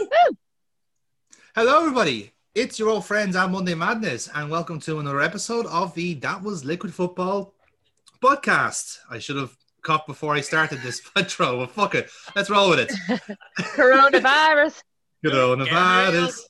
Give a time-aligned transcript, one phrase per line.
[1.54, 2.32] Hello, everybody.
[2.54, 6.42] It's your old friends at Monday Madness, and welcome to another episode of the That
[6.42, 7.54] Was Liquid Football
[8.22, 8.98] podcast.
[9.10, 12.10] I should have coughed before I started this intro, but fuck it.
[12.34, 12.92] Let's roll with it.
[13.58, 14.80] Coronavirus.
[15.24, 16.40] Coronavirus.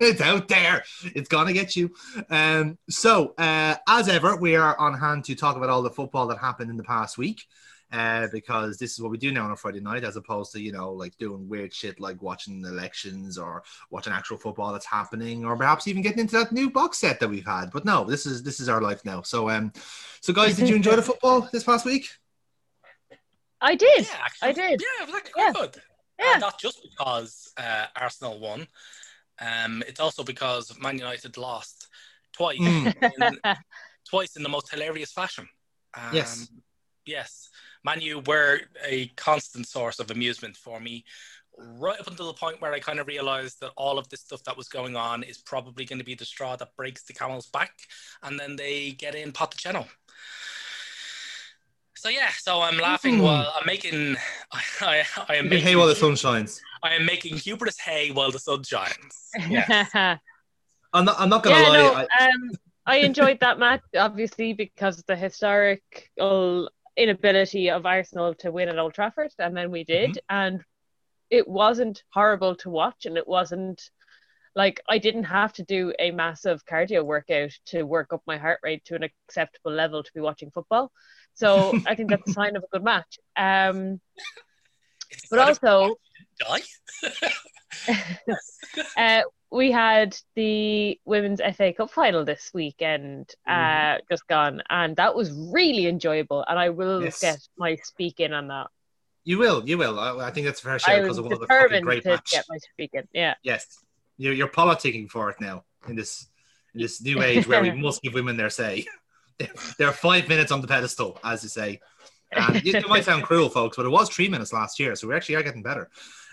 [0.00, 0.84] it's out there.
[1.14, 1.90] It's gonna get you.
[2.28, 6.26] Um, so, uh, as ever, we are on hand to talk about all the football
[6.28, 7.44] that happened in the past week.
[7.92, 10.60] Uh, because this is what we do now on a Friday night, as opposed to
[10.60, 15.44] you know like doing weird shit like watching elections or watching actual football that's happening,
[15.44, 17.70] or perhaps even getting into that new box set that we've had.
[17.70, 19.20] But no, this is this is our life now.
[19.20, 19.72] So, um,
[20.22, 22.08] so guys, did you enjoy the football this past week?
[23.60, 24.06] I did.
[24.06, 24.80] Yeah, actually, I did.
[24.80, 25.52] Yeah, it was actually Yeah.
[25.52, 25.82] good.
[26.18, 26.32] Yeah.
[26.34, 28.66] Uh, not just because uh, Arsenal won.
[29.40, 31.88] Um, it's also because Man United lost
[32.32, 33.38] twice, Mm.
[33.44, 33.54] in,
[34.08, 35.46] twice in the most hilarious fashion.
[35.94, 36.48] Um, Yes.
[37.04, 37.50] Yes.
[37.84, 41.04] Man U were a constant source of amusement for me,
[41.58, 44.42] right up until the point where I kind of realized that all of this stuff
[44.44, 47.48] that was going on is probably going to be the straw that breaks the camel's
[47.48, 47.72] back,
[48.22, 49.86] and then they get in Pochettino.
[51.96, 53.22] So yeah, so I'm laughing Mm.
[53.22, 54.16] while I'm making.
[54.52, 55.66] I, I, I am making.
[55.66, 56.60] Hey, while the sun shines.
[56.82, 59.30] I am making hubris hay while the sun shines.
[59.48, 59.86] Yeah.
[59.94, 60.16] yeah,
[60.92, 61.16] I'm not.
[61.20, 61.76] I'm not gonna lie.
[61.78, 62.50] no, I, um,
[62.86, 68.78] I enjoyed that match obviously because of the historical inability of Arsenal to win at
[68.78, 70.62] Old Trafford, and then we did, and
[71.30, 73.90] it wasn't horrible to watch, and it wasn't
[74.54, 78.60] like I didn't have to do a massive cardio workout to work up my heart
[78.62, 80.92] rate to an acceptable level to be watching football.
[81.34, 83.18] So I think that's a sign of a good match.
[83.36, 84.00] Um,
[85.30, 85.96] but also,
[86.38, 86.60] die.
[88.96, 89.22] uh,
[89.52, 95.30] we had the women's FA Cup final this weekend, uh, just gone, and that was
[95.52, 96.44] really enjoyable.
[96.48, 97.20] And I will Yes.
[97.20, 98.68] get my speak in on that.
[99.24, 99.66] you will.
[99.68, 100.00] You will.
[100.00, 102.30] I, I think that's a fair share because of what a fucking great to match.
[102.32, 103.06] get my speak in.
[103.12, 103.78] Yeah, Yes,
[104.16, 106.26] you're, you're politicking for it now in this
[106.74, 108.86] in this new age where we must give women their say.
[109.78, 111.80] They're five minutes on the pedestal, as you say.
[112.32, 115.14] And it might sound cruel, folks, but it was three minutes last year, so we
[115.14, 115.90] actually are getting better.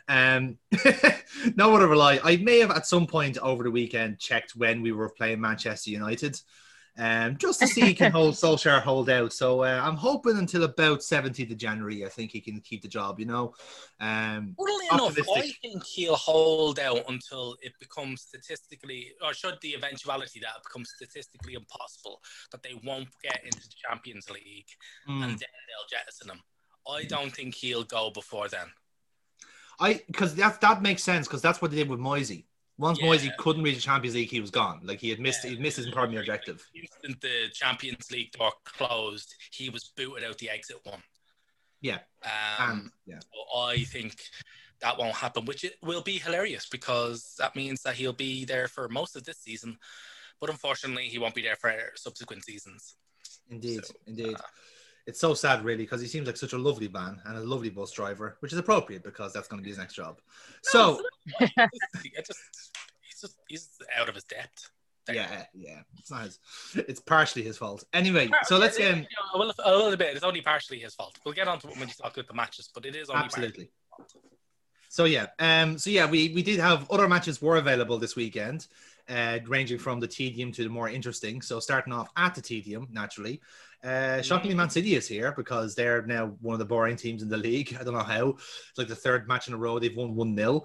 [0.10, 0.58] Um,
[1.56, 2.20] no whatever lie.
[2.24, 5.92] I may have at some point over the weekend checked when we were playing Manchester
[5.92, 6.42] United,
[6.98, 9.32] um, just to see he can hold Solskjaer hold out.
[9.34, 12.88] So uh, I'm hoping until about 17th of January, I think he can keep the
[12.88, 13.20] job.
[13.20, 13.54] You know,
[14.02, 19.76] um, Funnily enough, I think he'll hold out until it becomes statistically, or should the
[19.76, 22.20] eventuality that it becomes statistically impossible
[22.52, 24.68] that they won't get into the Champions League
[25.08, 25.24] mm.
[25.24, 26.42] and then they'll jettison him.
[26.90, 28.68] I don't think he'll go before then.
[29.80, 32.46] I because that that makes sense because that's what they did with Moyesy.
[32.78, 33.08] Once Yeah.
[33.08, 34.80] Moyesy couldn't reach the Champions League, he was gone.
[34.84, 35.52] Like he had missed, Yeah.
[35.52, 36.66] he'd missed his primary objective.
[36.74, 41.04] Instant the Champions League door closed, he was booted out the exit one.
[41.82, 42.00] Yeah.
[42.24, 42.30] Um,
[42.60, 44.16] And yeah, So I think
[44.80, 48.70] that won't happen, which it will be hilarious because that means that he'll be there
[48.70, 49.78] for most of this season,
[50.40, 52.96] but unfortunately, he won't be there for subsequent seasons.
[53.50, 54.36] indeed, So, indeed.
[54.36, 54.42] uh,
[55.10, 57.70] it's so sad, really, because he seems like such a lovely man and a lovely
[57.70, 60.20] bus driver, which is appropriate because that's going to be his next job.
[60.62, 61.02] So
[61.42, 61.48] I
[62.26, 62.40] just,
[63.02, 64.70] he's just he's out of his depth.
[65.08, 65.16] There.
[65.16, 66.40] yeah, yeah, it's not his.
[66.76, 67.84] It's partially his fault.
[67.94, 70.16] Anyway, so let's Yeah, um, yeah, well, a little bit.
[70.16, 71.18] It's only partially his fault.
[71.26, 73.24] We'll get on to it when you talk about the matches, but it is only
[73.24, 73.72] absolutely.
[74.90, 78.68] So yeah, um, so yeah, we we did have other matches were available this weekend,
[79.08, 81.42] uh, ranging from the tedium to the more interesting.
[81.42, 83.42] So starting off at the tedium, naturally,
[83.84, 87.30] uh, shockingly, Man City is here because they're now one of the boring teams in
[87.30, 87.76] the league.
[87.80, 88.30] I don't know how.
[88.30, 90.64] It's like the third match in a row they've won one 0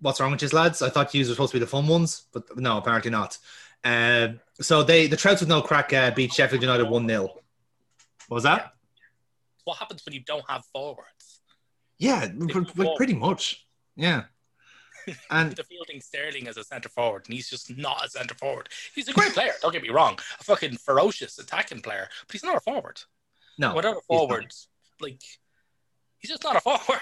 [0.00, 0.82] What's wrong with you, lads?
[0.82, 3.38] I thought you were supposed to be the fun ones, but no, apparently not.
[3.82, 4.28] Uh,
[4.60, 8.44] so they the Trouts with no crack uh, beat Sheffield United one 0 What was
[8.44, 8.72] that?
[9.64, 11.40] What happens when you don't have forwards?
[11.98, 13.66] Yeah, pr- pr- pretty much.
[13.96, 14.24] Yeah.
[15.30, 18.68] And The fielding Sterling as a centre forward, and he's just not a centre forward.
[18.94, 19.52] He's a great player.
[19.62, 23.00] Don't get me wrong, a fucking ferocious attacking player, but he's not a forward.
[23.58, 24.18] no, Without a he's not.
[24.28, 24.52] forward,
[25.00, 25.20] like
[26.18, 27.00] he's just not a forward.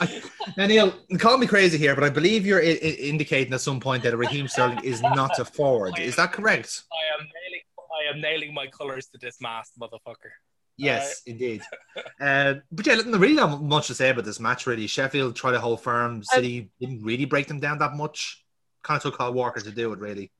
[0.00, 0.22] I,
[0.56, 3.80] now, Neil, call me crazy here, but I believe you're I- I- indicating at some
[3.80, 5.98] point that Raheem Sterling is not a forward.
[5.98, 6.82] Is that correct?
[6.92, 7.60] I am nailing.
[7.78, 10.30] I am nailing my colours to this mast, motherfucker.
[10.76, 11.62] Yes, indeed.
[12.20, 14.86] Uh, but yeah, look, really not much to say about this match, really.
[14.86, 16.22] Sheffield tried to hold firm.
[16.22, 18.44] City didn't really break them down that much.
[18.82, 20.30] Kind of took Kyle Walker to do it, really.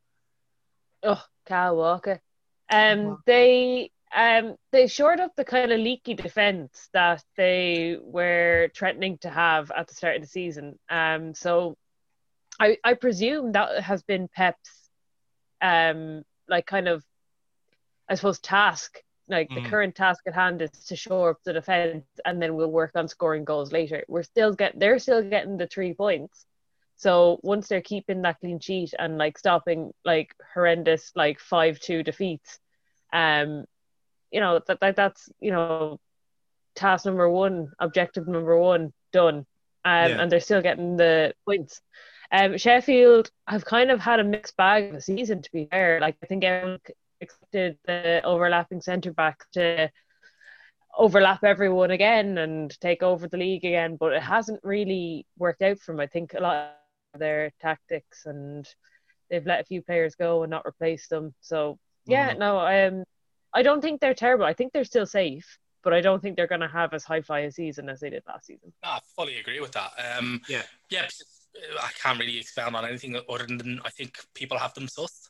[1.02, 2.20] oh, Kyle Walker.
[2.70, 9.18] Um, they um they shored up the kind of leaky defense that they were threatening
[9.18, 10.78] to have at the start of the season.
[10.88, 11.76] Um, so
[12.60, 14.90] I I presume that has been Pep's
[15.60, 17.04] um like kind of
[18.08, 19.54] I suppose task like Mm.
[19.62, 22.92] the current task at hand is to shore up the defense, and then we'll work
[22.94, 24.04] on scoring goals later.
[24.08, 26.46] We're still get they're still getting the three points.
[26.96, 32.02] So once they're keeping that clean sheet and like stopping like horrendous like five two
[32.02, 32.58] defeats,
[33.12, 33.66] um,
[34.30, 36.00] you know that, that that's you know
[36.74, 39.38] task number one, objective number one done,
[39.84, 40.20] um, Yeah.
[40.20, 41.80] and they're still getting the points.
[42.32, 46.00] Um, Sheffield have kind of had a mixed bag of a season, to be fair.
[46.00, 46.80] Like I think everyone
[47.20, 49.90] expected the overlapping centre back to
[50.96, 55.78] overlap everyone again and take over the league again, but it hasn't really worked out
[55.78, 56.00] for them.
[56.00, 56.74] I think a lot
[57.12, 58.66] of their tactics and
[59.30, 61.34] they've let a few players go and not replaced them.
[61.40, 62.38] So yeah, Mhm.
[62.38, 63.04] no, um,
[63.52, 64.44] I don't think they're terrible.
[64.44, 67.20] I think they're still safe, but I don't think they're going to have as high
[67.22, 68.72] fly a season as they did last season.
[68.82, 69.92] I fully agree with that.
[69.98, 70.62] Um, Yeah.
[70.90, 71.02] yeah.
[71.02, 74.86] because, uh, I can't really expound on anything other than I think people have them
[74.86, 75.28] sussed.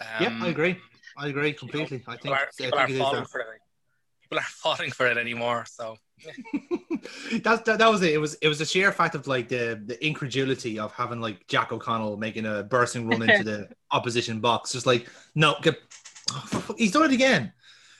[0.00, 0.80] Um, yeah, I agree.
[1.16, 2.02] I agree completely.
[2.06, 3.46] I think, People, are, I people think aren't it is falling for it.
[4.22, 5.64] People aren't falling for it anymore.
[5.68, 5.96] So
[7.42, 8.12] That's that, that was it.
[8.14, 11.46] It was it was the sheer fact of like the the incredulity of having like
[11.46, 14.72] Jack O'Connell making a bursting run into the opposition box.
[14.72, 15.76] Just like no, get,
[16.32, 17.52] oh, he's done it again.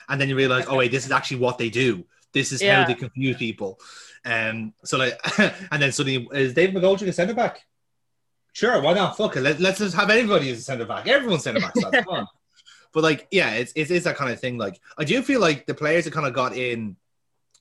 [0.08, 2.04] And then you realize, oh wait, this is actually what they do.
[2.32, 2.82] This is Yeah.
[2.82, 3.78] how they confuse people.
[4.24, 7.64] Um, so like, and then suddenly is David McGoldrick a centre back?
[8.52, 9.16] Sure, why not?
[9.16, 9.42] Fuck it.
[9.42, 11.06] Let, let's just have anybody as a centre back.
[11.06, 11.72] Everyone's centre back.
[11.76, 12.26] So that's fun.
[12.96, 14.56] But like, yeah, it's, it's it's that kind of thing.
[14.56, 16.96] Like, I do feel like the players that kind of got in,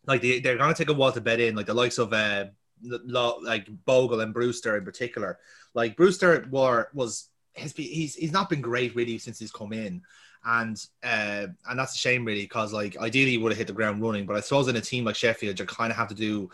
[0.07, 1.57] like they they're gonna take a while to bed in.
[1.57, 2.45] Like the likes of uh,
[2.81, 5.37] like Bogle and Brewster in particular.
[5.73, 10.03] Like Brewster were was been, he's he's not been great really since he's come in.
[10.45, 13.73] And uh, and that's a shame really because like ideally he would have hit the
[13.73, 16.15] ground running, but I suppose in a team like Sheffield you kind of have to
[16.15, 16.49] do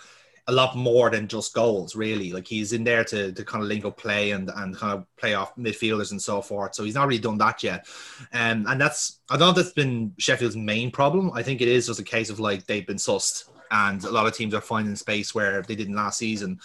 [0.48, 2.32] a lot more than just goals really.
[2.32, 5.06] Like he's in there to, to kind of link up play and and kind of
[5.18, 6.76] play off midfielders and so forth.
[6.76, 7.88] So he's not really done that yet.
[8.34, 11.32] Um, and that's I don't know if that's been Sheffield's main problem.
[11.34, 14.28] I think it is just a case of like they've been sussed and a lot
[14.28, 16.60] of teams are finding space where they didn't last season.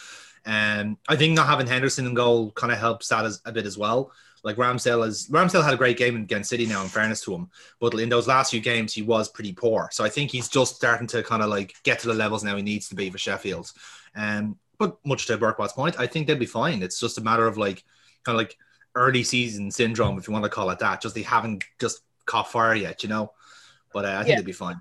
[0.45, 3.67] Um, I think not having Henderson in goal kind of helps that as, a bit
[3.67, 4.13] as well.
[4.47, 7.51] Like Ramsdale is Ramsdale had a great game against City now, in fairness to him,
[7.81, 9.89] but in those last few games he was pretty poor.
[9.91, 12.55] So I think he's just starting to kind of like get to the levels now
[12.57, 13.73] he needs to be for Sheffield.
[14.15, 16.83] Um, but much to Burkwat's point, I think they'll be fine.
[16.83, 17.83] It's just a matter of like
[18.25, 18.57] kind of like
[18.95, 21.03] early season syndrome, if you want to call it that.
[21.03, 23.33] Just they haven't just caught fire yet, you know.
[23.93, 24.35] But uh, I think Yeah.
[24.37, 24.81] they'll be fine.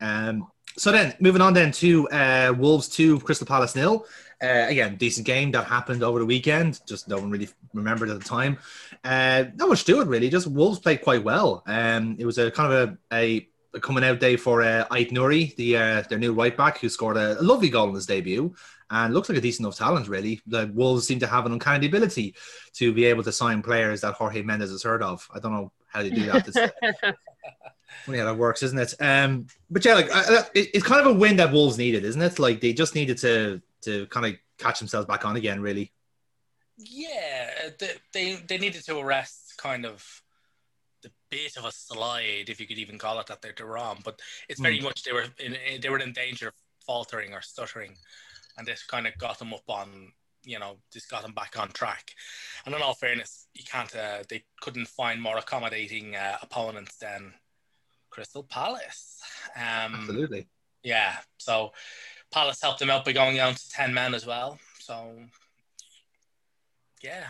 [0.00, 0.46] Um,
[0.76, 4.04] so then moving on then to uh, Wolves two, Crystal Palace nil.
[4.42, 6.80] Uh, again, decent game that happened over the weekend.
[6.86, 8.58] Just no one really remembered at the time.
[9.02, 10.28] Uh, not much to it really.
[10.28, 11.62] Just Wolves played quite well.
[11.66, 15.56] Um, it was a kind of a, a, a coming out day for uh, Ait-Nouri,
[15.56, 18.54] the uh, their new right back, who scored a, a lovely goal in his debut
[18.90, 20.08] and looks like a decent enough talent.
[20.08, 22.34] Really, the Wolves seem to have an uncanny ability
[22.74, 25.26] to be able to sign players that Jorge Mendes has heard of.
[25.34, 26.44] I don't know how they do that.
[26.44, 26.56] This,
[28.04, 28.94] funny how that works, isn't it?
[29.00, 32.20] Um, but yeah, like uh, it, it's kind of a win that Wolves needed, isn't
[32.20, 32.38] it?
[32.38, 35.92] Like they just needed to to kind of catch themselves back on again, really.
[36.76, 40.04] yeah, they, they they needed to arrest kind of
[41.02, 43.40] the bit of a slide, if you could even call it that.
[43.42, 46.54] They're, they're on, but it's very much they were in they were in danger of
[46.86, 47.96] faltering or stuttering,
[48.58, 50.12] and this kind of got them up on
[50.44, 52.12] you know just got them back on track.
[52.64, 57.32] And in all fairness, you can't uh, they couldn't find more accommodating uh, opponents than
[58.10, 59.20] Crystal Palace.
[59.56, 60.48] Um, Absolutely.
[60.82, 61.72] yeah, so
[62.32, 64.58] Palace helped them out by going down to ten men as well.
[64.80, 65.12] So
[67.02, 67.26] yeah,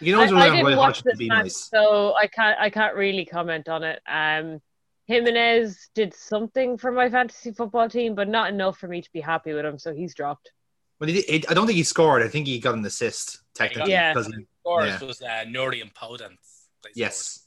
[0.00, 1.68] You know, I, I didn't watch Hodgson this match, nice.
[1.70, 4.00] so I can't I can't really comment on it.
[4.08, 4.60] Um,
[5.06, 9.20] Jimenez did something for my fantasy football team, but not enough for me to be
[9.20, 9.78] happy with him.
[9.78, 10.50] So he's dropped.
[10.98, 12.22] But he, he, I don't think he scored.
[12.22, 13.92] I think he got an assist technically.
[13.92, 14.12] Yeah.
[14.12, 15.06] because he- scores Yeah.
[15.06, 16.64] was uh, Nouri and Podence.
[16.82, 17.44] They yes.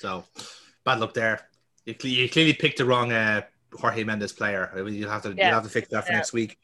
[0.00, 0.24] So
[0.84, 1.48] bad luck there.
[1.84, 3.42] You, you clearly picked the wrong uh,
[3.76, 4.70] Jorge Mendes player.
[4.88, 5.46] You'll have to Yeah.
[5.46, 6.16] you'll have to fix that for Yeah.
[6.18, 6.58] next week.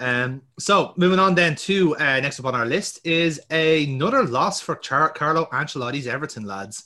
[0.00, 4.60] Um, so moving on then to uh, next up on our list is another loss
[4.60, 6.84] for Char- Carlo Ancelotti's Everton lads.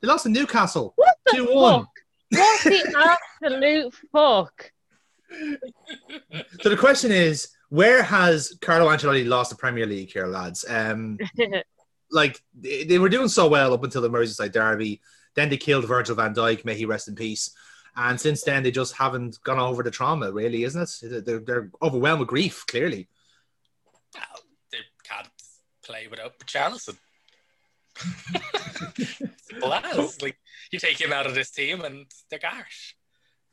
[0.00, 1.80] They lost to Newcastle What the two one.
[1.80, 1.88] fuck?
[2.30, 4.72] What the absolute fuck?
[6.60, 10.64] So the question is, where has Carlo Ancelotti lost the Premier League here, lads?
[10.68, 11.18] Um,
[12.10, 15.00] like they, they were doing so well up until the Merseyside derby.
[15.34, 17.50] Then they killed Virgil van Dijk, may he rest in peace.
[17.96, 21.24] And since then, they just haven't gone over the trauma, really, isn't it?
[21.24, 23.08] They're, they're overwhelmed with grief, clearly.
[24.14, 24.22] Well,
[24.70, 25.28] they can't
[25.82, 26.98] play without Richarlison.
[29.48, 30.20] Simple as.
[30.22, 30.36] Like
[30.70, 32.92] you take him out of this team and they're garsh.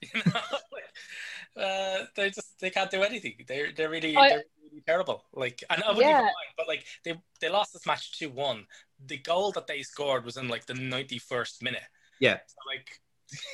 [0.02, 3.36] You know, uh, they just they can't do anything.
[3.48, 5.24] They're they're really I- they're really terrible.
[5.34, 6.10] Like and I wouldn't Yeah.
[6.18, 8.66] even mind, but like they they lost this match two one.
[9.06, 11.84] The goal that they scored was in like the ninety first minute.
[12.20, 12.40] Yeah.
[12.48, 13.00] So like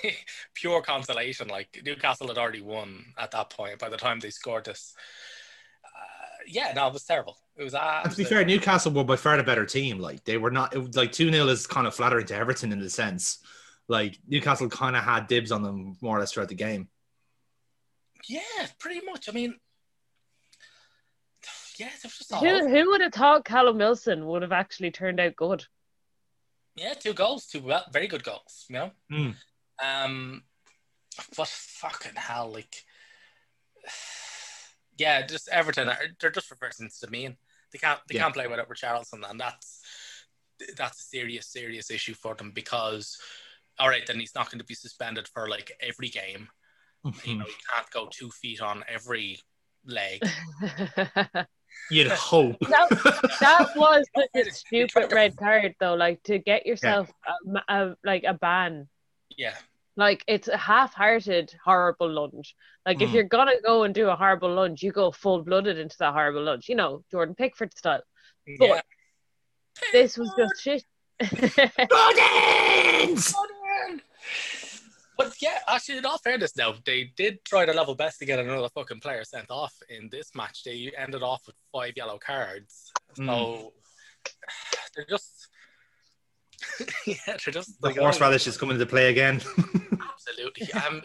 [0.54, 1.48] pure consolation.
[1.48, 4.94] Like Newcastle had already won at that point by the time they scored this.
[5.84, 7.38] Uh, yeah, no, it was terrible.
[7.56, 7.74] It was.
[7.74, 10.00] to be fair, Newcastle were by far the better team.
[10.00, 10.76] Like they were not.
[10.76, 13.40] It was like two 0 is kind of flattering to Everton in the sense.
[13.88, 16.88] Like Newcastle kind of had dibs on them more or less throughout the game.
[18.28, 19.28] Yeah, pretty much.
[19.28, 19.56] I mean,
[21.78, 21.90] yeah,
[22.40, 25.66] who, who would have thought Callum Wilson would have actually turned out good?
[26.76, 28.66] Yeah, two goals, two very good goals.
[28.70, 29.36] You know, mm.
[29.84, 30.44] Um,
[31.36, 32.84] but fucking hell, like,
[34.98, 35.90] yeah, just Everton.
[36.20, 37.38] They're just reversing to the mean.
[37.72, 38.24] They can't they yeah.
[38.24, 39.82] can't play without Richarlison, and that's
[40.76, 43.18] that's a serious serious issue for them because
[43.80, 46.50] all right, then he's not going to be suspended for like every game.
[47.06, 47.30] Mm-hmm.
[47.30, 49.40] You know, you can't go two feet on every
[49.86, 50.22] leg.
[51.90, 52.60] You'd hope.
[52.60, 52.90] That,
[53.40, 55.96] that was such a stupid red card, though.
[55.96, 57.10] Like to get yourself
[57.46, 57.62] yeah.
[57.70, 58.88] a, a, like a ban.
[59.38, 59.56] Yeah.
[60.00, 62.56] Like it's a half-hearted horrible lunge.
[62.86, 63.02] Like mm.
[63.02, 66.44] if you're gonna go and do a horrible lunge, you go full-blooded into that horrible
[66.44, 66.70] lunge.
[66.70, 68.02] You know, Jordan Pickford style.
[68.58, 68.82] But yeah.
[69.92, 70.86] this was just shit.
[75.18, 78.40] But yeah, actually, in all fairness, now they did try their level best to get
[78.40, 80.64] another fucking player sent off in this match.
[80.64, 83.26] They ended off with five yellow cards, mm.
[83.26, 83.74] so
[84.96, 85.39] they're just
[87.06, 89.36] yeah, they're just the like, horseradish is coming into play again.
[90.12, 91.02] absolutely, um,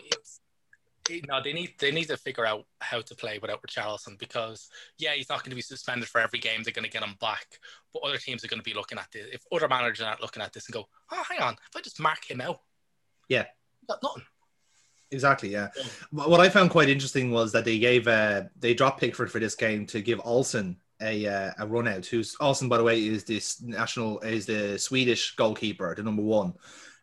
[1.29, 5.13] no, they need they need to figure out how to play without Richarlison because yeah,
[5.13, 6.63] he's not going to be suspended for every game.
[6.63, 7.47] They're going to get him back,
[7.93, 9.27] but other teams are going to be looking at this.
[9.33, 12.01] If other managers aren't looking at this and go, oh, hang on, if I just
[12.01, 12.61] mark him out,
[13.29, 13.47] yeah,
[13.89, 14.23] got nothing.
[15.11, 15.69] Exactly, yeah.
[15.77, 15.85] yeah.
[16.11, 19.55] What I found quite interesting was that they gave uh, they dropped Pickford for this
[19.55, 22.07] game to give Olsen a uh, a run out.
[22.07, 26.55] Who's Olsen, by the way, is this national is the Swedish goalkeeper, the number one,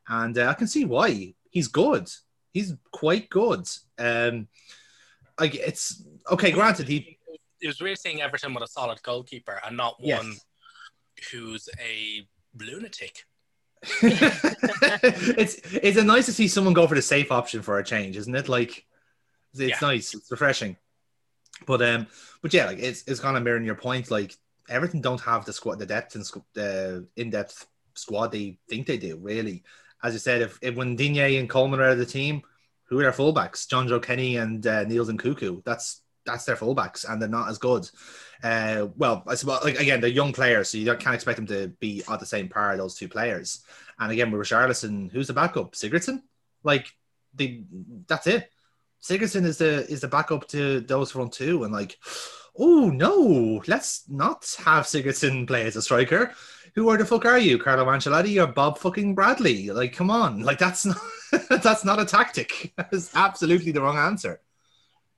[0.08, 2.10] and uh, I can see why he's good.
[2.52, 3.70] He's quite good.
[3.98, 4.48] Um,
[5.40, 6.52] like it's okay.
[6.52, 7.18] Granted, he
[7.62, 10.24] it was weird seeing Everton with a solid goalkeeper and not yes.
[10.24, 10.36] one
[11.32, 12.28] who's a
[12.60, 13.26] lunatic.
[14.04, 18.18] it's it's a nice to see someone go for the safe option for a change,
[18.18, 18.50] isn't it?
[18.50, 18.86] Like
[19.54, 19.78] it's yeah.
[19.82, 20.78] nice, it's refreshing.
[21.66, 22.08] But um,
[22.42, 24.12] but yeah, like it's it's kind of mirroring your point.
[24.12, 24.36] Like
[24.70, 28.98] Everton don't have the squad, the depth and the in depth squad they think they
[28.98, 29.18] do.
[29.18, 29.64] Really,
[30.04, 32.42] as you said, if, if when Digne and Coleman are out of the team,
[32.86, 33.68] who are their fullbacks?
[33.68, 35.64] Jonjoe Kenny and uh, Niels Nkounkou.
[35.64, 37.90] That's that's their fullbacks, and they're not as good.
[38.44, 41.70] Uh, well, I suppose like again, they're young players, so you can't expect them to
[41.80, 43.64] be at the same par those two players.
[44.00, 45.74] And again, with Richarlison, who's the backup?
[45.74, 46.22] Sigurdsson?
[46.64, 46.88] Like
[47.36, 47.64] the
[48.08, 48.52] that's it.
[49.02, 51.98] Sigurdsson is the is the backup to those front two, and like,
[52.58, 56.34] oh no, let's not have Sigurdsson play as a striker.
[56.76, 59.72] Who are the fuck are you, Carlo Ancelotti or Bob fucking Bradley?
[59.72, 60.98] Like, come on, like that's not
[61.64, 62.74] that's not a tactic.
[62.92, 64.42] That's absolutely the wrong answer.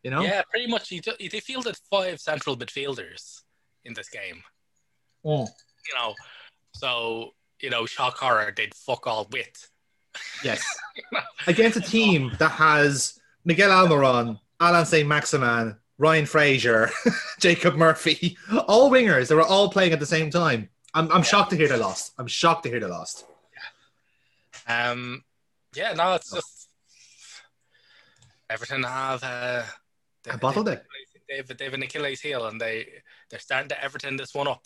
[0.04, 0.22] You know?
[0.22, 0.90] Yeah, pretty much.
[0.90, 3.42] He they fielded five central midfielders
[3.86, 4.44] in this game.
[5.26, 5.48] Oh.
[5.88, 6.14] You know,
[6.74, 9.70] so you know, shock horror did fuck all with.
[10.44, 10.64] Yes.
[11.48, 16.90] Against a team that has Miguel Almiron, Allan Saint-Maximin, Ryan Fraser,
[17.40, 19.28] Jacob Murphy, all wingers.
[19.28, 20.70] They were all playing at the same time.
[20.94, 21.24] I'm, I'm yeah.
[21.24, 22.14] shocked to hear they lost.
[22.18, 23.26] I'm shocked to hear they lost.
[24.68, 24.92] Yeah.
[24.92, 25.24] Um.
[25.76, 25.94] Yeah.
[25.94, 26.70] No, it's just
[28.50, 29.64] Everton have uh,
[30.24, 30.84] they, bottled it.
[31.28, 32.88] They've, they've an Achilles heel, and they
[33.30, 34.62] they're starting to Everton this one up.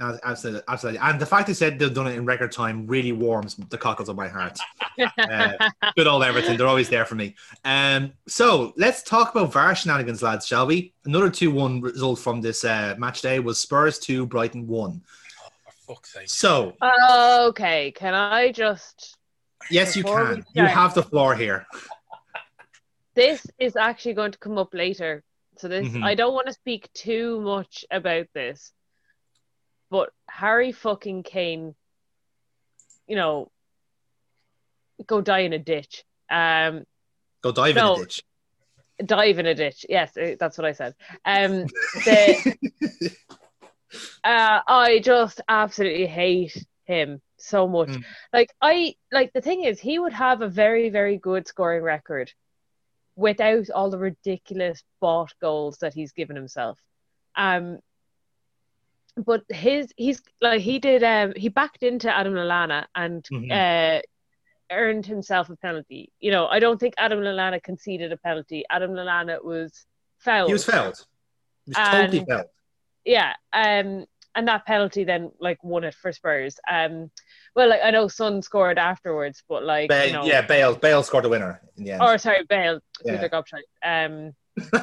[0.00, 1.00] Absolutely, absolutely.
[1.00, 4.08] And the fact they said they've done it in record time really warms the cockles
[4.08, 4.58] of my heart.
[4.98, 5.52] uh,
[5.96, 7.36] good old Everton, they're always there for me.
[7.64, 10.92] Um, so let's talk about VAR shenanigans, lads, shall we?
[11.04, 15.00] Another 2 1 result from this uh, match day was Spurs 2, Brighton 1.
[15.44, 15.48] Oh,
[15.86, 16.28] fuck's sake.
[16.28, 16.74] So,
[17.48, 19.16] okay, can I just.
[19.70, 20.44] Yes, you can.
[20.54, 21.66] You have the floor here.
[23.14, 25.22] This is actually going to come up later.
[25.56, 26.02] So, this, mm-hmm.
[26.02, 28.72] I don't want to speak too much about this
[29.94, 31.72] but Harry fucking Kane,
[33.06, 33.48] you know,
[35.06, 36.02] go die in a ditch.
[36.28, 36.82] Um,
[37.42, 38.24] go dive no, in a ditch.
[39.06, 39.86] Dive in a ditch.
[39.88, 40.96] Yes, uh, that's what I said.
[41.24, 41.66] Um,
[42.06, 42.56] the,
[44.24, 47.90] uh, I just absolutely hate him so much.
[47.90, 48.04] Mm.
[48.32, 52.32] Like I like the thing is, he would have a very very good scoring record
[53.14, 56.80] without all the ridiculous bought goals that he's given himself.
[57.36, 57.78] Um,
[59.16, 63.50] but his he's like he did um he backed into Adam Lallana and mm-hmm.
[63.50, 64.00] uh
[64.70, 66.10] earned himself a penalty.
[66.20, 68.64] You know, I don't think Adam Lallana conceded a penalty.
[68.70, 69.86] Adam Lallana was
[70.18, 70.48] fouled.
[70.48, 70.96] He was fouled.
[71.66, 72.46] He was and, totally fouled.
[73.04, 73.34] Yeah.
[73.52, 76.58] Um and that penalty then like won it for Spurs.
[76.70, 77.10] Um,
[77.54, 81.02] well, like I know Son scored afterwards, but like Bale, you know, yeah, Bale, Bale
[81.02, 82.02] scored the winner in the end.
[82.02, 83.28] or sorry, Bale, Yeah.
[83.84, 84.34] Um,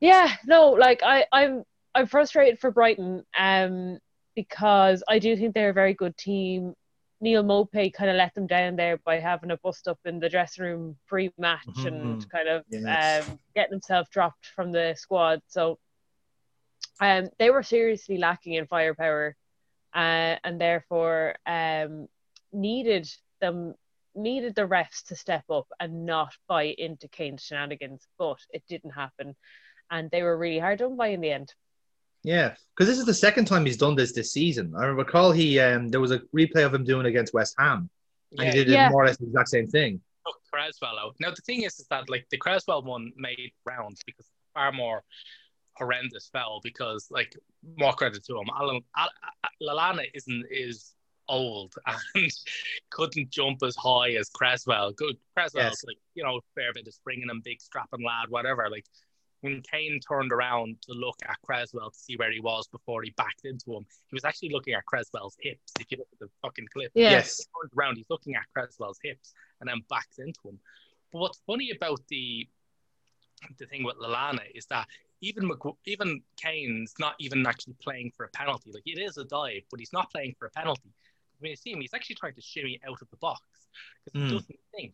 [0.00, 3.98] yeah, no, like I, I'm, I'm frustrated for Brighton, um,
[4.36, 6.74] because I do think they're a very good team.
[7.20, 10.28] Neal Maupay kind of let them down there by having a bust up in the
[10.28, 12.30] dressing room pre-match and Mhm.
[12.30, 13.26] kind of Yes.
[13.26, 15.42] um, getting himself dropped from the squad.
[15.48, 15.78] So
[17.00, 19.36] um, they were seriously lacking in firepower,
[19.94, 22.08] uh, and therefore um,
[22.52, 23.08] needed
[23.40, 23.74] them
[24.14, 28.06] needed the refs to step up and not buy into Kane's shenanigans.
[28.18, 29.36] But it didn't happen,
[29.90, 31.54] and they were really hard done by in the end.
[32.22, 34.74] Yeah, because this is the second time he's done this this season.
[34.76, 37.88] I recall he um there was a replay of him doing it against West Ham,
[38.32, 38.88] and Yeah, he did Yeah.
[38.90, 40.00] more or less the exact same thing.
[40.26, 41.16] took Cresswell out.
[41.18, 45.02] Now the thing is, is that like the Cresswell one made rounds because far more
[45.76, 47.34] horrendous foul because like
[47.78, 48.48] more credit to him.
[48.54, 49.08] Alan, Al,
[49.70, 50.92] Al- isn't is
[51.28, 51.74] old
[52.14, 52.30] and
[52.90, 54.92] couldn't jump as high as Cresswell.
[54.92, 55.84] Good Cresswell's Yes.
[55.86, 58.68] like you know fair bit of springing and big strapping lad, whatever.
[58.68, 58.84] Like
[59.42, 63.10] when Kane turned around to look at Cresswell to see where he was before he
[63.16, 65.72] backed into him, he was actually looking at Cresswell's hips.
[65.80, 67.10] If you look at the fucking clip, Yeah.
[67.10, 67.38] Yes.
[67.38, 70.58] he turns around, he's looking at Cresswell's hips and then backs into him.
[71.12, 72.48] But what's funny about the
[73.58, 74.86] the thing with Lallana is that
[75.22, 78.70] even Magu- even Kane's not even actually playing for a penalty.
[78.70, 80.92] Like it is a dive, but he's not playing for a penalty.
[81.38, 83.40] When you see him, he's actually trying to shimmy out of the box
[84.04, 84.34] because he Hmm.
[84.34, 84.92] doesn't think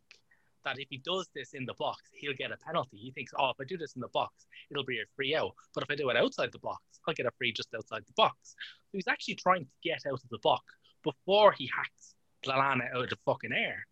[0.66, 2.98] that if he does this in the box, he'll get a penalty.
[2.98, 5.52] He thinks, oh, if I do this in the box, it'll be a free out.
[5.74, 8.12] But if I do it outside the box, I'll get a free just outside the
[8.16, 8.36] box.
[8.50, 10.64] So he's actually trying to get out of the box
[11.02, 13.86] before he hacks Lallana out of the fucking air.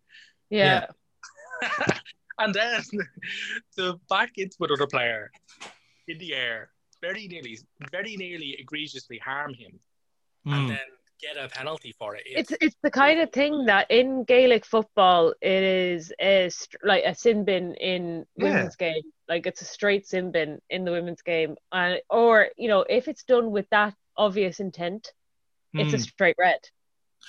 [0.49, 0.87] Yeah.
[2.39, 2.83] and then
[3.77, 5.31] to back into another player
[6.07, 6.69] in the air,
[7.01, 7.57] very nearly,
[7.91, 9.79] very nearly egregiously harm him,
[10.47, 10.53] Mm.
[10.53, 10.87] and then
[11.21, 12.23] get a penalty for it.
[12.25, 16.49] It's it's the kind of thing that in Gaelic football it is a
[16.83, 18.43] like a sin bin in Yeah.
[18.45, 19.01] women's game.
[19.27, 23.07] Like it's a straight sin bin in the women's game, uh, or you know if
[23.07, 25.11] it's done with that obvious intent,
[25.73, 26.01] it's a Mm.
[26.01, 26.59] straight red.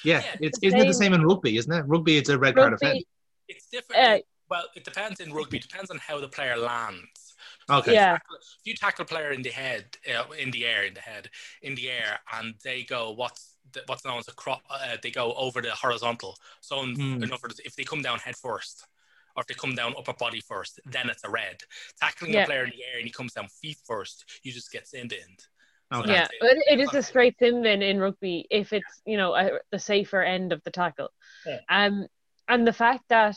[0.05, 1.83] yeah, Yeah, it's the isn't it the same- same in rugby, isn't it?
[1.87, 3.03] Rugby, it's a red card offence.
[3.49, 4.03] It's different.
[4.03, 4.19] uh,
[4.51, 5.57] well, it depends in rugby.
[5.57, 7.35] It depends on how the player lands.
[7.71, 7.95] Okay.
[7.95, 8.15] Yeah.
[8.17, 8.21] If
[8.65, 11.31] you tackle a player in the head, uh, in the air, in the head,
[11.63, 13.56] in the air, and they go, what's the,
[13.87, 14.63] what's known as a crop?
[14.71, 16.37] Uh, they go over the horizontal.
[16.61, 17.23] So, in, Hmm.
[17.23, 18.87] in other words, if they come down head first,
[19.37, 21.63] or if they come down upper body first, then it's a red.
[22.01, 22.45] Tackling Yeah.
[22.45, 25.09] a player in the air and he comes down feet first, you just get sin
[25.09, 25.47] binned.
[25.93, 26.13] Okay.
[26.13, 26.31] yeah, it.
[26.41, 29.79] but it is a straight sin bin in rugby if it's you know a, the
[29.79, 31.11] safer end of the tackle.
[31.47, 31.61] Yeah.
[31.69, 32.09] Um,
[32.49, 33.37] and the fact that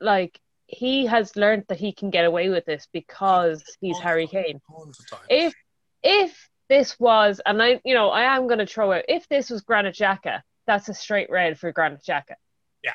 [0.00, 4.60] like he has learned that he can get away with this because he's Harry Kane.
[4.70, 5.26] Tons of times.
[5.28, 5.54] if
[6.02, 9.50] if this was and I you know I am going to throw out if this
[9.50, 12.36] was Granit Xhaka that's a straight red for Granit Xhaka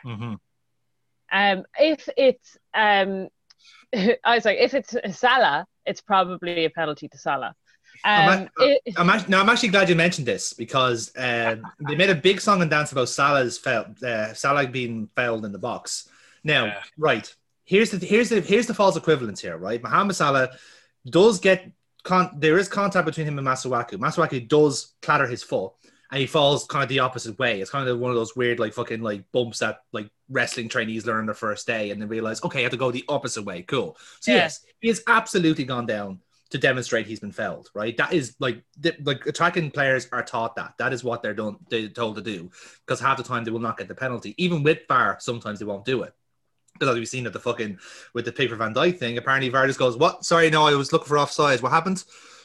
[0.03, 0.39] Mhm.
[1.31, 3.27] um if it's um
[3.93, 7.53] I was like if it's Salah it's probably a penalty to Salah
[8.03, 11.63] I'm um a- it, I'm actually, no, I'm actually glad you mentioned this because um,
[11.87, 15.51] they made a big song and dance about Salah's foul, uh, Salah being fouled in
[15.51, 16.07] the box.
[16.43, 16.83] Now, Yeah.
[16.97, 19.81] right here's the here's the here's the false equivalence here, right?
[19.81, 20.49] Mohamed Salah
[21.09, 21.71] does get
[22.05, 23.93] con- there is contact between him and Masuaku.
[23.97, 25.73] Masuaku does clatter his foot
[26.11, 27.59] and he falls kind of the opposite way.
[27.59, 31.05] It's kind of one of those weird like fucking like bumps that like wrestling trainees
[31.05, 33.63] learn their first day and then realize okay, I have to go the opposite way.
[33.63, 33.97] Cool.
[34.21, 34.37] So Yeah.
[34.37, 36.19] yes, he has absolutely gone down
[36.51, 37.69] to demonstrate he's been felled.
[37.73, 37.97] right?
[37.97, 40.75] That is like the, like attacking players are taught that.
[40.77, 42.51] That is what they're done they're told to do
[42.85, 44.35] because half the time they will not get the penalty.
[44.37, 46.13] Even with VAR, sometimes they won't do it.
[46.75, 47.79] Because as we've seen at the fucking
[48.13, 50.25] with the paper Van Dijk thing, apparently VAR just goes, "What?
[50.25, 51.61] Sorry, no, I was looking for offsides.
[51.61, 52.03] What happened?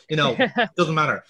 [0.08, 0.36] You know,
[0.76, 1.24] doesn't matter."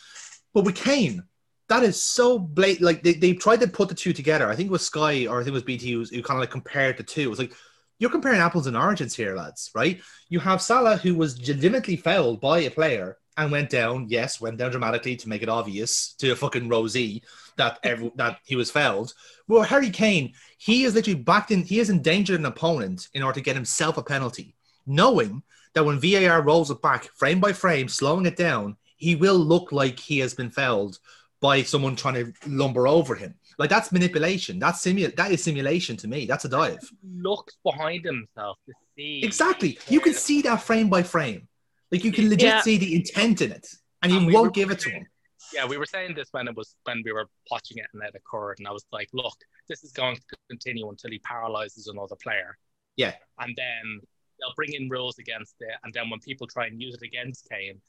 [0.52, 1.24] But with Kane,
[1.68, 2.82] that is so blatant.
[2.82, 4.48] Like they, they tried to put the two together.
[4.48, 6.40] I think it was Sky or I think it was BT who, who kind of
[6.40, 7.22] like compared the two.
[7.22, 7.52] It was like
[7.98, 10.00] you're comparing apples and oranges here, lads, right?
[10.28, 14.07] You have Salah who was legitimately fouled by a player and went down.
[14.09, 17.22] Yes, went down dramatically to make it obvious to a fucking Rosie
[17.57, 19.14] that every, that he was fouled.
[19.48, 21.62] Well, Harry Kane, he is literally backed in.
[21.62, 24.55] He has endangered an opponent in order to get himself a penalty,
[24.87, 25.42] knowing
[25.74, 29.72] that when VAR rolls it back frame by frame, slowing it down, he will look
[29.72, 30.98] like he has been fouled
[31.40, 33.35] by someone trying to lumber over him.
[33.59, 34.59] Like that's manipulation.
[34.59, 36.26] That's simu- That is simulation to me.
[36.26, 36.79] That's a dive.
[37.16, 39.79] looks behind himself to see Exactly.
[39.88, 41.48] You can see that frame by frame.
[41.90, 42.61] Like you can legit Yeah.
[42.62, 43.66] see the intent in it,
[44.03, 45.07] and you And we won't were give it to him.
[45.53, 48.14] yeah, we were saying this when it was when we were watching it and it
[48.14, 49.37] occurred, and I was like, look,
[49.68, 52.57] this is going to continue until he paralyzes another player.
[52.96, 53.14] Yeah.
[53.38, 54.00] And then
[54.38, 57.48] they'll bring in rules against it, and then when people try and use it against
[57.50, 57.81] Kane,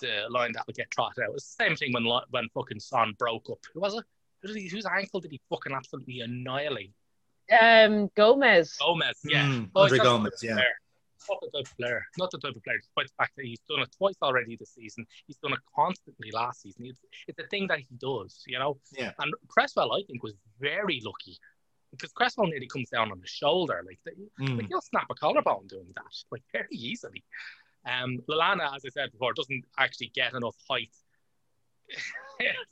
[0.00, 1.34] the line that will get trotted out.
[1.34, 3.58] It's the same thing when when fucking Son broke up.
[3.74, 4.04] Who was it?
[4.72, 6.94] Whose ankle did he fucking absolutely annihilate?
[7.60, 8.76] Um, Gomes.
[8.78, 9.44] Gomes, yeah.
[9.44, 10.54] Mm, Andre Gomes, yeah.
[10.54, 10.74] Player.
[11.28, 12.02] Not the type of player.
[12.18, 12.78] Not the type of player.
[12.78, 15.06] Despite the fact that he's done it twice already this season.
[15.26, 16.86] He's done it constantly last season.
[16.86, 18.78] It's, it's a thing that he does, you know.
[18.96, 19.12] Yeah.
[19.18, 21.38] And Cresswell, I think, was very lucky
[21.90, 23.82] because Cresswell nearly comes down on the shoulder.
[23.86, 23.98] Like,
[24.40, 24.56] Mm.
[24.58, 27.24] like he'll snap a collarbone doing that, like very easily.
[27.86, 30.94] Um, Lallana, as I said before, doesn't actually get enough height.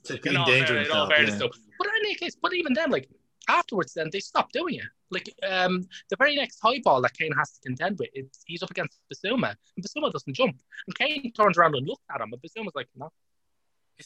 [0.04, 1.74] To In all in all himself, yeah.
[1.78, 3.08] But in any case, but even then, like
[3.48, 4.84] afterwards, then they stop doing it.
[5.10, 8.62] Like um, the very next high ball that Kane has to contend with, it's, he's
[8.62, 10.56] up against Bissouma, and Bissouma doesn't jump.
[10.86, 13.10] And Kane turns around and looks at him, and Bissouma's like, no.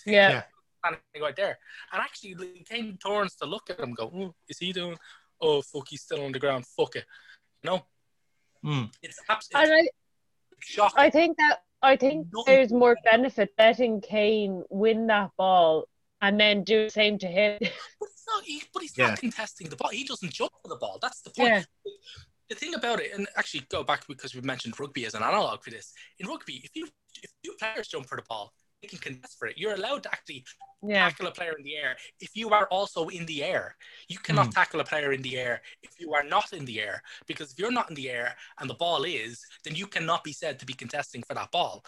[0.06, 0.30] Yeah.
[0.30, 0.42] Yeah.
[0.78, 1.58] standing right there.
[1.92, 4.96] And actually, like, Kane turns to look at him, and go, oh, is he doing?
[5.40, 6.64] Oh, fuck, he's still on the ground.
[6.66, 7.04] Fuck it.
[7.64, 7.82] No,
[8.64, 8.92] Mm.
[9.02, 9.88] it's absolutely I,
[10.60, 10.94] shocking.
[11.00, 12.44] I think that I think No.
[12.46, 15.88] there's more benefit letting Kane win that ball
[16.20, 17.58] and then do the same to him.
[18.26, 18.44] But he's not.
[18.44, 19.08] He, but he's Yeah.
[19.08, 19.90] not contesting the ball.
[19.90, 20.98] He doesn't jump for the ball.
[21.00, 21.50] That's the point.
[21.50, 21.62] Yeah.
[22.48, 25.62] The thing about it, and actually go back because we mentioned rugby as an analog
[25.62, 25.92] for this.
[26.18, 26.88] In rugby, if you
[27.22, 29.56] if two players jump for the ball, they can contest for it.
[29.56, 30.44] You're allowed to actually
[30.82, 31.08] Yeah.
[31.08, 33.76] tackle a player in the air if you are also in the air.
[34.08, 34.52] You cannot Hmm.
[34.52, 37.02] tackle a player in the air if you are not in the air.
[37.26, 40.32] Because if you're not in the air and the ball is, then you cannot be
[40.32, 41.84] said to be contesting for that ball.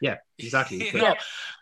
[0.00, 0.90] Yeah, exactly.
[0.92, 1.14] You know,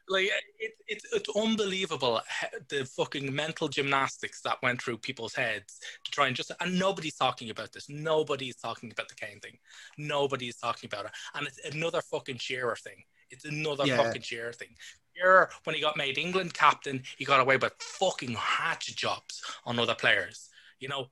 [0.09, 0.27] like
[0.59, 2.20] it, it, it's unbelievable
[2.68, 7.16] the fucking mental gymnastics that went through people's heads to try and just and nobody's
[7.16, 7.88] talking about this.
[7.88, 9.59] Nobody's talking about the Kane thing.
[9.98, 13.03] Nobody's talking about it, and it's another fucking Shearer thing.
[13.31, 13.96] It's another Yeah.
[13.98, 14.74] fucking Shearer thing.
[15.14, 19.79] Shearer, when he got made England captain, he got away with fucking hatchet jobs on
[19.79, 20.48] other players.
[20.81, 21.11] You know,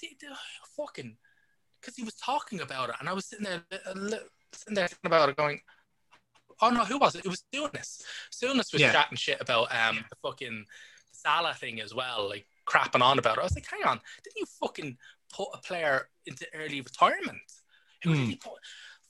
[0.00, 0.26] they- they-
[0.76, 1.16] fucking
[1.80, 3.62] because he was talking about it, and I was sitting there,
[4.52, 5.62] sitting there thinking about it, going
[6.62, 7.24] oh no, who was it?
[7.24, 8.02] It was Souness.
[8.32, 8.92] Souness was Yeah.
[8.92, 10.64] chatting shit about um the fucking
[11.12, 13.40] Salah thing as well, like crapping on about it.
[13.40, 14.96] I was like, hang on, didn't you fucking
[15.34, 17.38] put a player into early retirement?
[18.04, 18.30] Who did Hmm.
[18.30, 18.52] he put?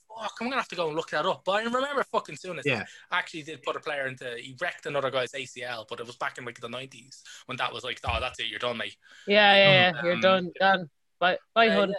[0.09, 1.45] Fuck, I'm gonna have to go and look that up.
[1.45, 2.85] But I remember fucking Souness Yeah.
[3.13, 4.37] actually did put a player into.
[4.39, 7.73] He wrecked another guy's ACL, but it was back in like the 90s when that
[7.73, 8.97] was like, oh, that's it, you're done, mate.
[9.27, 10.03] Yeah, yeah, yeah.
[10.03, 10.91] You're Um, done, done.
[11.21, 11.91] Bye, bye, Uh, hun.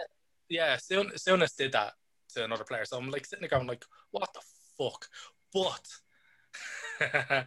[0.48, 1.94] yeah, yeah Soun- Souness did that
[2.34, 2.84] to another player.
[2.84, 4.40] So I'm like sitting there going like, what the
[4.78, 5.08] fuck?
[5.52, 5.86] But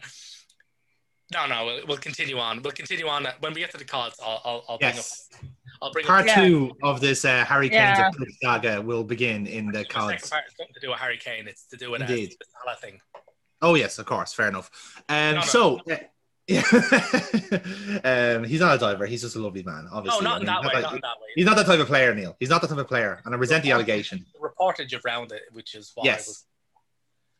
[1.32, 2.62] no, no, we'll, we'll continue on.
[2.62, 4.16] We'll continue on when we get to the cards.
[4.24, 5.28] I'll I'll, I'll bring Yes.
[5.34, 5.40] up.
[5.82, 6.34] I'll bring Part up Yeah.
[6.46, 8.10] two of this uh, Harry Kane's Yeah.
[8.42, 10.28] saga will begin in the the cards.
[10.30, 10.44] part.
[10.48, 11.46] It's nothing to do with Harry Kane.
[11.48, 12.30] It's to do with uh, Indeed.
[12.38, 13.00] the Salah thing.
[13.62, 14.70] Oh yes, of course, fair enough.
[15.08, 15.40] Um, No, no.
[15.42, 15.80] so.
[15.90, 15.96] uh,
[18.04, 19.04] um, he's not a diver.
[19.06, 19.88] He's just a lovely man.
[19.90, 20.74] Obviously, No, I not in mean, that way.
[20.74, 21.28] like- Not in that way.
[21.34, 22.36] He's not that type of player, Neil.
[22.38, 24.24] He's not that type of player, and I resent the allegation.
[24.32, 26.28] The reportage around it, which is why I Yes.
[26.28, 26.44] was.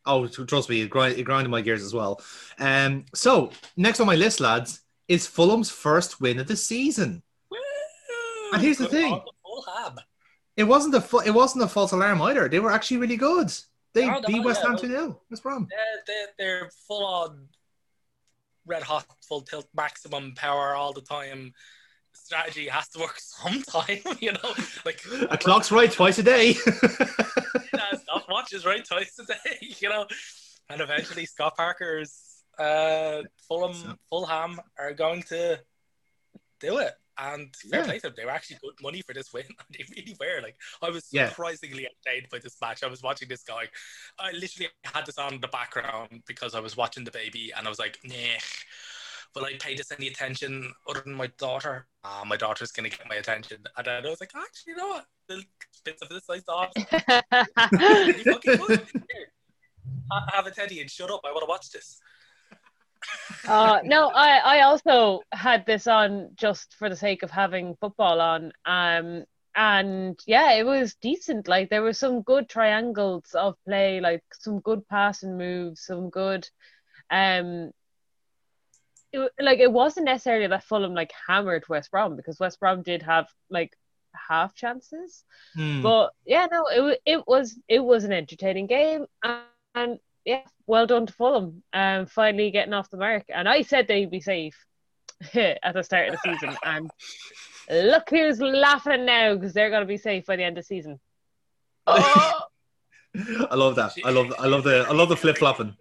[0.07, 2.21] Oh, trust me, it, grind, it grinded my gears as well.
[2.59, 7.23] Um, so next on my list, lads, is Fulham's first win of the season.
[8.53, 9.13] And here's the thing.
[9.13, 9.99] on the Fulham.
[10.57, 12.49] It wasn't a fu- it wasn't a false alarm either.
[12.49, 13.53] They were actually really good.
[13.93, 15.67] They beat West Ham well- two 0 West Brom.
[15.71, 16.29] They're, they're,
[16.61, 17.49] they're full on
[18.67, 21.53] red hot, full tilt, maximum power all the time.
[22.13, 24.53] Strategy has to work sometime, you know.
[24.85, 26.57] Like A clock's right twice a day.
[27.93, 30.07] yeah, stopwatches right twice a day, you know.
[30.69, 35.61] And eventually, Scott Parker's uh, Fulham, Fulham are going to
[36.61, 36.93] do it.
[37.19, 37.87] And fair Yeah.
[37.87, 39.45] play to them, they were actually good money for this win.
[39.71, 40.43] They really were.
[40.43, 41.29] Like I was Yeah.
[41.29, 42.83] surprisingly entertained by this match.
[42.83, 43.69] I was watching this guy.
[44.19, 47.67] I literally had this on in the background because I was watching the baby, and
[47.67, 48.15] I was like, nah.
[49.35, 51.87] Will I pay this any attention other than my daughter?
[52.05, 53.59] Ah, my daughter's gonna get my attention.
[53.77, 55.07] And I was like, actually, you know what?
[55.29, 55.43] The
[55.85, 56.71] bits of this size dog.
[56.77, 58.87] You fucking good.
[58.93, 59.31] Here,
[60.33, 61.21] Have a teddy and shut up.
[61.25, 62.01] I want to watch this.
[63.49, 68.21] uh, no, I, I also had this on just for the sake of having football
[68.21, 68.53] on.
[68.65, 71.49] Um, and yeah, it was decent.
[71.49, 76.49] Like there were some good triangles of play, like some good passing moves, some good.
[77.11, 77.71] Um,
[79.13, 83.03] it, like it wasn't necessarily that Fulham like hammered West Brom because West Brom did
[83.03, 83.77] have like
[84.29, 85.25] half chances.
[85.55, 85.83] Hmm.
[85.83, 89.43] But yeah, no, it it was it was an entertaining game, and,
[89.75, 93.25] and yeah, well done to Fulham, um, finally getting off the mark.
[93.29, 94.57] And I said they'd be safe
[95.35, 96.91] at the start of the season, and
[97.71, 101.01] look who's laughing now because they're gonna be safe by the end of the season.
[101.87, 102.41] Oh,
[103.51, 103.93] I love that.
[104.05, 105.77] I love I love the I love the flip flopping.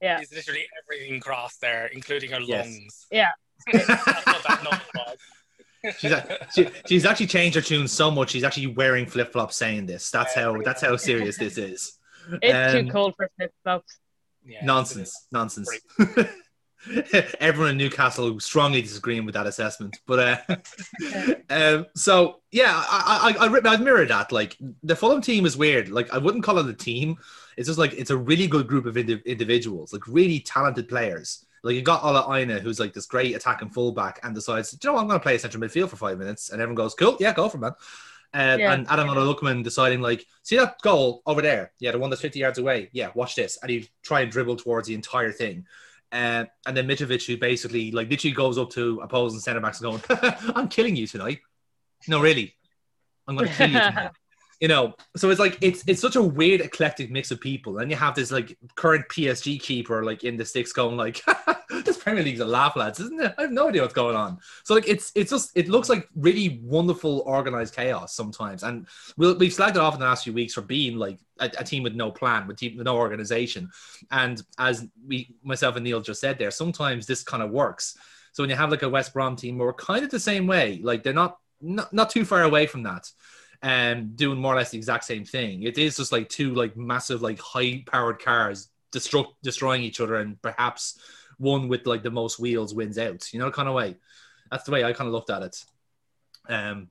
[0.00, 2.66] Yeah, It's literally everything crossed there, including her Yes.
[2.66, 3.06] lungs.
[3.10, 3.28] Yeah.
[3.72, 5.16] That's what that number was.
[5.98, 8.30] She's, a, she, she's actually changed her tune so much.
[8.30, 10.10] She's actually wearing flip flops saying this.
[10.10, 11.98] That's how that's how serious this is.
[12.42, 13.98] it's Um, too cold for flip flops.
[14.44, 15.70] Yeah, nonsense, nonsense.
[17.40, 23.46] Everyone in Newcastle strongly disagreeing with that assessment, but uh, um, so yeah, I, I
[23.46, 24.32] I I mirror that.
[24.32, 25.90] Like the Fulham team is weird.
[25.90, 27.16] Like I wouldn't call it a team.
[27.56, 31.44] It's just like it's a really good group of indi- individuals, like really talented players.
[31.62, 34.94] Like you got Ola Aina, who's like this great attacking fullback, and decides, you know,
[34.94, 37.34] what, I'm going to play central midfield for five minutes, and everyone goes, "Cool, yeah,
[37.34, 37.72] go for it, man."
[38.32, 38.72] Uh, Yeah.
[38.72, 41.72] And Ademola Lookman deciding, like, see that goal over there?
[41.80, 42.88] Yeah, the one that's 50 yards away.
[42.92, 43.58] Yeah, watch this.
[43.60, 45.66] And he try and dribble towards the entire thing.
[46.12, 50.02] Uh, and then Mitrovic, who basically, like, literally goes up to opposing centre backs and
[50.08, 50.20] going,
[50.54, 51.40] I'm killing you tonight.
[52.08, 52.54] No, really.
[53.26, 54.10] I'm going to kill you tonight.
[54.60, 57.90] You know, so it's like it's it's such a weird eclectic mix of people, and
[57.90, 61.22] you have this like current PSG keeper like in the sticks going like,
[61.84, 63.34] "This Premier League's a laugh, lads, isn't it?
[63.38, 66.06] I have no idea what's going on." So like it's it's just it looks like
[66.14, 70.34] really wonderful organized chaos sometimes, and we'll, we've slagged it off in the last few
[70.34, 73.70] weeks for being like a, a team with no plan, with team with no organization,
[74.10, 77.96] and as we myself and Neil just said there, sometimes this kind of works.
[78.32, 80.80] So when you have like a West Brom team, we're kind of the same way,
[80.82, 83.10] like they're not not, not too far away from that
[83.62, 85.62] and doing more or less the exact same thing.
[85.62, 90.16] It is just like two like massive like high powered cars destruct destroying each other
[90.16, 90.98] and perhaps
[91.38, 93.32] one with like the most wheels wins out.
[93.32, 93.96] You know, kind of way.
[94.50, 95.64] That's the way I kind of looked at it.
[96.48, 96.88] Um,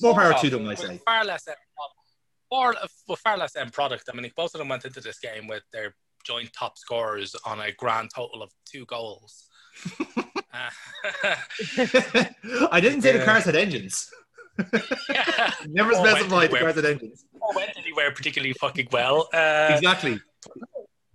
[0.00, 1.00] more power to them, I say.
[1.04, 2.88] Far less, end product.
[3.06, 4.08] far, far less end product.
[4.12, 7.60] I mean, both of them went into this game with their joint top scorers on
[7.60, 9.48] a grand total of two goals.
[10.54, 10.70] Uh,
[12.70, 14.08] I didn't say the cars had engines.
[15.10, 15.50] Yeah.
[15.68, 16.60] Never went specified the anywhere.
[16.62, 17.24] cars had engines.
[17.38, 19.28] Not went anywhere particularly fucking well.
[19.32, 20.20] Uh, Exactly.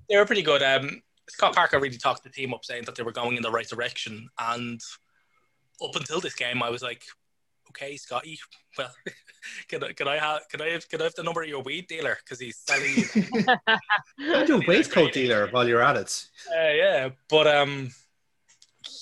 [0.10, 0.62] they were pretty good.
[0.64, 3.52] Um, Scott Parker really talked the team up, saying that they were going in the
[3.52, 4.28] right direction.
[4.40, 4.82] And
[5.84, 7.04] up until this game, I was like,
[7.70, 8.40] "Okay, Scotty,
[8.78, 8.92] well,
[9.68, 11.62] can I can I have can I have can I have the number of your
[11.62, 13.46] weed dealer because he's selling." you
[14.42, 16.26] You do a waistcoat dealer while you're at it.
[16.52, 17.92] Uh, yeah, but um,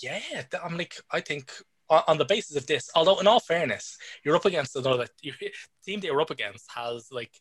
[0.02, 0.20] yeah,
[0.64, 1.52] I'm like, I think
[1.90, 5.34] on, on the basis of this, although in all fairness, you're up against another you,
[5.40, 5.52] the
[5.86, 7.32] team they were up against has like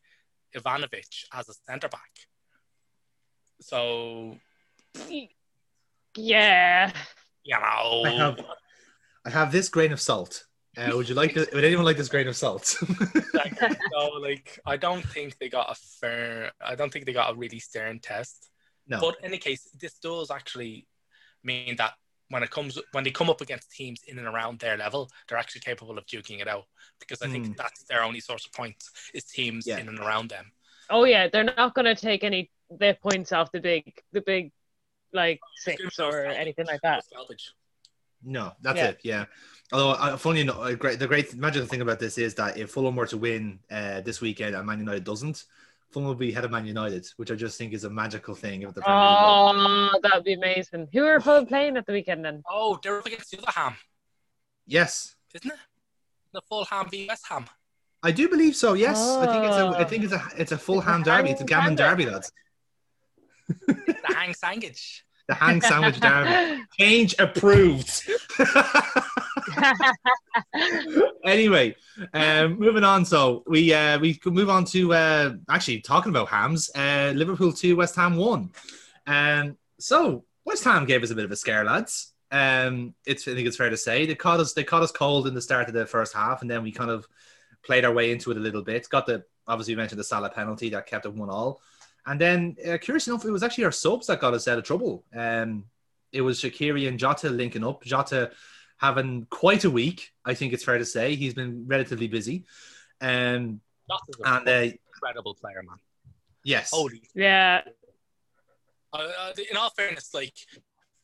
[0.57, 2.11] Ivanovic as a centre back.
[3.61, 4.37] So
[6.17, 6.93] yeah.
[7.45, 8.41] you know, I have,
[9.25, 10.45] I have this grain of salt.
[10.77, 11.33] Uh, would you like?
[11.35, 12.77] To, would anyone like this grain of salt?
[13.33, 13.59] like,
[13.93, 16.53] so like, I don't think they got a fair.
[16.61, 18.51] I don't think they got a really stern test.
[18.87, 19.01] no.
[19.01, 20.87] But in any case, this does actually
[21.43, 21.95] mean that
[22.31, 25.39] when it comes when they come up against teams in and around their level, they're
[25.39, 26.65] actually capable of duking it out
[26.99, 27.57] because I think Mm.
[27.57, 29.79] that's their only source of points is teams Yeah.
[29.79, 30.51] in and around them.
[30.91, 34.53] Oh yeah, they're not gonna take any their points off the big the big
[35.13, 37.05] like six or anything like that.
[37.07, 37.53] Salvage.
[38.23, 38.89] No, that's Yeah.
[38.89, 39.01] it.
[39.05, 39.25] Yeah.
[39.73, 42.71] Although, uh, funny enough, uh, great, the great magical thing about this is that if
[42.71, 45.45] Fulham were to win uh, this weekend and Man United doesn't,
[45.93, 48.65] Fulham will be ahead of Man United, which I just think is a magical thing
[48.65, 49.09] of the Premier League.
[49.11, 50.89] Oh, that'd be amazing.
[50.93, 52.43] Who are Fulham playing at the weekend then?
[52.51, 53.75] Oh, they're up against the other Ham,
[54.67, 55.59] Yes, isn't it?
[56.33, 57.47] The full Ham v West Ham.
[58.03, 58.75] I do believe so.
[58.75, 59.85] Yes, I think it's a, I Oh.
[59.85, 61.31] think it's a, it's a full It's a hand derby.
[61.31, 62.05] It's a gammon sandwich.
[62.07, 62.33] derby, lads.
[63.67, 65.03] The Hang Sandwich.
[65.29, 66.63] The hang sandwich derby.
[66.79, 68.09] Change approved.
[71.25, 71.75] anyway,
[72.15, 73.05] um, moving on.
[73.05, 76.71] So we uh, we could move on to uh, actually talking about hams.
[76.75, 78.51] Uh, Liverpool two, West Ham one.
[79.07, 82.13] Um, so West Ham gave us a bit of a scare, lads.
[82.31, 85.27] Um, it's I think it's fair to say they caught us they caught us cold
[85.27, 87.07] in the start of the first half, and then we kind of
[87.65, 88.89] played our way into it a little bit.
[88.89, 91.61] Got the obviously you mentioned the Salah penalty that kept it one all,
[92.07, 94.65] and then uh, curious enough, it was actually our subs that got us out of
[94.65, 95.05] trouble.
[95.15, 95.65] Um,
[96.13, 97.83] it was Shaqiri and Jota linking up.
[97.85, 98.31] Jota
[98.79, 101.15] having quite a week, I think it's fair to say.
[101.17, 102.45] He's been relatively busy.
[103.01, 105.79] Um, That is a and uh, incredible player, man.
[106.45, 107.63] yes, Holy yeah.
[108.93, 110.35] Uh, uh, in all fairness, like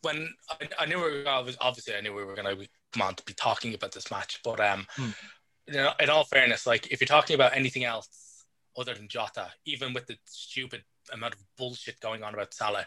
[0.02, 3.02] when I, I knew we were obvi- obviously I knew we were going to come
[3.02, 5.10] on to be talking about this match, but um, Hmm.
[5.66, 8.44] you know, in all fairness, like if you're talking about anything else
[8.76, 10.82] other than Jota, even with the stupid
[11.12, 12.86] amount of bullshit going on about Salah,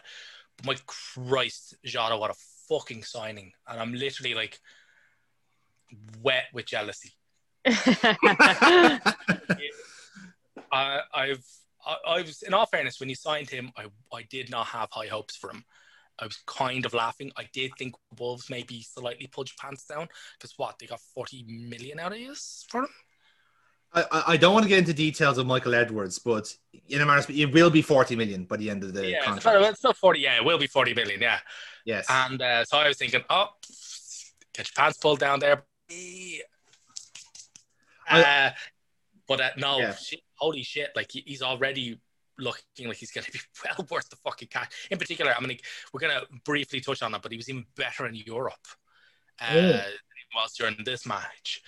[0.64, 2.34] my Christ, Jota, what a
[2.68, 3.52] fucking signing!
[3.68, 4.60] And I'm literally like
[6.22, 7.12] wet with jealousy.
[10.72, 11.44] I, I've
[11.86, 14.88] I, I was in all fairness when you signed him, I I did not have
[14.90, 15.64] high hopes for him.
[16.18, 17.30] I was kind of laughing.
[17.36, 21.44] I did think Wolves maybe slightly pulled your pants down because what they got forty
[21.48, 22.34] million out of you
[22.68, 22.88] for him.
[23.96, 26.52] I, I- don't want to get into details of Michael Edwards, but
[26.88, 29.64] in a matter it will be 40 million by the end of the yeah, contract.
[29.72, 30.20] it's not forty.
[30.20, 31.20] Yeah, it will be forty million.
[31.20, 31.38] Yeah,
[31.84, 32.06] Yes.
[32.08, 33.48] and uh, so I was thinking, oh,
[34.54, 35.64] get your pants pulled down there.
[38.08, 38.50] Uh,
[39.26, 39.94] but uh, no, Yeah.
[39.94, 40.90] shit, holy shit!
[40.94, 41.98] Like he's already
[42.38, 44.68] looking like he's going to be well worth the fucking cash.
[44.90, 45.58] In particular, I mean,
[45.92, 48.54] we're going to briefly touch on that, but he was even better in Europe
[49.40, 49.62] uh, Yeah.
[49.62, 51.62] than he was during this match.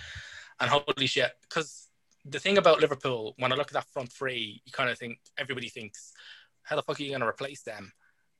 [0.61, 1.88] And holy shit, because
[2.31, 5.19] the thing about Liverpool, when I look at that front three, you kind of think
[5.38, 6.12] everybody thinks,
[6.62, 7.93] how the fuck are you going to replace them?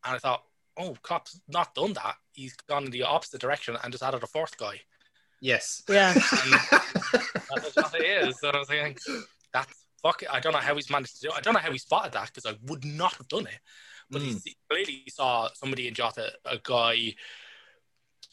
[0.05, 0.43] And I thought,
[0.77, 2.17] oh, Klopp's not done that.
[2.33, 4.81] He's gone in the opposite direction and just added a fourth guy.
[5.41, 5.83] yes.
[5.89, 6.13] Yeah.
[6.15, 8.39] That's what it is.
[8.41, 8.97] So I was thinking,
[9.53, 9.73] that's
[10.03, 10.23] fuck.
[10.23, 10.29] it.
[10.31, 11.29] I don't know how he's managed to do.
[11.29, 11.35] it.
[11.37, 13.59] I don't know how he spotted that because I would not have done it.
[14.11, 14.43] But he Mm.
[14.45, 17.15] he clearly saw somebody in Jota, a guy.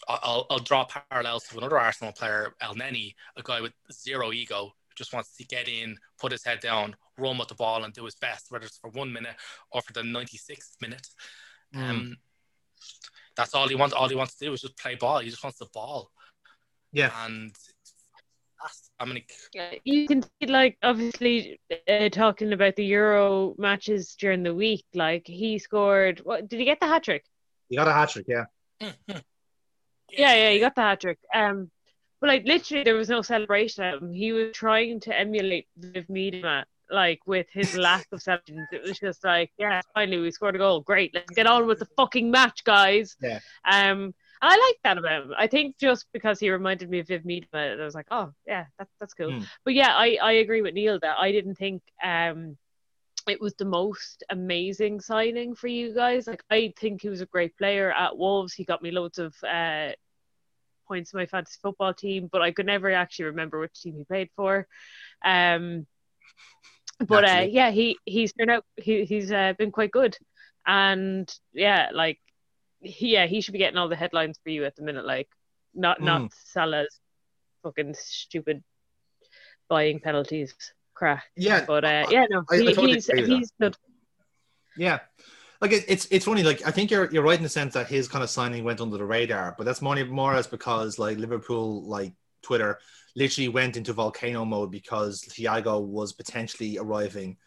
[0.07, 4.65] I- I'll, I'll draw parallels to another Arsenal player, Elneny, a guy with zero ego,
[4.65, 7.93] who just wants to get in, put his head down, run with the ball, and
[7.93, 9.35] do his best, whether it's for one minute
[9.71, 11.07] or for the 96th minute.
[11.75, 11.89] Mm.
[11.89, 12.17] Um,
[13.35, 13.93] that's all he wants.
[13.93, 15.19] All he wants to do is just play ball.
[15.19, 16.09] He just wants the ball,
[16.93, 17.11] Yeah.
[17.25, 17.53] and
[18.61, 24.15] that's, I mean, Yeah, you can see like obviously uh, talking about the Euro matches
[24.17, 24.85] during the week.
[24.93, 26.21] Like he scored.
[26.23, 27.25] What did he get the hat trick?
[27.69, 28.45] He got a hat trick, yeah.
[28.79, 31.17] Yeah, yeah, he got the hat trick.
[31.33, 31.71] Um,
[32.21, 34.11] but like literally, there was no celebration at him.
[34.11, 38.67] He was trying to emulate Viv Miedema, like with his lack of celebrations.
[38.71, 40.81] It was just like, yeah, finally we scored a goal.
[40.81, 43.15] Great, let's get on with the fucking match, guys.
[43.21, 43.39] Yeah.
[43.69, 45.33] Um, and I like that about him.
[45.37, 48.65] I think just because he reminded me of Viv Miedema, I was like, oh yeah,
[48.77, 49.31] that's that's cool.
[49.31, 49.43] Hmm.
[49.63, 52.57] But yeah, I I agree with Neil that I didn't think um
[53.27, 56.27] it was the most amazing signing for you guys.
[56.27, 58.53] Like I think he was a great player at Wolves.
[58.53, 59.91] He got me loads of uh,
[60.87, 64.03] points in my fantasy football team, but I could never actually remember which team he
[64.03, 64.67] played for.
[65.23, 65.85] Um,
[67.07, 70.17] but uh, yeah, he he's turned out he he's uh, been quite good,
[70.65, 72.19] and yeah, like
[72.81, 75.05] he, yeah, he should be getting all the headlines for you at the minute.
[75.05, 75.27] Like
[75.73, 76.05] not Mm.
[76.05, 76.99] not Salah's
[77.63, 78.63] fucking stupid
[79.67, 80.53] buying penalties
[80.93, 81.25] crack.
[81.35, 81.65] Yeah.
[81.65, 83.75] But uh, yeah, no, I- I totally he's he's good.
[84.77, 84.99] Yeah.
[85.61, 86.43] Like it, it's it's funny.
[86.43, 88.81] Like I think you're you're right in the sense that his kind of signing went
[88.81, 92.79] under the radar, but that's more more as because like Liverpool like Twitter
[93.15, 97.37] literally went into volcano mode because Thiago was potentially arriving.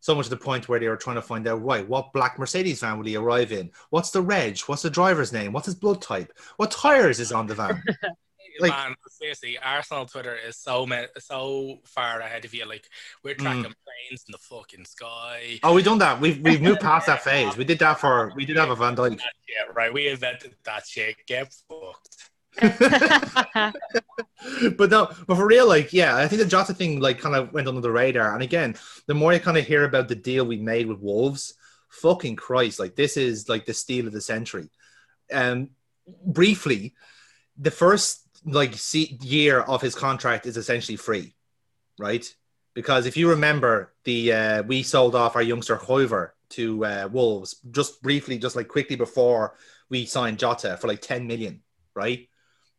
[0.00, 2.38] So much to the point where they were trying to find out right what black
[2.38, 3.70] Mercedes van will he arrive in?
[3.90, 4.58] What's the reg?
[4.60, 5.52] What's the driver's name?
[5.52, 6.32] What's his blood type?
[6.56, 7.82] What tires is on the van?
[8.60, 12.64] Like- man, seriously, Arsenal Twitter is so ma- so far ahead of you.
[12.66, 12.88] Like
[13.22, 13.42] we're Mm.
[13.42, 15.60] tracking planes in the fucking sky.
[15.62, 16.20] Oh, we've done that.
[16.20, 17.56] We've we've moved past that phase.
[17.56, 19.18] We did that for we did have a Van Dijk.
[19.48, 19.92] Yeah, right.
[19.92, 21.16] We invented that shit.
[21.26, 22.30] Get fucked.
[24.76, 27.52] but no, but for real, like, yeah, I think the Jota thing like kind of
[27.52, 28.34] went under the radar.
[28.34, 28.74] And again,
[29.06, 31.54] the more you kind of hear about the deal we made with Wolves,
[31.88, 34.68] fucking Christ, like this is like the steal of the century.
[35.32, 35.70] Um,
[36.24, 36.94] briefly,
[37.58, 41.34] the first like se- year of his contract is essentially free,
[41.98, 42.26] right?
[42.74, 47.56] Because if you remember, the uh, we sold off our youngster Hoever to uh, Wolves
[47.70, 49.54] just briefly, just like quickly before
[49.90, 51.62] we signed Jota for like 10 million,
[51.94, 52.28] right?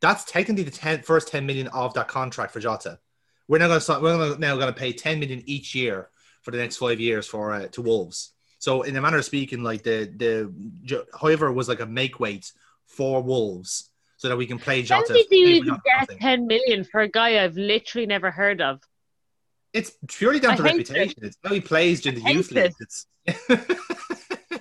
[0.02, 3.00] That's technically the 10, first 10 million of that contract for Jota.
[3.48, 6.10] We're now going to we're now going to pay 10 million each year
[6.42, 8.34] for the next five years for uh, to Wolves.
[8.60, 12.52] So in a manner of speaking, like the the Hoever was like a make weight
[12.86, 15.14] for Wolves, so that we can play How Jota.
[15.14, 18.62] did you for even not get 10 million for a guy I've literally never heard
[18.62, 18.82] of?
[19.72, 21.24] It's purely down I to hate reputation.
[21.24, 22.74] It's how he plays during the youth league.
[22.82, 23.08] It's,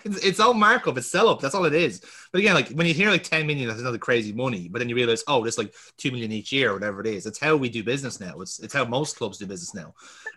[0.05, 0.97] it's it's all markup.
[0.97, 1.41] It's sell up.
[1.41, 2.01] That's all it is.
[2.33, 4.69] But again, like when you hear like 10 million, that's another crazy money.
[4.69, 7.27] But then you realize, oh, that's like two million each year, or whatever it is.
[7.27, 8.41] It's how we do business now.
[8.41, 9.93] It's it's how most clubs do business now.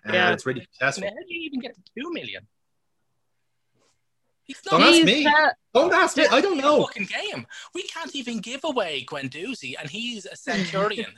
[0.07, 0.31] Uh, Yeah.
[0.33, 1.07] It's really successful.
[1.07, 2.47] How do you even get to two million?
[4.51, 5.25] He's Don't ask me.
[5.25, 6.27] uh, Don't ask me.
[6.29, 6.83] I don't know.
[6.83, 7.47] fucking game.
[7.73, 11.11] We can't even give away Guendouzi, and he's a centurion.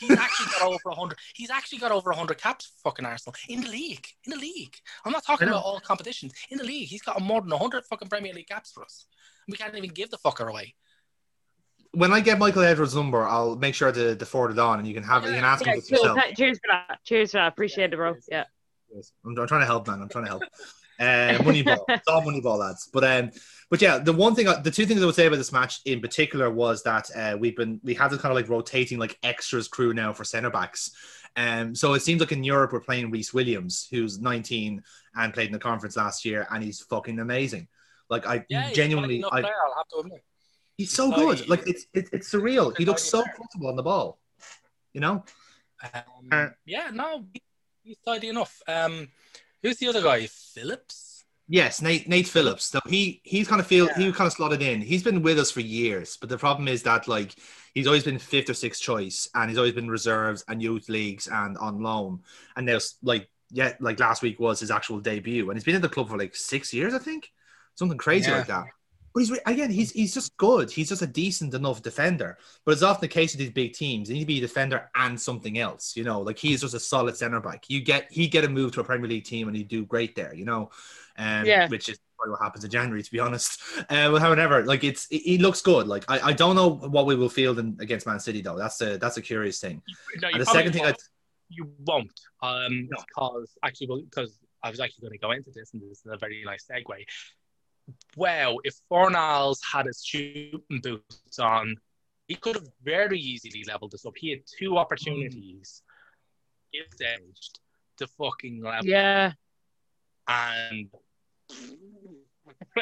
[0.00, 1.18] He's actually got over hundred.
[1.34, 4.06] He's actually got over hundred caps for fucking Arsenal in the league.
[4.22, 6.32] In the league, I'm not talking about all competitions.
[6.50, 9.06] In the league, he's got more than hundred fucking Premier League caps for us.
[9.48, 10.76] We can't even give the fucker away.
[11.94, 14.86] When I get Michael Edwards' number, I'll make sure to, to forward it on, and
[14.86, 15.30] you can have it.
[15.30, 15.98] You can ask yeah, him cool.
[15.98, 16.18] yourself.
[16.36, 16.98] Cheers for that.
[17.02, 17.48] Cheers for that.
[17.48, 18.14] Appreciate it, bro.
[18.30, 18.44] Yeah.
[19.24, 20.00] I'm, I'm trying to help, man.
[20.00, 20.44] I'm trying to help.
[20.98, 21.84] Uh, Moneyball.
[21.88, 22.88] It's all Moneyball, lads.
[22.92, 23.30] But um,
[23.70, 26.00] but yeah, the one thing, the two things I would say about this match in
[26.00, 29.68] particular was that uh, we've been we have this kind of like rotating like extras
[29.68, 30.90] crew now for centre backs.
[31.36, 34.82] Um, so it seems like in Europe we're playing Rhys Williams, who's 19
[35.14, 37.68] and played in the conference last year, and he's fucking amazing.
[38.08, 40.24] Like I genuinely, I, player, I'll have to admit.
[40.78, 41.48] he's so good.
[41.48, 42.76] Like it's it's, it's surreal.
[42.76, 44.18] He looks so comfortable on the ball.
[44.94, 45.24] You know.
[45.94, 46.02] Um,
[46.32, 47.26] Uh, yeah, no,
[47.84, 48.60] he's tidy enough.
[48.66, 49.08] Um,
[49.62, 50.26] who's the other guy?
[50.26, 51.24] Phillips.
[51.50, 52.64] Yes, Nate Nate Phillips.
[52.66, 54.82] So he he's kind of feel he kind of slotted in.
[54.82, 57.34] He's been with us for years, but the problem is that like
[57.74, 61.26] he's always been fifth or sixth choice, and he's always been reserves and youth leagues
[61.26, 62.20] and on loan.
[62.56, 65.82] And there's like yet like last week was his actual debut, and he's been at
[65.82, 67.30] the club for like six years, I think,
[67.76, 68.38] something crazy Yeah.
[68.38, 68.64] like that.
[69.18, 70.70] But he's again, he's he's just good.
[70.70, 72.38] He's just a decent enough defender.
[72.64, 74.06] But it's often the case with these big teams.
[74.06, 75.96] They need to be a defender and something else.
[75.96, 77.64] You know, like he's just a solid center back.
[77.68, 80.14] You get he get a move to a Premier League team and you do great
[80.14, 80.32] there.
[80.32, 80.70] You know,
[81.16, 81.66] um, Yeah.
[81.66, 83.60] which is probably what happens in January, to be honest.
[83.90, 85.88] Uh, but however, like it's it, he looks good.
[85.88, 88.56] Like I, I don't know what we will field in, against Man City though.
[88.56, 89.82] That's a that's a curious thing.
[90.22, 90.94] No, And the second thing I
[91.48, 92.12] you won't,
[92.42, 92.98] um, No.
[93.08, 96.16] because actually, because I was actually going to go into this, and this is a
[96.18, 97.04] very nice segue.
[98.16, 101.76] Well, if Fornals had his shooting boots on,
[102.26, 104.14] he could have very easily leveled this up.
[104.16, 105.82] He had two opportunities,
[106.72, 107.60] if staged,
[107.98, 109.32] to fucking level, Yeah.
[110.28, 110.90] and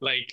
[0.00, 0.32] like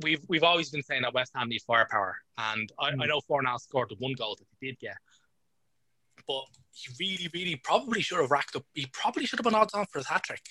[0.00, 3.60] we've we've always been saying that West Ham need firepower, and I, I know Fornals
[3.60, 4.96] scored the one goal that he did get,
[6.26, 8.64] but he really, really probably should have racked up.
[8.74, 10.42] He probably should have been odds on for his hat trick,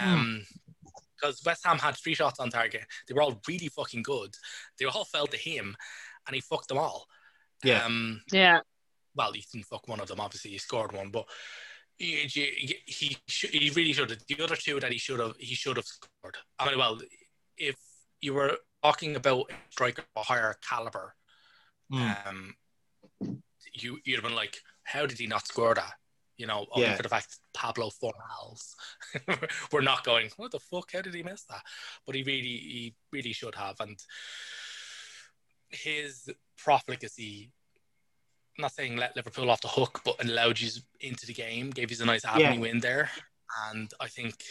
[0.00, 0.42] um,
[1.20, 2.84] because West Ham had three shots on target.
[3.06, 4.34] They were all really fucking good.
[4.78, 5.76] They all fell to him,
[6.26, 7.06] and he fucked them all.
[7.64, 7.84] Yeah.
[7.84, 8.60] Um, Yeah.
[9.14, 10.20] well, he didn't fuck one of them.
[10.20, 11.26] Obviously, he scored one, but
[11.96, 14.20] he he, he, should, he really should have.
[14.28, 16.36] The other two that he should have he should have scored.
[16.58, 17.00] I mean, well,
[17.56, 17.76] if
[18.20, 21.14] you were talking about a striker of a higher caliber,
[21.92, 22.26] Mm.
[22.26, 22.56] um,
[23.72, 25.94] you you'd have been like, how did he not score that?
[26.36, 26.96] You know, only Yeah.
[26.96, 28.74] for the fact Pablo Fornals.
[29.72, 30.30] We're not going.
[30.36, 30.92] What the fuck?
[30.92, 31.62] How did he miss that?
[32.04, 33.80] But he really, he really should have.
[33.80, 33.98] And
[35.70, 37.50] his profligacy,
[38.58, 40.70] I'm not saying let Liverpool off the hook, but allowed you
[41.00, 43.10] into the game, gave you a nice avenue in there.
[43.70, 44.42] And I think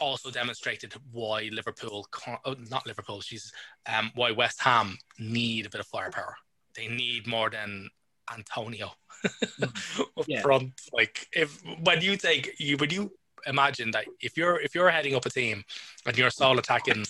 [0.00, 2.06] also demonstrated why Liverpool,
[2.44, 3.52] oh, not Liverpool, she's
[3.86, 6.36] um, why West Ham need a bit of firepower.
[6.74, 7.90] They need more than
[8.32, 8.92] Antonio
[10.26, 10.42] Yeah.
[10.42, 10.72] front.
[10.92, 13.12] Like if when you take you when you
[13.46, 15.64] imagine that if you're if you're heading up a team
[16.06, 17.04] and your sole attacking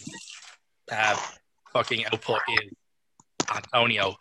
[0.90, 1.16] uh,
[1.72, 2.70] fucking output is
[3.54, 4.16] Antonio,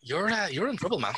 [0.00, 1.14] you're uh, you're in trouble, man.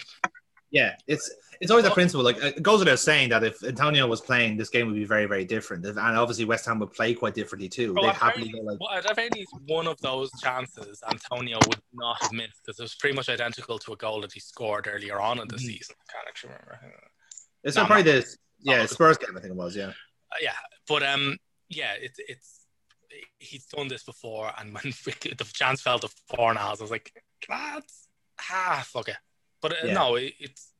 [0.70, 1.30] Yeah, it's
[1.60, 2.24] it's always a principle.
[2.24, 5.26] Like it goes without saying that if Antonio was playing, this game would be very,
[5.26, 5.84] very different.
[5.84, 7.94] And obviously, West Ham would play quite differently too.
[7.94, 12.60] They'd happily go like, well, at one of those chances, Antonio would not have missed
[12.64, 15.48] because it was pretty much identical to a goal that he scored earlier on in
[15.48, 15.60] the Mhm.
[15.60, 15.96] season.
[16.08, 17.00] I can't actually remember.
[17.64, 18.12] it's No, probably no.
[18.12, 18.38] this.
[18.60, 18.86] Yeah, no.
[18.86, 19.36] Spurs game.
[19.36, 19.74] I think it was.
[19.76, 19.88] Yeah,
[20.32, 20.54] Uh, yeah,
[20.88, 21.36] but um,
[21.68, 22.66] yeah, it's it's
[23.38, 27.12] he's done this before, and when the chance fell to Fornals, I was like,
[27.48, 28.08] that's
[28.50, 29.16] ah, fuck it.
[29.62, 29.94] But uh, Yeah.
[29.94, 30.72] no, it, it's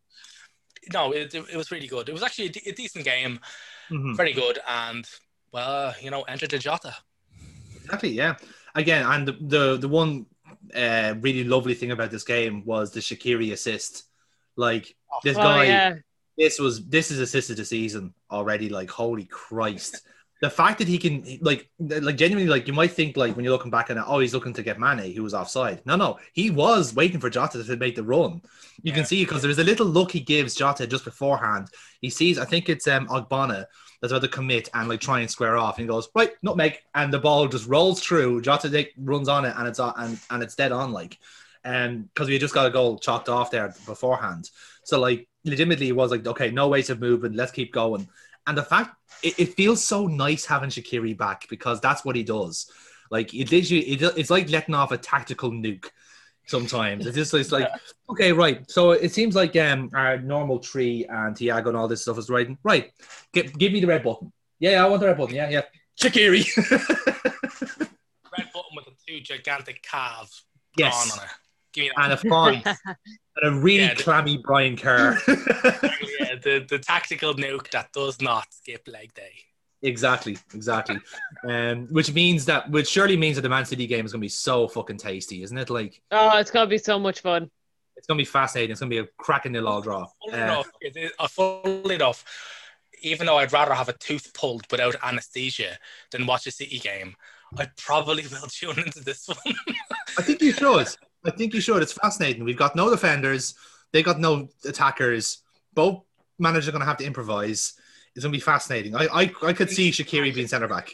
[0.93, 2.09] no, it, it was really good.
[2.09, 3.41] It was actually a, decent game,
[3.91, 4.16] Mhm.
[4.16, 5.05] very good, and
[5.53, 6.95] well, you know, entered the Jota.
[7.84, 8.11] exactly.
[8.11, 8.37] Yeah,
[8.74, 10.26] again, and the the, the one
[10.74, 14.05] uh, really lovely thing about this game was the Shaqiri assist.
[14.57, 15.95] Like this Oh, guy, yeah.
[16.39, 18.68] this was this is assist of the season already.
[18.68, 20.03] Like holy Christ.
[20.43, 23.55] The fact that he can like like genuinely like you might think like when you're
[23.55, 25.80] looking back at it, oh he's looking to get Mane who was offside.
[25.87, 28.43] No, no, he was waiting for Jota to make the run.
[28.82, 28.95] You Yeah.
[28.95, 31.68] can see because there's a little look he gives Jota just beforehand.
[32.03, 33.64] He sees I think it's um Ogbonna
[34.03, 35.78] that's about to commit and like try and square off.
[35.78, 38.43] And he goes right nutmeg, and the ball just rolls through.
[38.43, 41.18] Jota like, runs on it and it's on and and it's dead on like,
[41.64, 44.51] um because we just got a goal chalked off there beforehand.
[44.84, 48.09] So like legitimately it was like okay no wasted movement let's keep going.
[48.47, 52.22] And the fact it, it feels so nice having Shaqiri back because that's what he
[52.22, 52.70] does.
[53.11, 55.86] Like it literally, it, it's like letting off a tactical nuke.
[56.49, 57.68] Sometimes it's just it's like
[58.11, 58.68] okay, right.
[58.70, 62.30] So it seems like um our normal tree and Thiago and all this stuff is
[62.30, 62.49] right.
[62.62, 62.92] Right,
[63.32, 64.32] give, give me the red button.
[64.61, 65.34] Yeah, yeah, I want the red button.
[65.34, 65.62] Yeah, yeah.
[66.01, 66.47] Shaqiri.
[68.38, 70.44] Red button with the two gigantic calves
[70.76, 71.30] yes, on it.
[71.72, 72.05] Give me that.
[72.05, 72.66] and a font
[73.43, 75.18] a really Yeah, the- clammy Brian Kerr.
[75.28, 79.32] yeah, the, the tactical nuke that does not skip leg day.
[79.82, 80.99] Exactly, exactly.
[81.49, 84.24] Um, which means that, which surely means that the Man City game is going to
[84.24, 85.68] be so fucking tasty, isn't it?
[85.70, 87.51] Like, Oh, it's gonna be so much fun.
[87.97, 88.70] it's going to be fascinating.
[88.72, 90.07] It's going to be a cracking nil all draw.
[90.24, 92.24] Funnily Uh, enough, it is, uh, enough,
[93.03, 95.78] even though I'd rather have a tooth pulled without anesthesia
[96.11, 97.14] than watch a City game,
[97.59, 99.55] I probably will tune into this one.
[100.18, 100.89] I think you should.
[101.26, 101.82] I think you should.
[101.82, 102.44] It's fascinating.
[102.44, 103.54] We've got no defenders.
[103.92, 105.38] They got no attackers.
[105.74, 106.02] Both
[106.38, 107.74] managers are going to have to improvise.
[108.14, 108.94] It's going to be fascinating.
[108.96, 110.92] I, I, I could see Shaqiri being centre back.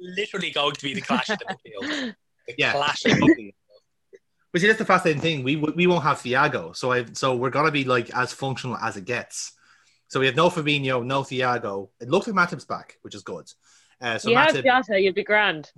[0.00, 2.14] Literally going to be the clash of the midfield.
[2.46, 2.72] The Yeah.
[2.72, 3.52] clash of the
[4.52, 5.42] But see, that's the fascinating thing.
[5.44, 8.96] We we won't have Thiago, so I so we're gonna be like as functional as
[8.96, 9.52] it gets.
[10.08, 11.88] So we have no Fabinho, no Thiago.
[12.00, 13.50] It looks like Matip's back, which is good.
[14.00, 15.70] Uh, so you have Matip, Jota, you'd be grand.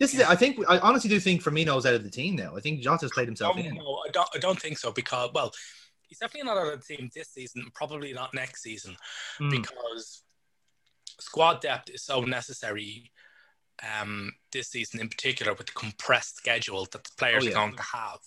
[0.00, 0.28] This is it.
[0.28, 2.56] I think I honestly do think Firmino's out of the team now.
[2.56, 3.74] I think Jota's played himself Oh, in.
[3.74, 5.52] no, I don't, I don't think so because, well,
[6.08, 8.96] he's definitely not on the team this season, probably not next season,
[9.40, 9.50] Mm.
[9.50, 10.22] because
[11.20, 13.10] squad depth is so necessary
[14.00, 17.52] um, this season in particular with the compressed schedule that the players Oh, yeah.
[17.52, 18.18] are going to have.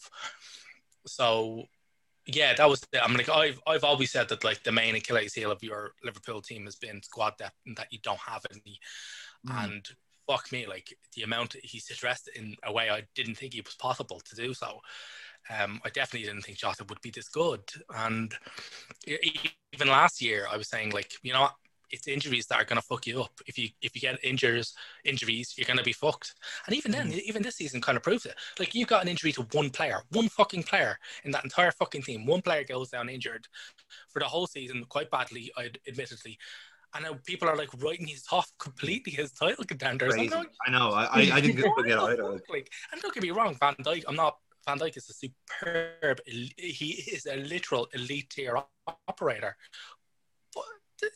[1.07, 1.63] So
[2.25, 2.99] yeah, that was it.
[3.01, 6.41] I'm like I've I've always said that like the main Achilles heel of your Liverpool
[6.41, 8.79] team has been squad depth and that you don't have any.
[9.47, 9.63] Mm.
[9.65, 9.85] And
[10.27, 13.75] fuck me, like the amount he's addressed in a way I didn't think it was
[13.75, 14.79] possible to do so.
[15.49, 17.61] Um, I definitely didn't think Jota would be this good.
[17.95, 18.33] And
[19.07, 21.55] even last year, I was saying like, you know, what?
[21.91, 23.31] it's injuries that are going to fuck you up.
[23.47, 24.73] If you if you get injuries,
[25.03, 26.35] injuries, you're going to be fucked.
[26.65, 28.35] And even then, even this season kind of proves it.
[28.59, 32.03] Like you got an injury to one player, one fucking player in that entire fucking
[32.03, 32.25] team.
[32.25, 33.47] One player goes down injured
[34.09, 36.37] for the whole season, quite badly, I admittedly.
[36.95, 40.15] And now people are like writing these off completely as title contenders.
[40.15, 40.31] Going,
[40.65, 40.91] I know.
[40.91, 42.23] I, I, didn't get it the either.
[42.49, 44.05] Like, and don't get me wrong, Van Dijk.
[44.07, 44.37] I'm not.
[44.65, 46.21] Van Dijk is a superb.
[46.25, 48.57] He is a literal elite tier
[49.09, 49.57] operator.
[50.53, 50.63] But
[51.01, 51.11] there's,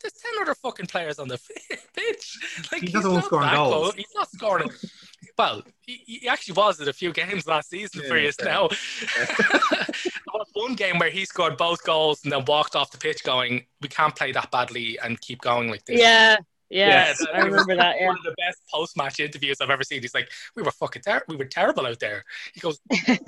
[0.00, 1.38] there's ten other fucking players on the
[1.94, 2.66] pitch.
[2.72, 3.94] Like he doesn't one scoring that goals.
[3.94, 4.70] He's not scoring.
[5.40, 8.46] well, he, he actually was at a few games last season for Yeah, you fair.
[8.46, 8.68] now.
[9.16, 13.24] there was one game where he scored both goals and then walked off the pitch,
[13.24, 16.36] going, "We can't play that badly and keep going like this." Yeah,
[16.68, 17.96] yeah, Yes, I remember that.
[18.00, 18.06] Yeah.
[18.08, 20.02] One of the best post-match interviews I've ever seen.
[20.02, 22.24] He's like, "We were fucking ter- we were terrible out there."
[22.54, 22.80] He goes,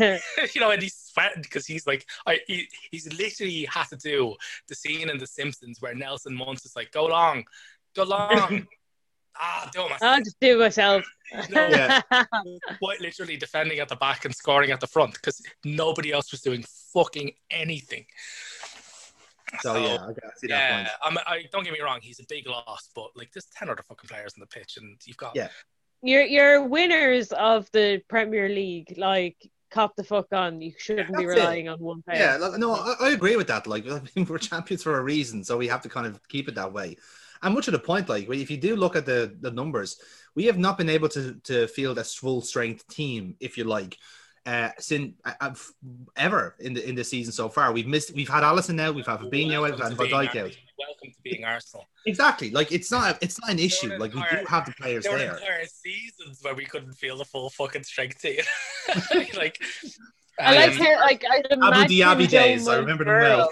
[0.55, 4.37] you know, and he's sweating because he's like, I he, he's literally had to do
[4.69, 7.45] the scene in The Simpsons where Nelson Muntz is like, "Go long,
[7.95, 8.67] go long."
[9.41, 10.03] Ah, do it myself.
[10.03, 11.05] I'll just do it myself.
[11.51, 12.01] Yeah.
[12.79, 16.41] Quite literally defending at the back and scoring at the front because nobody else was
[16.41, 18.05] doing fucking anything.
[19.61, 20.89] So yeah, I can see that yeah, point.
[21.03, 23.83] I'm, I don't get me wrong, he's a big loss, but like there's ten other
[23.83, 25.49] fucking players on the pitch, and you've got Yeah.
[26.03, 28.95] You're you're winners of the Premier League.
[28.97, 29.37] Like,
[29.71, 30.61] cop the fuck on.
[30.61, 31.41] You shouldn't be That's it.
[31.41, 32.19] relying on one player.
[32.19, 33.67] Yeah, look, no, I, I agree with that.
[33.67, 36.49] Like, I think we're champions for a reason, so we have to kind of keep
[36.49, 36.97] it that way.
[37.43, 40.01] And much of the point, like, if you do look at the the numbers,
[40.35, 43.99] we have not been able to to field a full strength team, if you like,
[44.47, 45.55] uh, since uh, uh,
[46.17, 47.73] ever in the in the season so far.
[47.73, 48.15] We've missed.
[48.15, 48.95] We've had Alisson out.
[48.95, 49.63] We've had Fabinho out.
[49.63, 50.57] We've Welcome had to Van Dijk out.
[50.79, 51.87] Welcome to being Arsenal.
[52.07, 52.51] Exactly.
[52.51, 53.19] Like, it's not.
[53.21, 53.93] It's not an issue.
[53.93, 55.35] an Like, we do have the players There were there.
[55.35, 58.41] entire seasons where we couldn't feel the full fucking strength team.
[59.37, 59.63] like,
[60.41, 62.69] I like um, how like I'd Abu Dhabi Joe days.
[62.69, 63.49] I remember them well.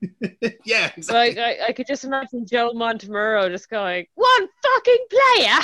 [0.64, 1.14] yeah, exactly.
[1.14, 5.58] Like I, I could just imagine Joe Montemurro just going, one fucking player.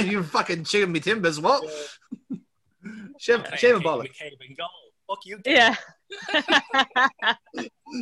[0.04, 1.40] You're fucking chewing me timbers.
[1.40, 1.64] What?
[3.18, 4.08] Shame, okay, shame a Kevin bollock.
[4.08, 4.68] McCabe and goal.
[5.08, 5.38] Fuck you.
[5.46, 5.74] Yeah.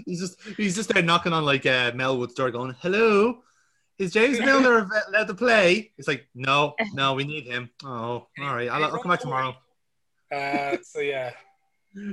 [0.06, 3.42] He's just he's just there knocking on like uh, Melwood's door, going, "Hello,
[3.98, 7.88] is James Milner av- allowed to play?" It's like, "No, no, we need him." Oh,
[7.88, 9.54] all right, I'll, I'll come back tomorrow.
[10.32, 11.32] Uh, so yeah.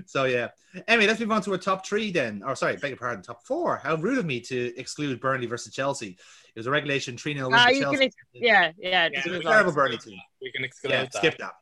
[0.05, 0.49] So yeah.
[0.87, 2.41] Anyway, let's move on to our top three then.
[2.45, 3.77] Or sorry, beg your pardon, top four.
[3.77, 6.17] How rude of me to exclude Burnley versus Chelsea.
[6.55, 8.03] It was a regulation three 0 win for can Chelsea.
[8.05, 8.89] ex- yeah, yeah.
[8.89, 9.43] Yeah, just we move.
[9.43, 10.03] Terrible exclude Burnley that.
[10.03, 10.19] team.
[10.41, 11.13] We can exclude Yeah, that.
[11.13, 11.53] skip that.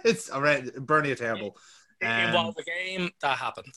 [0.04, 0.74] it's all right.
[0.76, 1.56] Burnley are terrible.
[2.00, 3.72] It, Um, it was a game that happened.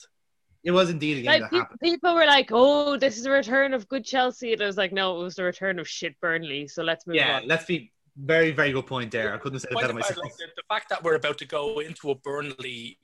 [0.63, 1.79] It was indeed a game Like that pe- happened.
[1.81, 4.91] people were like, "Oh, this is a return of good Chelsea," and I was like,
[4.91, 7.41] "No, it was the return of shit Burnley." So let's move Yeah, on.
[7.43, 9.31] Yeah, let's be very, very good point there.
[9.33, 10.17] I couldn't say it better myself.
[10.23, 12.97] like, the, the fact that we're about to go into a Burnley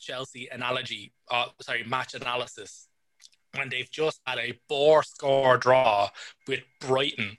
[0.00, 2.88] Chelsea analogy, uh, sorry, match analysis,
[3.54, 6.08] and they've just had a four score draw
[6.48, 7.36] with Brighton.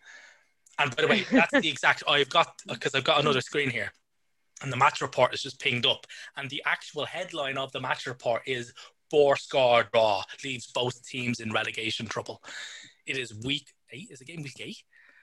[0.79, 2.03] And by the way, that's the exact.
[2.07, 3.91] I've got because I've got another screen here,
[4.61, 6.05] and the match report is just pinged up,
[6.37, 8.73] and the actual headline of the match report is
[9.09, 12.41] four score draw leaves both teams in relegation trouble."
[13.05, 14.07] It is week eight.
[14.11, 14.77] Is the game week eight?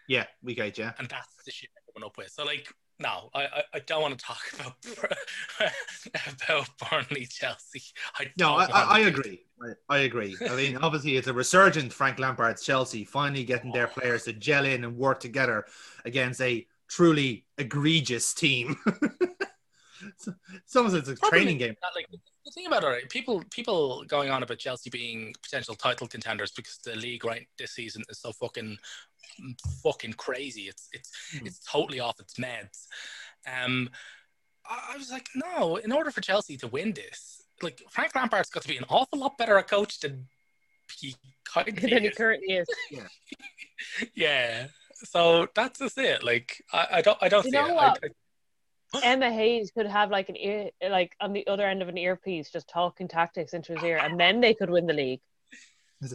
[0.09, 0.93] Yeah, week eight, yeah.
[0.99, 2.31] and that's the shit they're coming up with.
[2.31, 4.75] So like, no, I I, don't want to talk about
[6.43, 7.83] about Burnley Chelsea.
[8.19, 9.41] I No, I, I, I agree.
[9.63, 10.37] I, I agree.
[10.49, 14.65] I mean, obviously, it's a resurgent Frank Lampard's Chelsea finally getting their players to gel
[14.65, 15.67] in and work together
[16.05, 18.77] against a truly egregious team.
[20.17, 21.75] So- it's almost it's a Probably training game.
[21.83, 22.07] Not like
[22.49, 26.51] the thing about it, right, people people going on about Chelsea being potential title contenders
[26.53, 28.77] because the league right this season is so fucking
[29.83, 30.63] fucking crazy.
[30.63, 31.47] It's it's Hmm.
[31.47, 32.87] it's totally off its meds.
[33.47, 33.91] Um,
[34.69, 35.77] I, I was like, no.
[35.77, 39.19] In order for Chelsea to win this, like Frank Lampard's got to be an awful
[39.19, 40.27] lot better a coach than
[40.99, 42.67] he kind of than he currently is.
[44.15, 44.69] yeah.
[44.95, 46.25] So that's just it.
[46.25, 47.75] Like I, I don't I don't You see know it.
[47.75, 47.99] what?
[48.03, 48.11] I, I,
[49.03, 52.51] Emma Hayes could have like an ear, like on the other end of an earpiece,
[52.51, 55.21] just talking tactics into his ear, and then they could win the league.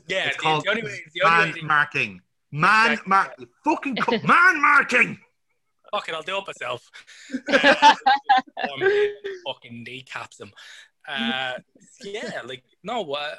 [0.07, 2.21] Yeah, it's the- called the only way- the only man way marking.
[2.51, 3.09] Man Exactly.
[3.09, 3.47] marking.
[3.63, 5.19] Fucking co- man marking.
[5.91, 6.89] fuck it, I'll do it myself.
[9.45, 10.51] Fucking kneecaps him.
[11.07, 11.53] Uh,
[12.03, 13.35] yeah, like no, uh,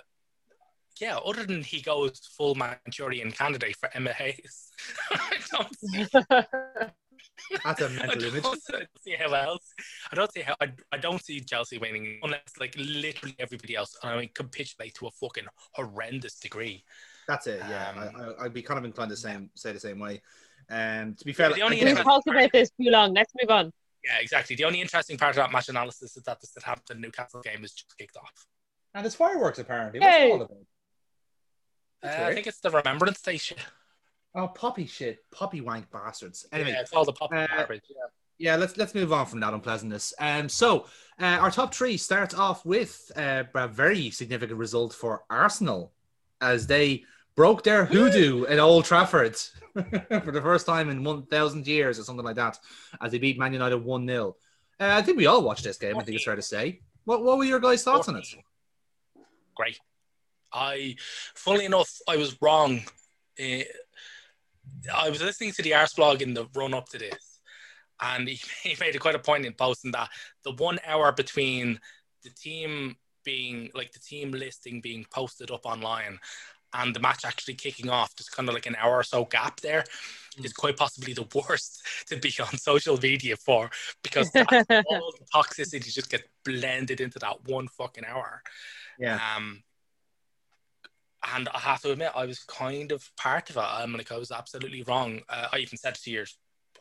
[1.00, 1.16] yeah.
[1.16, 4.70] Other than he goes full Manchurian candidate for Emma Hayes,
[5.10, 6.06] I don't see,
[7.64, 8.88] That's a mental don't image.
[9.00, 9.72] see how else.
[10.10, 10.54] I don't see how.
[10.60, 13.96] I, I don't see Chelsea winning unless like literally everybody else.
[14.02, 16.84] I mean, capitulate to a fucking horrendous degree.
[17.28, 17.60] That's it.
[17.68, 20.20] Yeah, Um, I, I, I'd be kind of inclined to same say the same way.
[20.70, 23.12] Um, to be fair, The only again- We've talked about this too long.
[23.14, 23.72] Let's move on.
[24.04, 24.56] Yeah, exactly.
[24.56, 27.72] The only interesting part of that match analysis is that the Southampton Newcastle game is
[27.72, 28.46] just kicked off.
[28.94, 30.00] and there's fireworks apparently.
[30.00, 30.28] What's Hey.
[30.28, 30.58] it all about?
[32.02, 33.58] Uh, I think it's the Remembrance Day shit.
[34.34, 36.46] Oh, poppy shit, poppy wank bastards.
[36.52, 37.82] Anyway, yeah, it's all the pop uh, garbage.
[38.38, 40.12] yeah, let's let's move on from that unpleasantness.
[40.18, 40.86] Um, so
[41.20, 45.92] uh, our top three starts off with uh, a very significant result for Arsenal
[46.40, 47.04] as they
[47.36, 49.36] broke their hoodoo at Old Trafford
[49.74, 52.58] for the first time in one thousand years or something like that,
[53.00, 54.36] as they beat Man United one 0
[54.80, 55.96] uh, I think we all watched this game.
[55.96, 56.80] I think it's fair to say.
[57.04, 58.26] What what were your guys' thoughts on it?
[59.54, 59.78] Great.
[60.52, 60.96] I,
[61.34, 62.82] funnily enough, I was wrong.
[64.94, 67.40] I was listening to the Arseblog in the run up to this,
[68.00, 70.10] and he, he made a quite a point in posting that
[70.44, 71.80] the one hour between
[72.22, 76.18] the team being like the team listing being posted up online
[76.74, 79.60] and the match actually kicking off, just kind of like an hour or so gap
[79.60, 79.84] there,
[80.42, 83.70] is quite possibly the worst to be on social media for
[84.02, 84.50] because that's
[84.88, 88.42] all the toxicity just gets blended into that one fucking hour.
[88.98, 89.20] Yeah.
[89.36, 89.62] Um,
[91.34, 93.60] and I have to admit, I was kind of part of it.
[93.60, 95.20] I'm like, I was absolutely wrong.
[95.28, 96.24] Uh, I even said to you,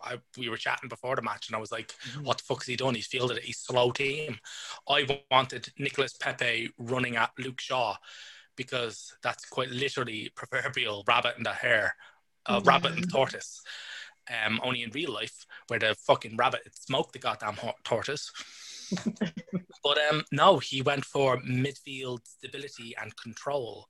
[0.04, 2.68] I, we were chatting before the match, and I was like, "What the fuck has
[2.68, 2.96] he done?
[2.96, 4.38] He's fielded a slow team."
[4.88, 7.96] I wanted Nicholas Pepe running at Luke Shaw
[8.56, 11.96] because that's quite literally proverbial rabbit in the hair,
[12.46, 13.62] uh, rabbit and tortoise.
[14.30, 18.32] Um, only in real life, where the fucking rabbit had smoked the goddamn tortoise.
[19.84, 23.88] but um, no, he went for midfield stability and control.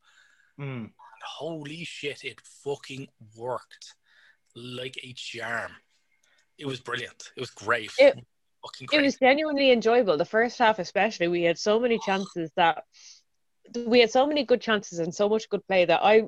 [0.59, 0.83] Mm.
[0.83, 0.91] And
[1.25, 3.95] holy shit, it fucking worked
[4.55, 5.71] like a charm.
[6.57, 7.31] It was brilliant.
[7.35, 7.91] It was great.
[7.97, 8.15] It-
[8.61, 10.17] fucking It was genuinely enjoyable.
[10.17, 12.83] The first half, especially, we had so many chances that
[13.75, 16.23] we had so many good chances and so much good play that I,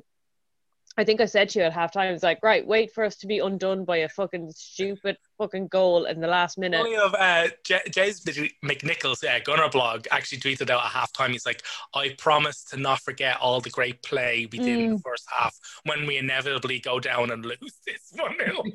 [0.98, 3.28] I think I said to you at halftime, it's like, right, wait for us to
[3.28, 6.78] be undone by a fucking stupid fucking goal in the last minute.
[6.82, 8.22] Funny of uh, J- James
[8.64, 11.32] McNicholas, uh, Gunnerblog, actually tweeted out at halftime.
[11.32, 15.00] He's like, "I promise to not forget all the great play we did in the
[15.00, 18.64] first half when we inevitably go down and lose this one 0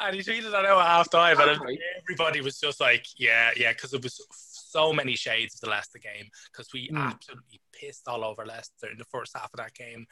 [0.00, 1.78] And he tweeted that out at halftime, and Right.
[2.02, 5.98] everybody was just like, "Yeah, yeah," because it was so many shades of the Leicester
[5.98, 7.12] game because we Mm.
[7.12, 10.06] absolutely pissed all over Leicester in the first half of that game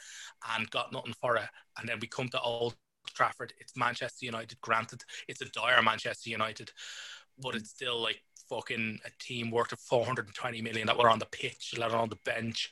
[0.55, 1.49] and got nothing for it.
[1.79, 2.75] And then we come to Old
[3.15, 3.53] Trafford.
[3.61, 4.61] It's Manchester United.
[4.61, 6.71] Granted, it's a dire Manchester United,
[7.39, 11.27] but it's still like fucking a team worth of 420 million that were on the
[11.27, 12.71] pitch, let alone the bench.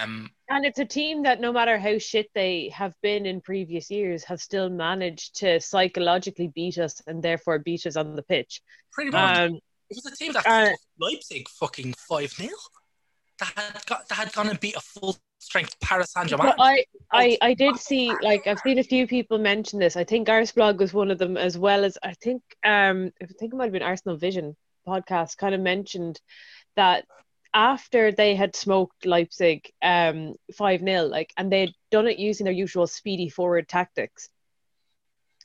[0.00, 3.90] Um, And it's a team that, no matter how shit they have been in previous
[3.90, 8.62] years, have still managed to psychologically beat us and therefore beat us on the pitch.
[8.92, 12.50] pretty much, Um, it was a team that uh, Leipzig fucking 5 0.
[13.38, 16.52] That had, got, that had gone and beat a full strength Paris Saint Germain.
[16.58, 19.96] I, I, I did see like I've seen a few people mention this.
[19.96, 23.52] I think Arseblog was one of them, as well as I think um I think
[23.52, 24.56] it might have been Arsenal Vision
[24.86, 26.20] podcast kind of mentioned
[26.76, 27.04] that
[27.52, 32.52] after they had smoked Leipzig um five 0 like and they'd done it using their
[32.52, 34.28] usual speedy forward tactics.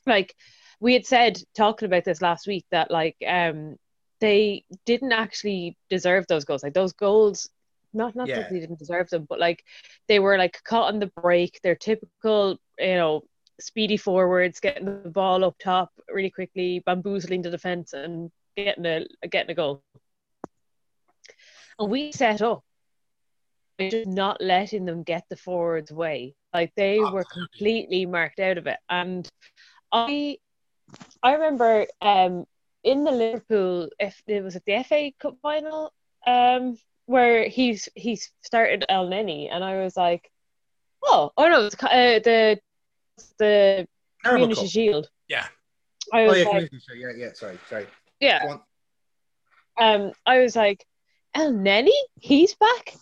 [0.06, 0.34] Like
[0.80, 3.76] we had said talking about this last week that like um
[4.20, 6.62] they didn't actually deserve those goals.
[6.62, 7.50] Like those goals
[7.94, 8.36] not not Yeah.
[8.36, 9.64] that they didn't deserve them, but like
[10.08, 11.60] they were like caught on the break.
[11.62, 13.22] They're typical, you know,
[13.60, 19.04] speedy forwards, getting the ball up top really quickly, bamboozling the defense and getting a
[19.28, 19.82] getting a goal.
[21.78, 22.62] And we set up
[23.78, 26.34] just not letting them get the forwards way.
[26.52, 27.24] Like they were Absolutely.
[27.24, 28.78] completely marked out of it.
[28.88, 29.28] And
[29.92, 30.38] I
[31.22, 32.44] I remember um
[32.84, 35.92] in the Liverpool if it was at the FA Cup final,
[36.26, 36.76] um
[37.06, 40.30] where he's he started Elneny and I was like,
[41.02, 42.60] oh, oh no, it's, uh, the
[43.38, 43.86] the
[44.24, 44.70] Terrible Community cup.
[44.70, 45.08] Shield.
[45.28, 45.46] Yeah.
[46.12, 46.98] I Oh was yeah, like, community shield.
[47.00, 47.32] yeah, yeah.
[47.32, 47.86] Sorry, sorry.
[48.20, 48.56] yeah.
[49.78, 50.04] On.
[50.04, 50.84] Um, I was like,
[51.36, 51.90] Elneny,
[52.20, 52.94] he's back,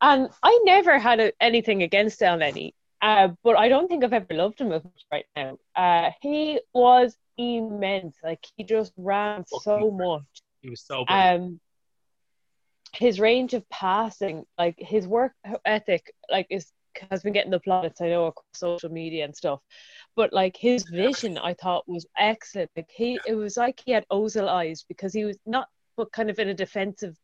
[0.00, 4.32] and I never had a, anything against Elneny, uh, but I don't think I've ever
[4.34, 5.58] loved him as much right now.
[5.74, 8.16] Uh, he was immense.
[8.22, 10.22] Like he just ran so much.
[10.60, 11.42] He was so brilliant.
[11.42, 11.60] um
[12.92, 15.32] his range of passing like his work
[15.64, 16.72] ethic like is
[17.10, 19.60] has been getting the plaudits i know across social media and stuff
[20.14, 24.04] but like his vision i thought was excellent like he it was like he had
[24.12, 27.16] ozil eyes because he was not but kind of in a defensive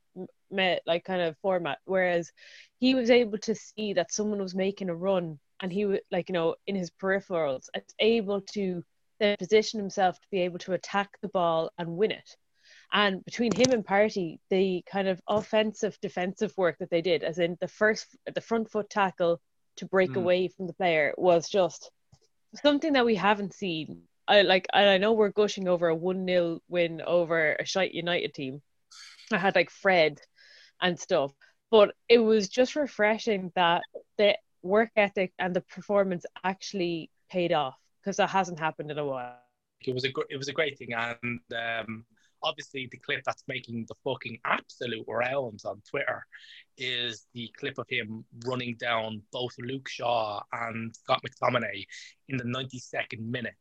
[0.87, 1.79] like kind of format.
[1.85, 2.31] Whereas
[2.79, 6.29] he was able to see that someone was making a run, and he would like
[6.29, 8.83] you know in his peripherals, able to
[9.21, 12.37] then position himself to be able to attack the ball and win it.
[12.93, 17.39] And between him and Partey, the kind of offensive defensive work that they did, as
[17.39, 19.41] in the first the front foot tackle
[19.77, 20.17] to break mm.
[20.17, 21.91] away from the player, was just
[22.63, 24.03] something that we haven't seen.
[24.27, 28.35] I like I know we're gushing over a one 0 win over a shite United
[28.35, 28.63] team.
[29.33, 30.21] I had like Fred
[30.81, 31.33] and stuff,
[31.71, 33.83] but it was just refreshing that
[34.17, 39.05] the work ethic and the performance actually paid off because that hasn't happened in a
[39.05, 39.37] while.
[39.85, 42.05] It was a it was a great thing, and um,
[42.43, 46.27] obviously the clip that's making the fucking absolute rounds on Twitter
[46.77, 51.85] is the clip of him running down both Luke Shaw and Scott McTominay
[52.29, 53.55] in the 92nd minute.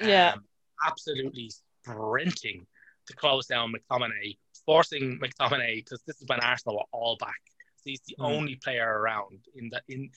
[0.00, 0.32] Yeah.
[0.34, 0.44] Um,
[0.86, 1.50] absolutely
[1.82, 2.66] sprinting
[3.06, 7.40] to close down McTominay, forcing McTominay because this is when Arsenal were all back.
[7.76, 8.24] So he's the mm.
[8.24, 10.10] only player around in the in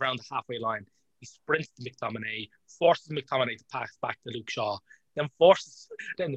[0.00, 0.86] around the halfway line.
[1.20, 4.78] He sprints to McTominay, forces McTominay to pass back to Luke Shaw,
[5.14, 6.36] then forces then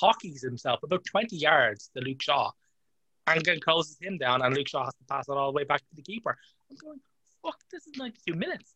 [0.00, 2.50] hockeys himself about 20 yards to Luke Shaw
[3.26, 5.64] and then closes him down, and Luke Shaw has to pass it all the way
[5.64, 6.36] back to the keeper.
[6.70, 7.00] I'm going,
[7.42, 8.74] fuck, this is 92 minutes.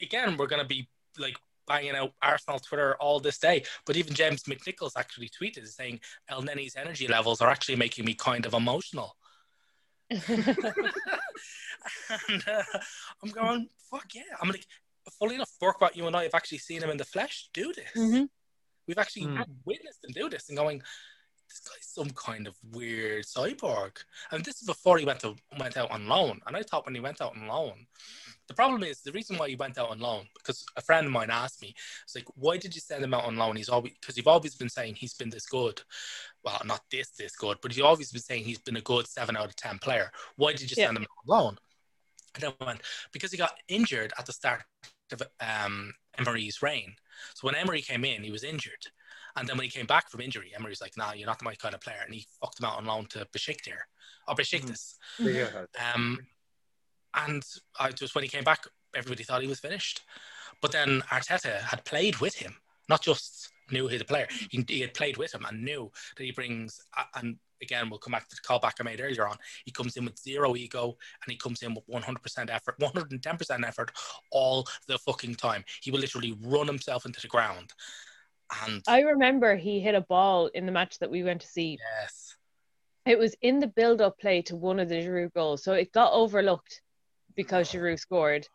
[0.00, 4.14] Again, we're going to be like banging out Arsenal Twitter all this day, but even
[4.14, 6.00] James McNicholas actually tweeted saying
[6.30, 9.16] Elneny's energy levels are actually making me kind of emotional.
[10.10, 10.48] and
[12.48, 12.62] uh,
[13.22, 14.22] I'm going, fuck yeah.
[14.40, 14.66] I'm like,
[15.18, 17.90] fully enough, Burkwat, you and I have actually seen him in the flesh do this.
[17.96, 18.24] Mm-hmm.
[18.90, 19.44] We've actually mm.
[19.64, 20.82] witnessed him do this and going,
[21.48, 23.92] this guy's some kind of weird cyborg.
[24.32, 26.40] And this is before he went to went out on loan.
[26.44, 27.86] And I thought when he went out on loan,
[28.48, 31.12] the problem is the reason why he went out on loan because a friend of
[31.12, 31.72] mine asked me,
[32.02, 34.56] "It's like, why did you send him out on loan?" He's always because you've always
[34.56, 35.80] been saying he's been this good.
[36.42, 39.36] Well, not this this good, but you've always been saying he's been a good seven
[39.36, 40.10] out of ten player.
[40.34, 40.86] Why did you yeah.
[40.86, 41.58] send him out on loan?
[42.34, 42.80] And then went
[43.12, 44.62] because he got injured at the start
[45.12, 46.94] of um, Emery's reign.
[47.34, 48.86] So when Emery came in, he was injured.
[49.36, 51.54] And then when he came back from injury, Emery's like, nah, you're not the my
[51.54, 52.00] kind of player.
[52.04, 53.72] And he fucked him out on loan to Besiktas
[54.26, 54.94] or Besiktas.
[55.20, 55.94] Mm-hmm.
[55.94, 56.18] Um,
[57.14, 57.42] and
[57.78, 60.02] I just when he came back, everybody thought he was finished.
[60.60, 62.56] But then Arteta had played with him,
[62.88, 64.28] not just knew he the player.
[64.50, 66.80] He, he, had played with him and knew that he brings.
[67.14, 69.36] And again, we'll come back to the callback I made earlier on.
[69.64, 73.92] He comes in with zero ego and he comes in with 100% effort, 110% effort
[74.30, 75.64] all the fucking time.
[75.82, 77.72] He will literally run himself into the ground.
[78.66, 81.78] And I remember he hit a ball in the match that we went to see.
[82.00, 82.36] Yes.
[83.06, 85.64] It was in the build up play to one of the Giroud goals.
[85.64, 86.80] So it got overlooked
[87.36, 88.46] because Giroud scored.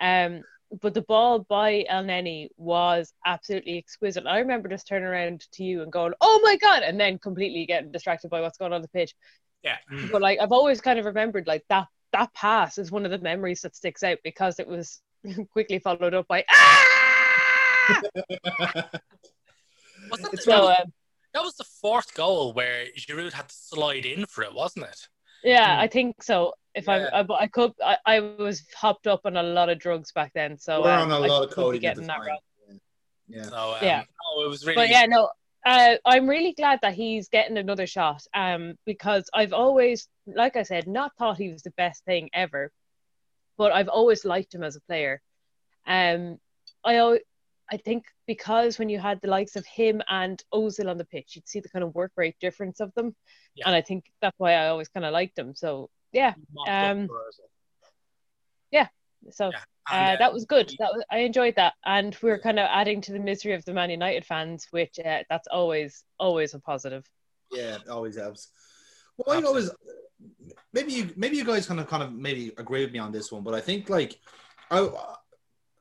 [0.00, 0.42] Um,
[0.80, 4.26] but the ball by Elneny was absolutely exquisite.
[4.26, 7.66] I remember just turning around to you and going, "Oh my god!" and then completely
[7.66, 9.14] getting distracted by what's going on the pitch.
[9.62, 9.76] Yeah.
[10.12, 13.18] But like I've always kind of remembered like that that pass is one of the
[13.18, 15.00] memories that sticks out because it was
[15.52, 16.82] quickly followed up by ah.
[20.10, 20.92] was that, so, um,
[21.34, 25.08] that was the fourth goal where Giroud had to slide in for it, wasn't it?
[25.44, 25.80] Yeah, mm.
[25.80, 26.54] I think so.
[26.74, 27.08] If yeah.
[27.12, 30.32] I, I, I could, I, I was hopped up on a lot of drugs back
[30.34, 31.80] then, so we're um, on a lot of coding.
[31.80, 32.38] Getting that wrong.
[33.28, 33.44] Yeah.
[33.44, 34.02] So, um, yeah.
[34.26, 34.76] Oh, it was really.
[34.76, 35.30] But yeah, no.
[35.64, 38.22] Uh, I'm really glad that he's getting another shot.
[38.34, 42.70] Um, because I've always, like I said, not thought he was the best thing ever,
[43.58, 45.20] but I've always liked him as a player.
[45.86, 46.38] Um,
[46.84, 47.18] I
[47.70, 51.34] I think because when you had the likes of him and Ozil on the pitch,
[51.34, 53.14] you'd see the kind of work rate difference of them,
[53.54, 53.66] yeah.
[53.66, 55.54] and I think that's why I always kind of liked him.
[55.54, 56.34] So yeah,
[56.68, 57.08] um,
[58.70, 58.88] yeah.
[59.30, 59.60] So yeah.
[59.90, 60.72] And, uh, uh, that was good.
[60.78, 63.64] That was, I enjoyed that, and we are kind of adding to the misery of
[63.64, 67.04] the Man United fans, which uh, that's always always a positive.
[67.52, 68.50] Yeah, always helps.
[69.16, 69.70] Well, I always
[70.72, 73.32] maybe you maybe you guys kind of kind of maybe agree with me on this
[73.32, 74.18] one, but I think like
[74.70, 74.88] I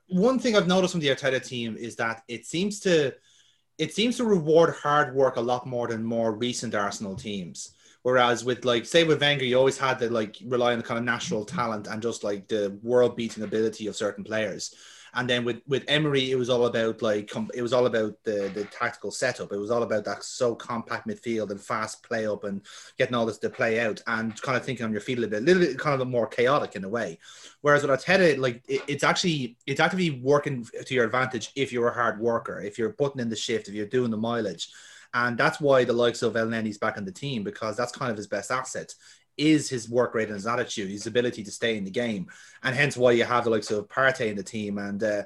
[0.08, 3.14] one thing I've noticed from the Arteta team is that it seems to
[3.78, 7.74] it seems to reward hard work a lot more than more recent Arsenal teams.
[8.04, 10.98] Whereas with like say with Wenger, you always had to like rely on the kind
[10.98, 14.76] of natural talent and just like the world beating ability of certain players.
[15.16, 18.52] And then with with Emery, it was all about like it was all about the
[18.54, 19.52] the tactical setup.
[19.54, 22.62] It was all about that so compact midfield and fast play up and
[22.98, 25.40] getting all this to play out and kind of thinking on your feet a little
[25.40, 27.18] bit, a little bit kind of more chaotic in a way.
[27.62, 31.88] Whereas with Arteta, like it, it's actually it's actively working to your advantage if you're
[31.88, 34.70] a hard worker, if you're putting in the shift, if you're doing the mileage.
[35.14, 38.18] And that's why the likes of Elneny's back in the team because that's kind of
[38.18, 38.94] his best asset
[39.38, 42.28] is his work rate and his attitude, his ability to stay in the game,
[42.64, 44.78] and hence why you have the likes of Partey in the team.
[44.78, 45.24] And uh,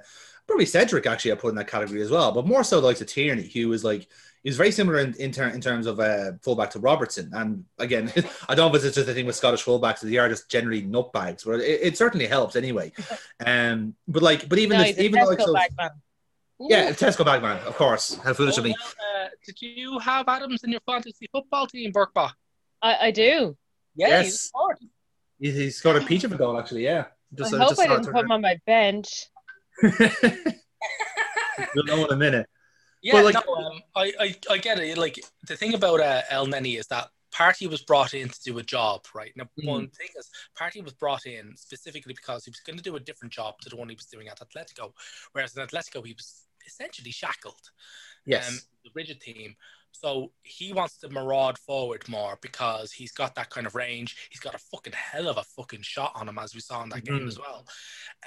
[0.48, 3.02] probably Cedric actually I put in that category as well, but more so the likes
[3.02, 4.08] of Tierney, who was like
[4.44, 7.30] he was very similar in in, ter- in terms of uh, fullback to Robertson.
[7.34, 8.12] And again,
[8.50, 10.82] I don't know if it's just a thing with Scottish fullbacks; they are just generally
[10.82, 11.46] nutbags.
[11.46, 12.92] But it, it certainly helps anyway.
[13.46, 15.88] Um, but like, but even No, this, even Tesco like so,
[16.60, 18.16] yeah, Tesco Bagman, of course.
[18.16, 18.76] How foolish Oh, of me.
[18.76, 22.32] uh, did you have Adams in your fantasy football team, Burkbach?
[22.82, 23.56] I, I do.
[24.00, 24.26] Yeah, Yes.
[24.26, 24.78] he's scored.
[25.40, 26.84] He- He's scored a peach of a goal actually.
[26.84, 29.28] Yeah, just I uh, hope just I didn't put him on my bench.
[31.76, 32.48] You'll know in a minute.
[33.02, 34.98] Yeah, Well, like- no, um, I, I, I get it.
[34.98, 38.64] Like the thing about uh, Elneny is that Partey was brought in to do a
[38.64, 39.32] job, right?
[39.36, 39.68] Now, Mhm.
[39.68, 40.30] one thing is,
[40.60, 43.70] Partey was brought in specifically because he was going to do a different job to
[43.70, 44.92] the one he was doing at Atletico,
[45.34, 47.62] whereas in Atletico he was essentially shackled.
[48.26, 48.50] Yes.
[48.50, 49.56] um, the rigid team.
[49.92, 54.16] So he wants to maraud forward more because he's got that kind of range.
[54.30, 56.90] He's got a fucking hell of a fucking shot on him, as we saw in
[56.90, 57.28] that game Mhm.
[57.28, 57.68] as well.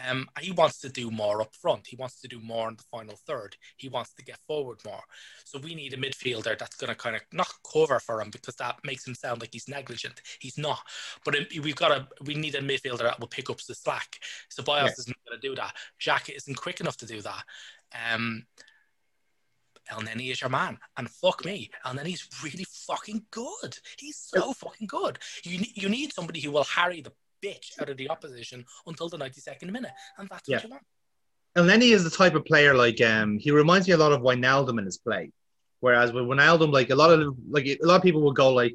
[0.04, 1.86] Um, he wants to do more up front.
[1.86, 3.56] He wants to do more in the final third.
[3.76, 5.02] He wants to get forward more.
[5.44, 8.56] So we need a midfielder that's going to kind of not cover for him because
[8.56, 10.20] that makes him sound like he's negligent.
[10.40, 10.86] He's not.
[11.24, 14.18] But it- we've got a we need a midfielder that will pick up the slack.
[14.50, 14.94] So Bios Yeah.
[14.98, 15.74] isn't going to do that.
[15.98, 17.44] Jack isn't quick enough to do that.
[17.92, 18.46] Um,
[19.92, 20.78] Elneny is your man.
[20.96, 23.76] And fuck me, Elneny's really fucking good.
[23.98, 25.18] He's so fucking good.
[25.44, 27.12] You, you need somebody who will harry the
[27.44, 29.92] bitch out of the opposition until the 92nd minute.
[30.18, 30.56] And that's Yeah.
[30.56, 30.82] what you want.
[31.54, 34.22] And Lenny is the type of player like um he reminds me a lot of
[34.22, 35.30] Wijnaldum in his play.
[35.80, 38.74] Whereas with Wijnaldum, like a lot of like a lot of people will go like,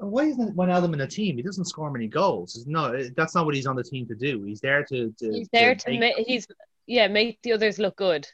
[0.00, 1.36] oh, why isn't Wijnaldum in a team?
[1.36, 2.64] He doesn't score many goals.
[2.66, 4.42] No, that's not what he's on the team to do.
[4.42, 6.16] He's there to, to He's there to make.
[6.16, 6.46] He's
[6.86, 8.26] yeah, make the others look good.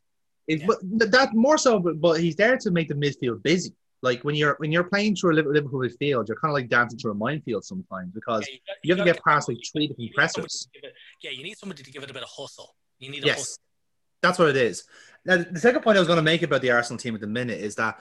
[0.48, 0.78] It, but
[1.12, 3.72] that more so, but, but he's there to make the midfield busy.
[4.02, 6.68] Like when you're when you're playing through a Liv- Liverpool midfield, you're kind of like
[6.68, 9.86] dancing through a minefield sometimes because Yeah, got- you have to get past, like, three
[9.86, 10.68] different you pressers.
[10.74, 12.74] it- yeah, you need somebody to give it a bit of hustle.
[12.98, 13.56] You need a yes, hustle.
[14.20, 14.82] that's what it is.
[15.24, 17.28] Now, the second point I was going to make about the Arsenal team at the
[17.28, 18.00] minute is that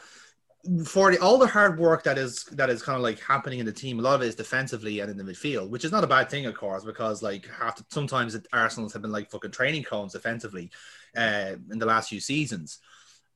[0.86, 3.66] for the, all the hard work that is that is kind of like happening in
[3.66, 6.04] the team, a lot of it is defensively and in the midfield, which is not
[6.04, 9.52] a bad thing, of course, because like half the, sometimes Arsenal's have been like fucking
[9.52, 10.70] training cones defensively
[11.18, 12.80] uh, in the last few seasons.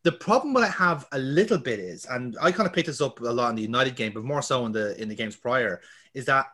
[0.03, 3.01] The problem that I have a little bit is, and I kind of picked this
[3.01, 5.35] up a lot in the United game, but more so in the in the games
[5.35, 5.81] prior,
[6.13, 6.45] is that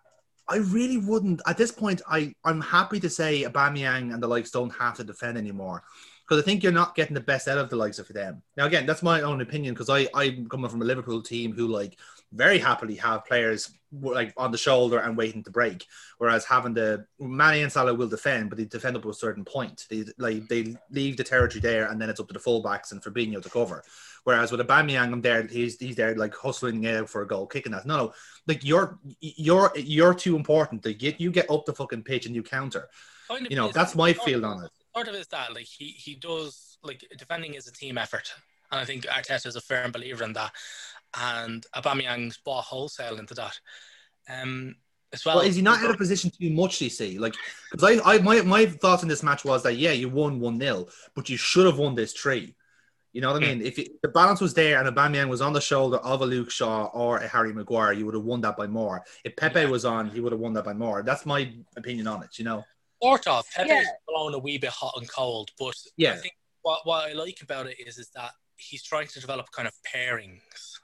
[0.47, 2.01] I really wouldn't at this point.
[2.09, 5.83] I I'm happy to say Aubameyang and the likes don't have to defend anymore
[6.31, 8.41] because I think you're not getting the best out of the likes of them.
[8.55, 11.67] Now, again, that's my own opinion because I I'm coming from a Liverpool team who
[11.67, 11.97] like
[12.31, 15.85] very happily have players like on the shoulder and waiting to break,
[16.19, 19.43] whereas having the Mane and Salah will defend, but they defend up to a certain
[19.43, 19.85] point.
[19.89, 23.03] They like they leave the territory there, and then it's up to the fullbacks and
[23.03, 23.83] Fabinho to cover.
[24.23, 25.45] Whereas with Aubameyang, I'm there.
[25.45, 27.85] He's he's there like hustling it out for a goal, kicking that.
[27.85, 28.13] No, no,
[28.47, 30.85] like you're you're you're too important.
[30.85, 32.87] Like you, you get up the fucking pitch and you counter.
[33.27, 34.71] Kind of You know, that's my feel on it.
[34.95, 38.33] Sort of is that like he he does like defending is a team effort,
[38.71, 40.51] and I think Arteta is a firm believer in that.
[41.17, 43.59] And Aubameyang's bought wholesale into that.
[44.29, 44.75] Um,
[45.13, 45.37] as well.
[45.37, 46.79] Well, is he not out of position too much?
[46.79, 47.35] Do you see, like,
[47.71, 50.59] because I, I, my, my thoughts in this match was that yeah, you won one
[50.59, 52.55] 0 but you should have won this three.
[53.13, 53.61] You know what I mean?
[53.61, 56.49] If it, the balance was there and Aubameyang was on the shoulder of a Luke
[56.49, 59.03] Shaw or a Harry Maguire, you would have won that by more.
[59.25, 59.67] If Pepe Yeah.
[59.67, 61.03] was on, he would have won that by more.
[61.03, 62.39] That's my opinion on it.
[62.39, 62.63] You know?
[63.01, 63.45] Sort of.
[63.51, 63.83] Pepe's Yeah.
[64.07, 66.13] blown a wee bit hot and cold, but Yeah.
[66.13, 69.49] I think what, what I like about it is is that he's trying to develop
[69.51, 70.79] kind of pairings.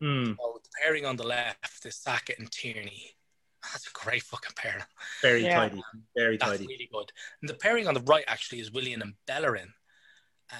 [0.00, 0.34] Hmm.
[0.38, 3.16] So the pairing on the left is Sackett and Tierney.
[3.72, 4.84] That's a great fucking pairing.
[5.22, 5.54] very Yeah.
[5.68, 5.82] tidy,
[6.14, 6.66] very That's tidy.
[6.66, 7.10] really good.
[7.40, 9.72] And the pairing on the right actually is Willian and Bellerin.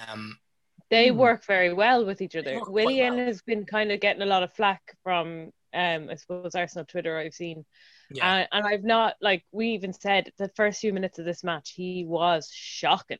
[0.07, 0.39] Um,
[0.89, 1.17] They Hmm.
[1.17, 2.55] work very well with each other.
[2.59, 3.25] work Willian well.
[3.27, 7.17] has been kind of getting a lot of flack from, um, I suppose Arsenal Twitter.
[7.17, 7.65] I've seen,
[8.11, 8.35] yeah.
[8.35, 11.71] and, and I've not like we even said the first few minutes of this match
[11.75, 13.17] he was shocking.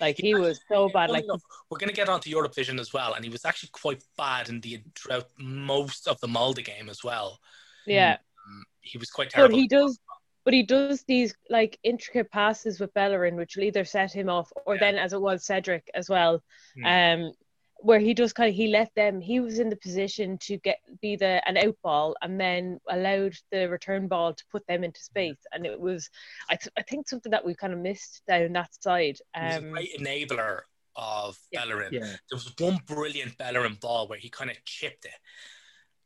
[0.00, 1.10] Like he was so bad.
[1.10, 1.24] Like
[1.70, 4.60] we're going to get onto Eurovision as well, and he was actually quite bad in
[4.60, 7.40] the throughout most of the Molde game as well.
[7.86, 8.12] yeah,
[8.46, 9.58] Um, he was quite but terrible.
[9.58, 9.98] he does.
[10.44, 14.50] But he does these like intricate passes with Bellerin, which will either set him off,
[14.64, 14.80] or Yeah.
[14.80, 16.42] then as it was Cedric as well.
[16.76, 16.84] Hmm.
[16.86, 17.32] Um,
[17.80, 19.20] where he does kind of he let them.
[19.20, 23.34] He was in the position to get be the an out ball, and then allowed
[23.52, 25.38] the return ball to put them into space.
[25.52, 26.10] And it was,
[26.50, 29.18] I, th- I think something that we kind of missed down that side.
[29.34, 30.60] He was a Um, great enabler
[30.96, 31.64] of Yeah.
[31.64, 31.92] Bellerin.
[31.92, 35.14] Yeah, There was one brilliant Bellerin ball where he kind of chipped it,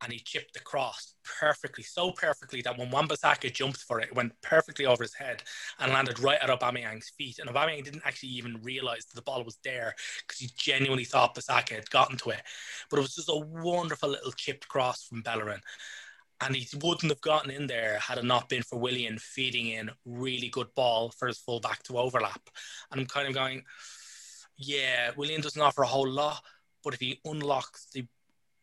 [0.02, 4.16] and he chipped the cross perfectly, so perfectly that when Wan-Bissaka jumped for it, it
[4.16, 5.42] went perfectly over his head
[5.78, 7.38] and landed right at Aubameyang's feet.
[7.38, 9.94] And Aubameyang didn't actually even realize that the ball was there
[10.26, 12.42] because he genuinely thought Bissaka had gotten to it.
[12.90, 15.60] But it was just a wonderful little chipped cross from Bellerin.
[16.40, 19.90] And he wouldn't have gotten in there had it not been for Willian feeding in
[20.04, 22.50] really good ball for his fullback to overlap.
[22.90, 23.62] And I'm kind of going,
[24.56, 26.42] yeah, Willian doesn't offer a whole lot,
[26.82, 28.06] but if he unlocks the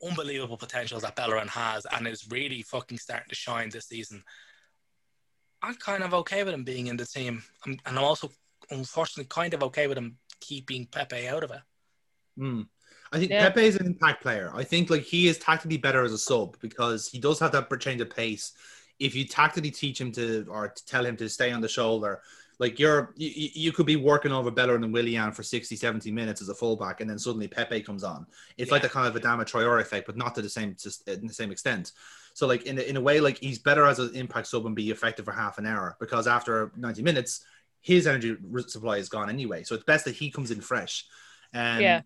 [0.06, 4.24] unbelievable potential that Bellerin has and is really fucking starting to shine this season,
[5.62, 7.44] I'm kind of okay with him being in the team.
[7.66, 8.30] I'm, and I'm also,
[8.72, 11.62] unfortunately, kind of okay with him keeping Pepe out of it.
[12.38, 12.62] Hmm.
[13.12, 13.50] I think Yeah.
[13.50, 14.52] Pepe is an impact player.
[14.54, 17.70] I think like he is tactically better as a sub because he does have that
[17.80, 18.54] change of pace.
[19.00, 22.22] If you tactically teach him to or to tell him to stay on the shoulder,
[22.60, 26.12] like you're you, you you could be working over Bellerin and Willian for 60, 70
[26.12, 28.26] minutes as a fullback, and then suddenly Pepe comes on.
[28.58, 31.28] It's like the kind of Adama Traore effect, but not to the same to in
[31.28, 31.94] the same extent.
[32.34, 34.76] So like in a, in a way, like he's better as an impact sub and
[34.76, 37.44] be effective for half an hour because after 90 minutes,
[37.82, 38.36] his energy
[38.68, 39.64] supply is gone anyway.
[39.64, 41.06] So it's best that he comes in fresh.
[41.54, 42.02] Um, Yeah.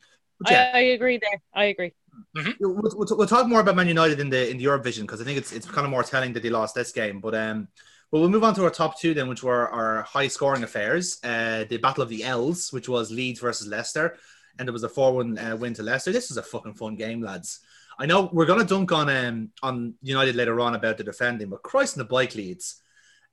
[0.50, 1.42] yeah, I, I agree there.
[1.54, 1.94] I agree.
[2.36, 5.24] We'll, we'll, we'll talk more about Man United in the in the Eurovision because I
[5.24, 7.20] think it's it's kind of more telling that they lost this game.
[7.20, 7.68] But um,
[8.14, 11.18] well, we'll move on to our top two then, which were our high scoring affairs.
[11.24, 14.18] Uh, the Battle of the L's, which was Leeds versus Leicester,
[14.60, 16.12] and it was a four one uh, win to Leicester.
[16.12, 17.62] This was a fucking fun game, lads.
[17.98, 21.64] I know we're gonna dunk on um on United later on about the defending, but
[21.64, 22.84] Christ in the bike leads.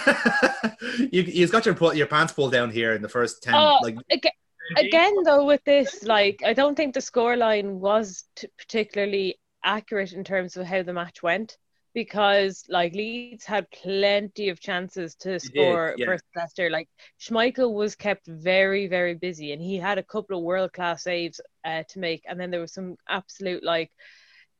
[1.12, 3.55] you, you've got your your pants pulled down here in the first ten.
[3.55, 4.30] Oh, like Aga-
[4.78, 10.24] Again, though, with this, like, I don't think the scoreline was t- particularly accurate in
[10.24, 11.59] terms of how the match went
[11.95, 16.07] because, like, Leeds had plenty of chances to did, score yeah.
[16.07, 16.70] versus Leicester.
[16.70, 16.88] Like,
[17.20, 21.41] Schmeichel was kept very, very busy and he had a couple of world class saves
[21.64, 22.22] uh, to make.
[22.28, 23.91] And then there was some absolute, like,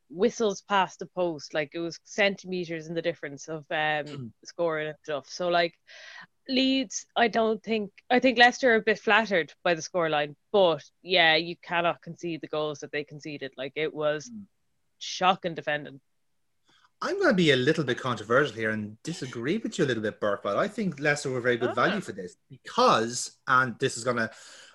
[0.09, 1.55] whistles past the post.
[1.55, 5.27] Like, it was centimeters in the difference of um, scoring and stuff.
[5.29, 5.75] So, like,
[6.49, 7.93] Leeds, I don't think.
[8.11, 12.41] I think Leicester are a bit flattered by the scoreline, but yeah, you cannot concede
[12.41, 13.53] the goals that they conceded.
[13.57, 14.47] Like it was Mm.
[14.99, 16.01] shocking defending.
[17.03, 20.03] I'm going to be a little bit controversial here and disagree with you a little
[20.03, 21.75] bit, Burke, but I think Leicester were very good Ah.
[21.75, 24.31] value for this because, and this is going to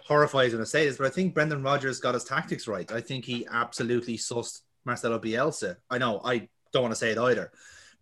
[0.07, 2.91] horrify you when I say this, but I think Brendan Rodgers got his tactics right.
[2.91, 5.77] I think he absolutely sussed Marcelo Bielsa.
[5.89, 7.51] I know, I don't want to say it either.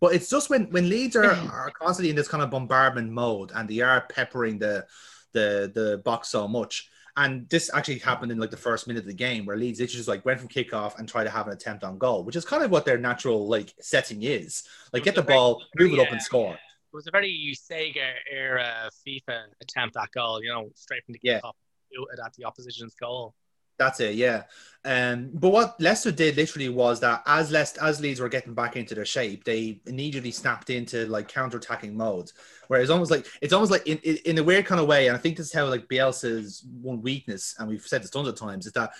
[0.00, 3.52] But it's just when, when Leeds are, are constantly in this kind of bombardment mode
[3.54, 4.86] and they are peppering the,
[5.32, 6.88] the, the box so much.
[7.16, 9.96] And this actually happened in like the first minute of the game where Leeds literally
[9.98, 12.44] just like went from kickoff and tried to have an attempt on goal, which is
[12.44, 14.64] kind of what their natural like setting is.
[14.92, 16.54] Like get the ball, move it up and score.
[16.54, 21.20] It was a very Sega era FIFA attempt at goal, you know, straight from the
[21.22, 21.40] Yeah.
[21.40, 21.54] kickoff
[21.92, 23.34] shoot it at the opposition's goal.
[23.78, 24.44] That's it, yeah.
[24.86, 28.76] Um, but what Leicester did literally was that as Leicester, as Leeds were getting back
[28.76, 32.34] into their shape, they immediately snapped into like counter-attacking modes.
[32.68, 35.08] Where it's almost like it's almost like in, in, in a weird kind of way,
[35.08, 38.28] and I think this is how like Bielsa's one weakness, and we've said this tons
[38.28, 38.90] of times, is that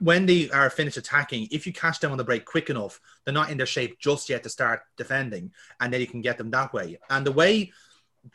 [0.00, 3.34] when they are finished attacking, if you catch them on the break quick enough, they're
[3.34, 6.50] not in their shape just yet to start defending, and then you can get them
[6.50, 6.98] that way.
[7.10, 7.72] And the way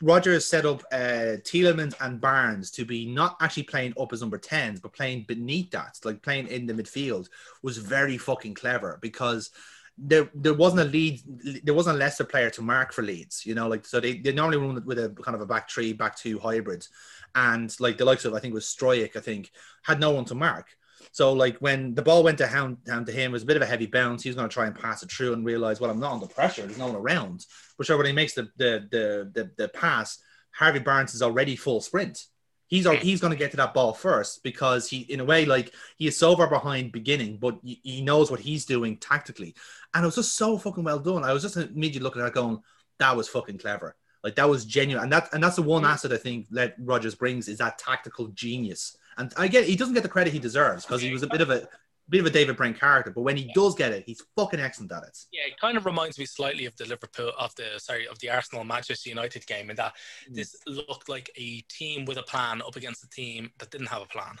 [0.00, 4.38] Rodgers set up uh, Tielemans and Barnes to be not actually playing up as number
[4.38, 7.28] 10s, but playing beneath that, like playing in the midfield,
[7.62, 9.50] was very fucking clever because
[9.96, 11.20] there there wasn't a lead,
[11.62, 14.32] there wasn't a Leicester player to mark for leads you know, like so they, they
[14.32, 16.86] normally run with a kind of a back three, back two hybrid,
[17.34, 20.34] and like the likes of I think was Struijk, I think, had no one to
[20.34, 20.76] mark.
[21.12, 23.56] So like when the ball went to down, down to him, it was a bit
[23.56, 24.22] of a heavy bounce.
[24.22, 26.26] He was going to try and pass it through and realize, well, I'm not under
[26.26, 26.62] pressure.
[26.62, 27.46] There's no one around.
[27.76, 30.18] But sure, when he makes the the the the, the pass,
[30.52, 32.26] Harvey Barnes is already full sprint.
[32.66, 35.72] He's he's going to get to that ball first because he, in a way, like
[35.96, 39.54] he is so far behind beginning, but he, he knows what he's doing tactically,
[39.92, 41.24] and it was just so fucking well done.
[41.24, 42.60] I was just immediately looking at it going,
[42.98, 43.96] that was fucking clever.
[44.22, 47.14] Like that was genuine, and that and that's the one asset I think that Rodgers
[47.14, 48.96] brings is that tactical genius.
[49.18, 51.40] And I get he doesn't get the credit he deserves because he was a bit
[51.40, 51.68] of a
[52.08, 54.92] bit of a David Brent character, but when he does get it, he's fucking excellent
[54.92, 55.18] at it.
[55.32, 58.28] Yeah, it kind of reminds me slightly of the Liverpool of the sorry of the
[58.30, 59.94] Arsenal Manchester United game in that
[60.30, 60.34] Mm.
[60.34, 64.02] this looked like a team with a plan up against a team that didn't have
[64.02, 64.36] a plan.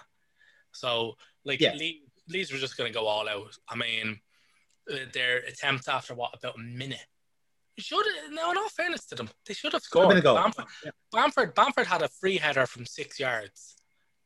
[0.72, 1.74] So like Yeah.
[1.74, 3.54] Le- Leeds were just going to go all out.
[3.68, 4.20] I mean,
[4.90, 7.06] uh, their attempt after what about a minute.
[7.78, 10.08] Should no, in all fairness to them, they should have scored.
[10.10, 10.36] been a goal.
[10.36, 10.66] Bamford,
[11.12, 13.76] Bamford, Bamford had a free header from six yards.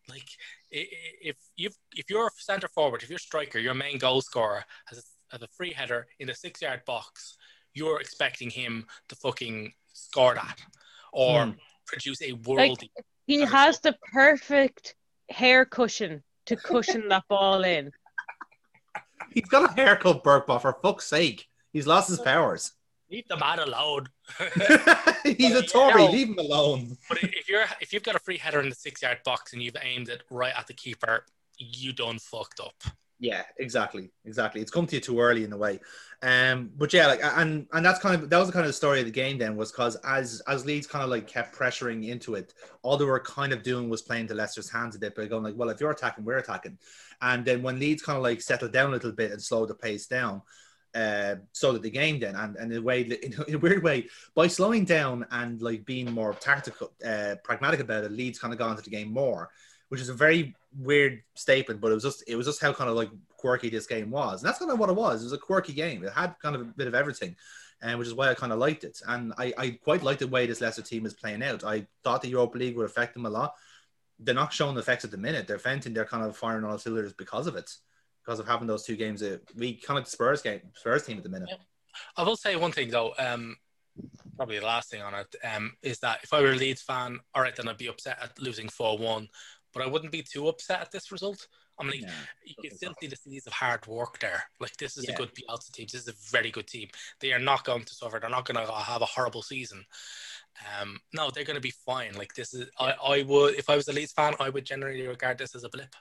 [0.09, 0.29] Like
[0.73, 3.99] i- i- if you if you're a centre forward, if you're a striker, your main
[3.99, 5.03] goal scorer has a,
[5.33, 7.37] has a free header in a six yard box,
[7.75, 10.59] you're expecting him to fucking score that
[11.13, 11.51] or Hmm.
[11.87, 12.91] produce a worldy.
[13.27, 14.95] He has the perfect
[15.29, 17.93] hair cushion to cushion that ball in.
[19.31, 22.73] He's got a haircut, Burke, but for fuck's sake, he's lost his powers.
[23.11, 24.09] Leave the man alone.
[25.25, 26.05] he's a Tory.
[26.05, 26.11] No.
[26.11, 26.97] Leave him alone.
[27.09, 29.63] but if you're if you've got a free header in the six yard box and
[29.63, 31.25] you've aimed it right at the keeper,
[31.59, 32.75] you done fucked up.
[33.21, 34.61] Yeah, exactly, exactly.
[34.61, 35.81] It's come to you too early in a way.
[36.23, 38.75] Um, but yeah, like and and that's kind of that was the kind of the
[38.75, 42.09] story of the game then was because as as Leeds kind of like kept pressuring
[42.09, 45.17] into it, all they were kind of doing was playing to Leicester's hands a bit
[45.17, 46.79] by going like, well, if you're attacking, we're attacking.
[47.21, 49.75] And then when Leeds kind of like settled down a little bit and slowed the
[49.75, 50.43] pace down,
[50.95, 52.35] uh, so did the game then.
[52.37, 53.03] And, and in a way,
[53.49, 58.05] in a weird way, by slowing down and like being more tactical, uh, pragmatic about
[58.05, 59.51] it, Leeds kind of got into the game more
[59.89, 62.91] which is a very weird statement, but it was just it was just how kind
[62.91, 64.43] of like quirky this game was.
[64.43, 65.23] And that's kind of what it was.
[65.23, 66.05] It was a quirky game.
[66.05, 67.37] It had kind of a bit of everything.
[67.81, 69.01] And which is why I kind of liked it.
[69.07, 71.63] And I, I quite like the way this Leicester team is playing out.
[71.63, 73.55] I thought the Europa League would affect them a lot.
[74.19, 75.47] They're not showing the effects at the minute.
[75.47, 77.71] They're venting, they're kind of firing on all cylinders because of it,
[78.29, 79.25] because of having those two games.
[79.57, 81.49] Week, kind of Spurs game, Spurs team at the minute.
[82.15, 83.15] I will say one thing though.
[83.19, 83.57] Um,
[84.37, 87.21] probably the last thing on it um, is that if I were a Leeds fan,
[87.35, 89.29] all right, then I'd be upset at losing four one
[89.73, 91.47] but I wouldn't be too upset at this result.
[91.81, 92.11] I mean, yeah,
[92.45, 94.43] you can still see the seeds of hard work there.
[94.59, 95.15] Like this is yeah.
[95.15, 95.87] a good Bielsa team.
[95.91, 96.89] This is a very good team.
[97.21, 98.19] They are not going to suffer.
[98.19, 99.85] They're not going to have a horrible season.
[100.81, 102.15] Um, no, they're going to be fine.
[102.15, 105.07] Like this is, I, I would, if I was a Leeds fan, I would generally
[105.07, 105.95] regard this as a blip.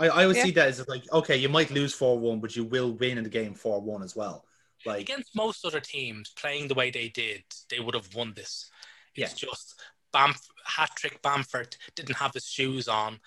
[0.00, 0.44] I, I would yeah.
[0.44, 3.24] see that as like, okay, you might lose four one, but you will win in
[3.24, 4.46] the game four one as well.
[4.86, 8.70] Like against most other teams playing the way they did, they would have won this.
[9.14, 9.48] It's yeah.
[9.48, 9.78] just
[10.14, 13.20] Bamf- hat trick Bamford didn't have his shoes on,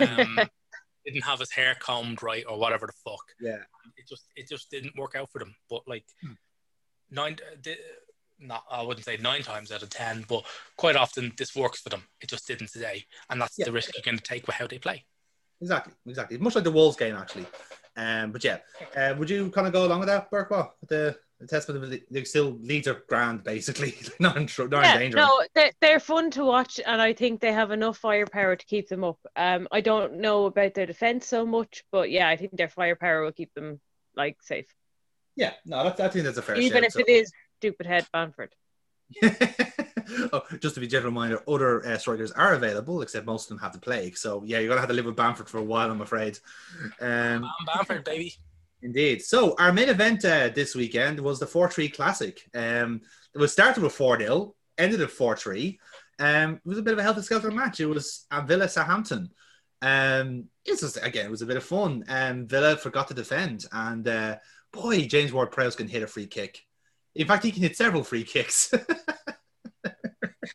[0.00, 0.38] um,
[1.04, 3.24] didn't have his hair combed right or whatever the fuck.
[3.38, 3.62] Yeah,
[3.98, 5.54] it just it just didn't work out for them.
[5.68, 6.32] But like hmm.
[7.10, 7.76] nine, the,
[8.40, 10.44] not I wouldn't say nine times out of ten, but
[10.78, 12.04] quite often this works for them.
[12.22, 13.66] It just didn't today, and that's yeah.
[13.66, 15.04] the risk you're going to take with how they play.
[15.60, 16.38] Exactly, exactly.
[16.38, 17.46] Much like the Wolves game, actually.
[17.96, 18.58] Um, but yeah,
[18.96, 22.24] uh, would you kind of go along with that, Burkwell, the the testament of they
[22.24, 26.30] still leads are grand basically not in, not yeah, in danger no they're, they're fun
[26.30, 29.80] to watch and i think they have enough firepower to keep them up um i
[29.80, 33.52] don't know about their defense so much but yeah i think their firepower will keep
[33.54, 33.80] them
[34.16, 34.74] like safe
[35.36, 37.00] yeah no that, i think that's a fair even shout, if so.
[37.00, 38.54] it is stupid head Bamford
[40.32, 43.58] oh, just to be general reminder, other uh, strikers are available, except most of them
[43.58, 44.16] have the plague.
[44.16, 46.38] So yeah, you're gonna have to live with Bamford for a while, I'm afraid.
[47.00, 48.34] Um, Bamford, baby.
[48.82, 49.22] Indeed.
[49.22, 52.40] So our main event uh, this weekend was the 4-3 Classic.
[52.54, 53.00] Um,
[53.34, 55.78] it was started with 4-0, ended at 4-3.
[56.20, 57.80] Um, it was a bit of a healthy skelter match.
[57.80, 59.30] It was at Villa Southampton.
[59.80, 62.04] Um, it was again, it was a bit of fun.
[62.08, 64.36] Um, Villa forgot to defend, and uh,
[64.72, 66.66] boy, James Ward-Prowse can hit a free kick.
[67.14, 68.72] In fact, he can hit several free kicks.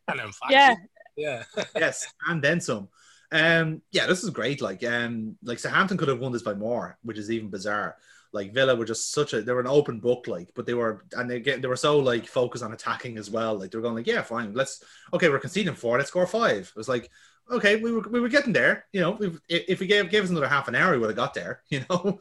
[0.07, 0.75] and in fact, yeah,
[1.15, 1.43] yeah,
[1.75, 2.89] yes, and then some.
[3.31, 4.61] Um, yeah, this is great.
[4.61, 7.97] Like, um, like Southampton could have won this by more, which is even bizarre.
[8.33, 11.05] Like Villa were just such a they were an open book like but they were
[11.15, 13.57] and they get they were so like focused on attacking as well.
[13.57, 14.83] Like they were going like yeah fine let's
[15.13, 16.67] okay we're conceding four let's score five.
[16.67, 17.11] It was like
[17.51, 20.29] okay we were, we were getting there you know if, if we gave gave us
[20.29, 22.19] another half an hour we would have got there you know?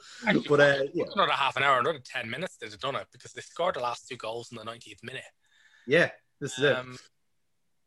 [0.49, 1.05] But uh, yeah.
[1.15, 3.81] another half an hour another 10 minutes they'd have done it because they scored the
[3.81, 5.23] last two goals in the 90th minute.
[5.87, 6.11] Yeah
[6.41, 7.01] this is um, it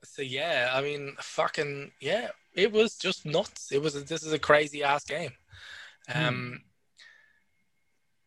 [0.07, 4.33] so yeah I mean fucking yeah it was just nuts it was a, this is
[4.33, 5.31] a crazy ass game
[6.07, 6.25] hmm.
[6.25, 6.61] um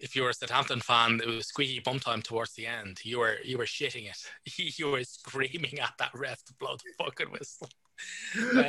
[0.00, 3.00] if you were a Southampton fan, it was squeaky bum time towards the end.
[3.02, 4.18] You were you were shitting it.
[4.78, 7.68] you were screaming at that ref to blow the fucking whistle.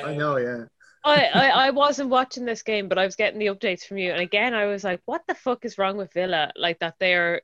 [0.06, 0.66] I know, yeah.
[1.04, 4.12] I, I, I wasn't watching this game, but I was getting the updates from you.
[4.12, 6.52] And again, I was like, what the fuck is wrong with Villa?
[6.58, 7.42] Like that they're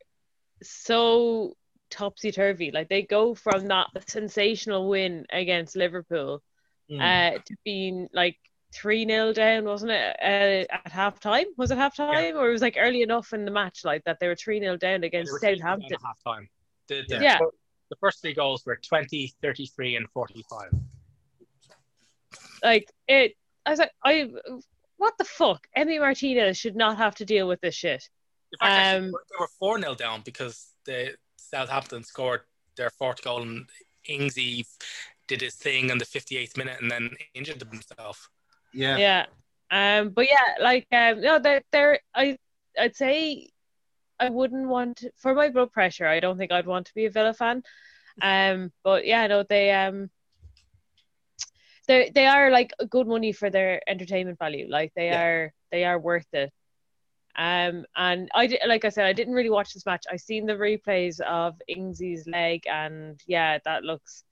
[0.61, 1.55] so
[1.96, 2.72] topsy turvy.
[2.72, 6.41] Like they go from that sensational win against Liverpool
[6.91, 7.00] mm.
[7.00, 8.38] uh, to being like
[8.74, 10.16] 3 0 down, wasn't it?
[10.22, 11.46] Uh, at half time?
[11.58, 12.36] Was it half time?
[12.36, 12.39] Yeah.
[12.39, 14.78] Or it was like early enough in the match, like that they were 3 0
[14.78, 15.98] down against Southampton.
[16.04, 16.50] Half time.
[16.88, 17.39] The, the, yeah.
[17.89, 20.70] The first three goals were 20, 33, and 45.
[22.64, 23.36] Like, it,
[23.66, 24.32] I was like, I,
[24.98, 25.68] what the fuck?
[25.78, 28.09] Emi Martinez should not have to deal with this shit.
[28.51, 31.16] In fact, um, they were 4 0 down because the
[31.56, 32.42] Southampton scored
[32.76, 33.66] their fourth goal and
[34.10, 34.66] Ingsy
[35.28, 38.30] did his thing in the 58th minute and then injured himself.
[38.74, 38.98] Yeah.
[38.98, 39.26] Yeah.
[39.72, 42.38] Um, but yeah, like um, no, they're, they're I
[42.78, 43.50] I'd say
[44.20, 46.06] I wouldn't want for my blood pressure.
[46.06, 47.64] I don't think I'd want to be a Villa fan.
[48.22, 50.10] Um, but yeah, no, they um,
[51.88, 54.68] they they are like good money for their entertainment value.
[54.70, 55.24] Like they yeah.
[55.24, 56.52] are they are worth it.
[57.37, 60.05] Um, and I did, like I said, I didn't really watch this match.
[60.12, 64.24] I seen the replays of Ingsy's leg, and yeah, that looks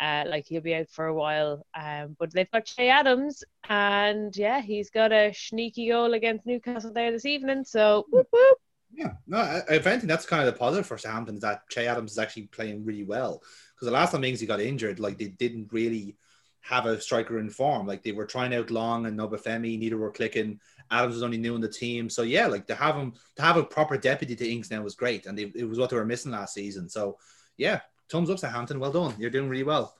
[0.00, 1.66] uh, like he'll be out for a while.
[1.78, 6.92] Um, but they've got Che Adams, and yeah, he's got a sneaky goal against Newcastle
[6.92, 7.64] there this evening.
[7.64, 8.58] So whoop whoop.
[8.94, 12.12] Yeah, no, if anything, that's kind of the positive for Southampton is that Che Adams
[12.12, 13.42] is actually playing really well.
[13.74, 16.16] Because the last time Ings got injured, like they didn't really
[16.62, 17.86] have a striker in form.
[17.86, 20.60] Like they were trying out Long and Obafemi, neither were clicking.
[20.90, 23.56] Adams was only new in the team, so yeah, like to have him to have
[23.56, 26.04] a proper deputy to Ings now was great, and they, it was what they were
[26.04, 26.88] missing last season.
[26.88, 27.18] So
[27.56, 28.80] yeah, thumbs up to Hampton.
[28.80, 29.96] Well done, you're doing really well.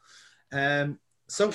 [0.52, 0.98] Um,
[1.28, 1.52] so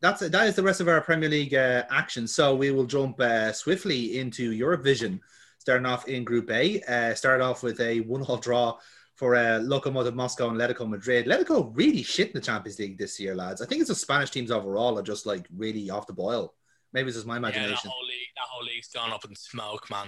[0.00, 2.26] that's that is the rest of our Premier League uh, action.
[2.26, 5.20] So we will jump uh, swiftly into Eurovision,
[5.58, 6.82] starting off in Group A.
[6.82, 8.78] Uh, start off with a one-all draw
[9.16, 11.26] for uh, Lokomotiv Moscow and Atletico Madrid.
[11.26, 13.62] Atletico really shit in the Champions League this year, lads.
[13.62, 16.54] I think it's the Spanish teams overall are just like really off the boil.
[16.96, 17.72] Maybe it's just my imagination.
[17.72, 20.06] Yeah, that whole league, that whole league's gone up in smoke, man.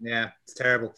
[0.00, 0.92] Yeah, it's terrible.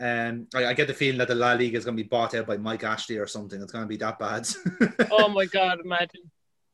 [0.00, 2.34] Um, I, I, get the feeling that the La Liga is going to be bought
[2.34, 3.62] out by Mike Ashley or something.
[3.62, 4.48] It's going to be that bad.
[5.12, 5.78] oh my god!
[5.84, 6.22] Imagine.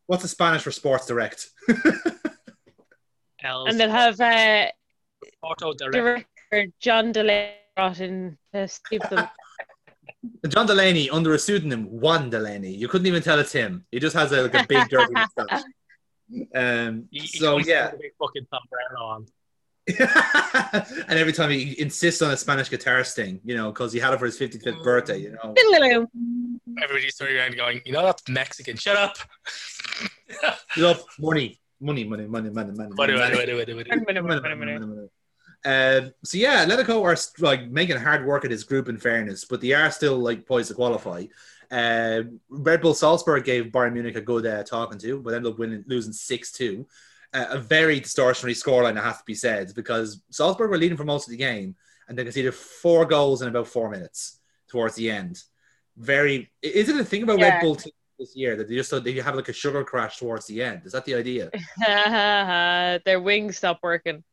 [0.06, 1.50] What's the Spanish for Sports Direct?
[3.44, 4.68] and they'll have uh,
[5.42, 9.28] Porto director John Delaney brought in to save them.
[10.48, 12.72] John Delaney under a pseudonym, Juan Delaney.
[12.74, 13.84] You couldn't even tell it's him.
[13.90, 15.62] He just has a, like a big dirty mustache.
[16.54, 19.26] Um, he, so he yeah, big fucking sombrero on.
[21.08, 24.12] and every time he insists on a Spanish guitar sting, you know, because he had
[24.12, 25.54] it for his 55th birthday, you know.
[26.82, 28.76] Everybody's turning around going, you know, that's Mexican.
[28.76, 29.16] Shut up.
[30.70, 31.06] Shut up.
[31.18, 31.58] Money.
[31.80, 32.90] Money, money, money, money, money.
[32.94, 35.08] Money, money, money, money, money, money, money, money.
[35.64, 39.60] Um, so yeah, Atletico are like making hard work at his group in fairness, but
[39.60, 41.24] they are still like poised to qualify.
[41.70, 45.58] Uh, Red Bull Salzburg gave Bayern Munich a good uh, talking to, but ended up
[45.58, 46.86] winning, losing six two
[47.32, 51.04] uh, a very distortionary scoreline, it has to be said, because Salzburg were leading for
[51.04, 51.76] most of the game
[52.08, 55.42] and they conceded four goals in about four minutes towards the end.
[55.96, 57.54] Very, is it a thing about yeah.
[57.54, 57.78] Red Bull
[58.18, 60.82] this year that they just they have like a sugar crash towards the end?
[60.86, 61.50] Is that the idea?
[63.04, 64.24] Their wings stop working.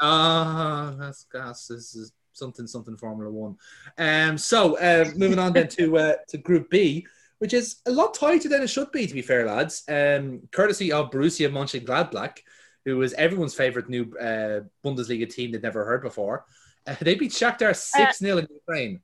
[0.00, 1.66] Ah, uh, that's.
[1.68, 3.56] This is something something Formula One.
[3.98, 7.06] Um, so uh, moving on then to uh, to Group B
[7.42, 9.82] which is a lot tighter than it should be, to be fair, lads.
[9.88, 12.38] Um, courtesy of Borussia Mönchengladbach,
[12.84, 16.44] who was everyone's favourite new uh, Bundesliga team they'd never heard before.
[16.86, 19.00] Uh, they beat Shakhtar 6 0 uh, in Ukraine.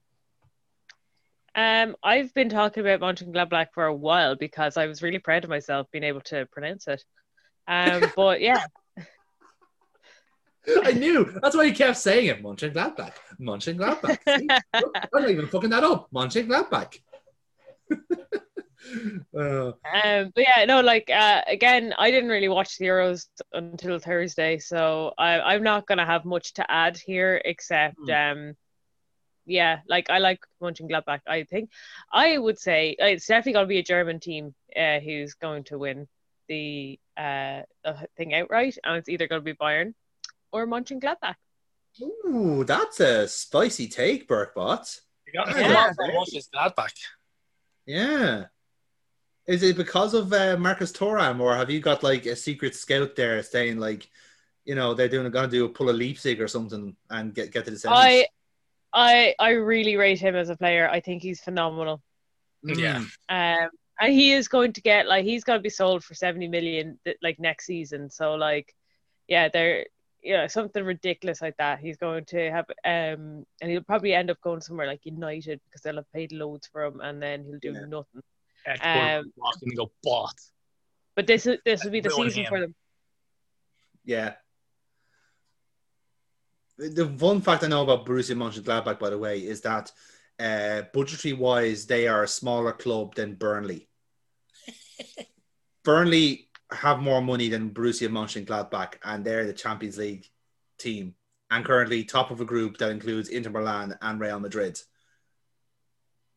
[1.56, 5.50] Um, I've been talking about Mönchengladbach for a while because I was really proud of
[5.50, 7.02] myself being able to pronounce it.
[7.66, 8.66] Um, but yeah.
[10.84, 11.38] I knew.
[11.42, 12.42] That's why you kept saying it.
[12.42, 13.12] Mönchengladbach.
[13.40, 14.18] Mönchengladbach.
[14.72, 16.08] I'm not even fucking that up.
[16.12, 16.98] Mönchengladbach.
[19.36, 23.98] uh, um, but yeah, no, like uh, again, I didn't really watch the Euros until
[23.98, 28.10] Thursday, so I, I'm not gonna have much to add here except, hmm.
[28.10, 28.56] um,
[29.46, 31.20] yeah, like I like Mönchengladbach.
[31.26, 31.70] I think
[32.12, 35.78] I would say uh, it's definitely gonna be a German team uh, who's going to
[35.78, 36.08] win
[36.48, 37.62] the uh
[38.16, 39.94] thing outright, and it's either gonna be Bayern
[40.52, 41.34] or Mönchengladbach.
[42.00, 45.00] Ooh, that's a spicy take, Burkbot.
[45.26, 45.92] You got yeah.
[45.98, 46.92] Mönchengladbach.
[47.86, 48.44] Yeah.
[49.46, 53.16] Is it because of uh, Marcus Thuram, or have you got like a secret scout
[53.16, 54.08] there saying like,
[54.64, 57.50] you know, they're doing going to do a pull a Leipzig or something and get
[57.50, 57.92] get to the semis?
[57.92, 58.26] I,
[58.92, 60.88] I, I really rate him as a player.
[60.90, 62.02] I think he's phenomenal.
[62.62, 63.04] Yeah.
[63.28, 63.70] Um,
[64.00, 66.98] and he is going to get like he's going to be sold for seventy million
[67.22, 68.10] like next season.
[68.10, 68.74] So like,
[69.26, 69.86] yeah, they're
[70.28, 71.80] you know something ridiculous like that.
[71.80, 75.80] He's going to have um, and he'll probably end up going somewhere like United because
[75.80, 77.86] they'll have paid loads for him, and then he'll do yeah.
[77.88, 78.22] nothing.
[78.82, 80.34] Um, walking go bot.
[81.16, 82.48] But this is this will be the season him.
[82.50, 82.74] for them.
[84.04, 84.34] Yeah.
[86.76, 89.90] The fun fact I know about Borussia Mönchengladbach, by the way, is that
[90.38, 93.88] uh, budgetary wise, they are a smaller club than Burnley.
[95.84, 100.26] Burnley have more money than Borussia Mönchengladbach, and they're the Champions League
[100.78, 101.14] team,
[101.50, 104.78] and currently top of a group that includes Inter Milan and Real Madrid.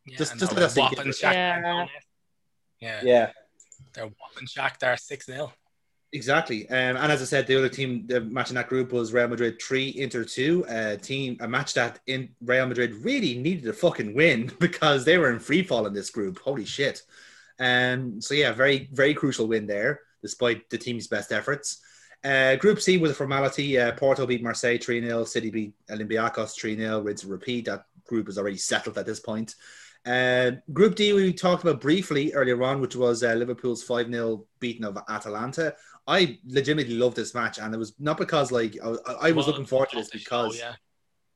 [0.05, 0.77] Yeah, just just let us
[1.21, 1.85] yeah.
[2.79, 3.31] yeah, yeah,
[3.93, 5.51] they're whopping Shakhtar six 0
[6.13, 9.13] Exactly, um, and as I said, the other team, the match in that group was
[9.13, 10.65] Real Madrid three, Inter two.
[10.67, 15.17] A team, a match that in Real Madrid really needed a fucking win because they
[15.17, 16.39] were in free fall in this group.
[16.39, 17.03] Holy shit!
[17.59, 21.81] And um, so yeah, very very crucial win there despite the team's best efforts.
[22.23, 23.79] Uh, group C was a formality.
[23.79, 27.65] Uh, Porto beat Marseille 3 0, City beat Olympiacos 3 0, rinse and repeat.
[27.65, 29.55] That group is already settled at this point.
[30.05, 34.45] Uh, group D, we talked about briefly earlier on, which was uh, Liverpool's 5 0
[34.59, 35.75] beating of Atalanta.
[36.07, 38.87] I legitimately loved this match, and it was not because like I,
[39.21, 40.73] I was well, looking forward to this because, show, yeah.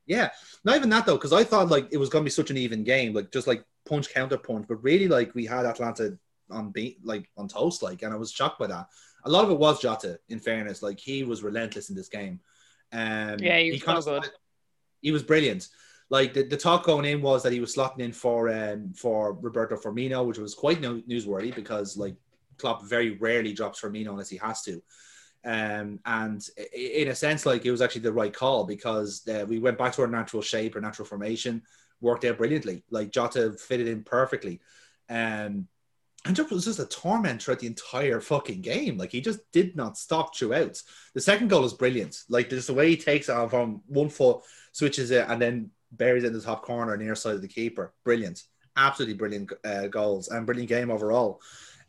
[0.06, 0.30] yeah,
[0.64, 2.58] not even that though, because I thought like it was going to be such an
[2.58, 6.18] even game, like just like punch counter punch, but really like we had Atalanta
[6.50, 8.88] on be- like on toast, like, and I was shocked by that.
[9.26, 12.40] A lot of it was Jota, in fairness, like he was relentless in this game.
[12.92, 14.30] Um, yeah, he was he, so good.
[15.02, 15.68] he was brilliant.
[16.10, 19.34] Like the, the talk going in was that he was slotting in for um, for
[19.34, 22.16] Roberto Firmino, which was quite no, newsworthy because like
[22.58, 24.82] Klopp very rarely drops Firmino unless he has to.
[25.44, 29.60] Um, and in a sense, like it was actually the right call because uh, we
[29.60, 31.62] went back to our natural shape, our natural formation,
[32.02, 32.84] worked out brilliantly.
[32.90, 34.60] Like Jota fitted in perfectly.
[35.10, 35.68] Um,
[36.26, 38.98] and Jota was just a torment throughout the entire fucking game.
[38.98, 40.82] Like he just did not stop throughout.
[41.14, 42.24] The second goal is brilliant.
[42.30, 44.42] Like just the way he takes it from one foot,
[44.72, 47.94] switches it, and then buries it in the top corner near side of the keeper.
[48.04, 48.44] Brilliant.
[48.76, 51.40] Absolutely brilliant uh, goals and brilliant game overall.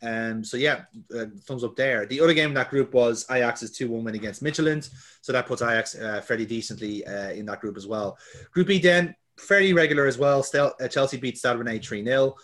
[0.03, 0.83] Um, so yeah,
[1.17, 2.05] uh, thumbs up there.
[2.05, 4.91] The other game in that group was Ajax's 2-1 win against Midtjylland.
[5.23, 8.19] So that puts Ajax uh, fairly decently uh, in that group as well.
[8.53, 10.43] Group E then, fairly regular as well.
[10.43, 12.35] Still, uh, Chelsea beat Stade Rennais 3-0.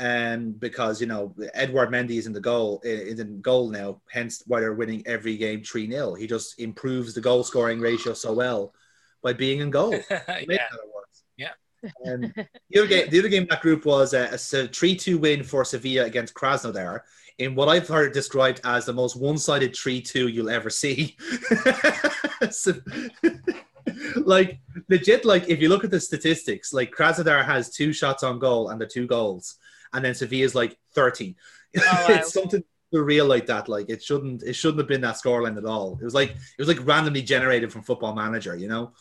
[0.00, 4.42] Um, because you know Edouard Mendy is in the goal is in goal now, hence
[4.46, 6.18] why they're winning every game 3-0.
[6.18, 8.74] He just improves the goal scoring ratio so well
[9.22, 9.94] by being in goal.
[10.10, 10.66] yeah.
[11.36, 11.48] Yeah.
[12.06, 12.32] Um,
[12.70, 15.64] the other game, the other game in that group was a, a three-two win for
[15.64, 17.00] Sevilla against Krasnodar
[17.38, 21.16] in what I've heard described as the most one-sided three-two you'll ever see.
[22.50, 22.74] so,
[24.16, 28.38] like legit, like if you look at the statistics, like Krasnodar has two shots on
[28.38, 29.56] goal and the two goals,
[29.92, 31.36] and then Sevilla's like thirty.
[31.74, 32.16] Oh, wow.
[32.16, 32.62] it's something
[32.92, 33.66] surreal like that.
[33.66, 35.98] Like it shouldn't, it shouldn't have been that scoreline at all.
[36.00, 38.92] It was like it was like randomly generated from Football Manager, you know.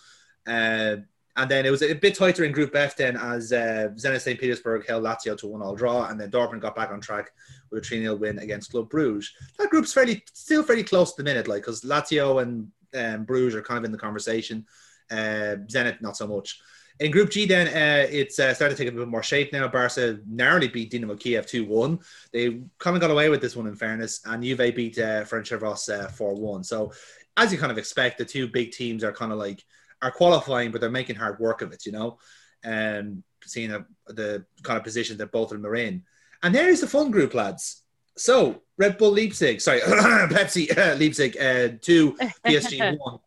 [0.48, 0.98] Uh,
[1.38, 4.40] and then it was a bit tighter in Group F then as uh, Zenit St.
[4.40, 7.32] Petersburg held Lazio to one all draw, and then Dortmund got back on track
[7.70, 9.32] with a 3 0 win against Club Bruges.
[9.58, 13.56] That group's fairly still fairly close to the minute, like because Lazio and um, Bruges
[13.56, 14.66] are kind of in the conversation.
[15.10, 16.60] Uh, Zenit not so much.
[17.02, 19.68] In Group G, then uh, it's uh, started to take a bit more shape now.
[19.68, 22.00] Barca narrowly beat Dinamo Kiev 2 1.
[22.32, 26.12] They kind of got away with this one, in fairness, and Juve beat uh, Ferencvaros
[26.12, 26.64] 4 1.
[26.64, 26.94] So,
[27.38, 29.64] as you kind of expect, the two big teams are kind of like
[30.04, 32.20] are qualifying, but they're making hard work of it, you know,
[32.64, 36.04] and um, seeing a, the kind of position that both of them are in.
[36.44, 37.82] And there's the fun group, lads.
[38.16, 42.14] So Red Bull Leipzig, sorry, Pepsi uh, Leipzig, uh, two,
[42.46, 43.18] PSG one.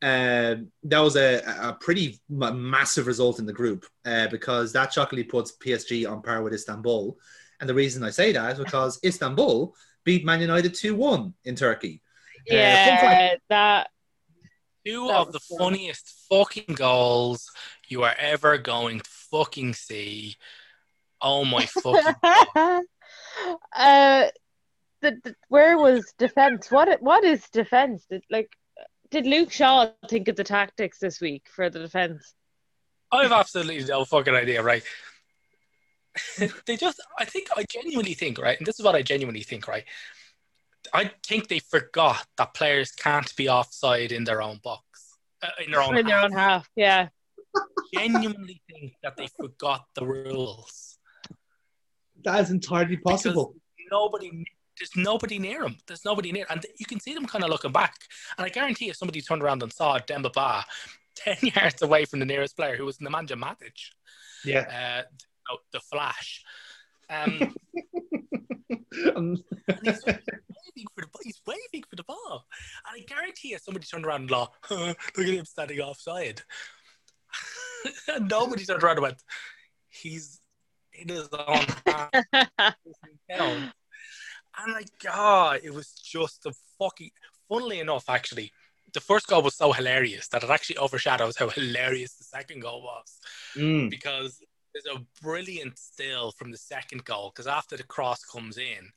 [0.00, 4.92] Um, that was a, a pretty m- massive result in the group uh, because that
[4.92, 7.18] shockingly puts PSG on par with Istanbul.
[7.60, 11.56] And the reason I say that is because Istanbul beat Man United 2 1 in
[11.56, 12.00] Turkey.
[12.50, 13.88] Uh, Yeah, that
[14.86, 15.58] Two That of the fun.
[15.58, 17.50] funniest fucking goals
[17.88, 20.36] you are ever going to fucking see.
[21.20, 22.14] Oh my fucking
[23.74, 24.26] uh,
[25.00, 26.70] the, the- where was defense?
[26.70, 28.06] What what is defense?
[28.08, 28.50] Did, like,
[29.10, 32.34] did Luke Shaw think of the tactics this week for the defense?
[33.10, 34.82] I have absolutely no fucking idea, right?
[36.66, 38.58] they just, I think, I genuinely think, right?
[38.58, 39.84] And this is what I genuinely think, right?
[40.92, 45.70] I think they forgot that players can't be offside in their own box, uh, in
[45.70, 45.96] their own.
[45.96, 47.08] In their own half, yeah.
[47.94, 50.98] genuinely think that they forgot the rules.
[52.24, 53.54] That is entirely possible.
[53.90, 54.44] Nobody,
[54.78, 55.76] there's nobody near him.
[55.86, 57.94] There's nobody near, and you can see them kind of looking back.
[58.36, 60.64] And I guarantee, if somebody turned around and saw Demba Ba
[61.16, 63.72] ten yards away from the nearest player, who was Nemanja Matic,
[64.44, 65.00] Yeah.
[65.00, 65.02] uh,
[65.50, 66.44] no, the Flash.
[67.10, 67.54] Um,
[69.16, 72.44] Um, and he's waving for the he's waving for the ball,
[72.86, 76.42] and I guarantee if somebody turned around and law, look at him standing offside,
[78.08, 79.22] and nobody turned around and went,
[79.88, 80.40] he's
[80.92, 82.10] in his own half.
[84.58, 87.10] And like, God, it was just a fucking.
[87.48, 88.52] Funnily enough, actually,
[88.92, 92.82] the first goal was so hilarious that it actually overshadows how hilarious the second goal
[92.82, 93.18] was
[93.56, 94.40] mm, because
[94.74, 98.90] there's a brilliant still from the second goal because after the cross comes in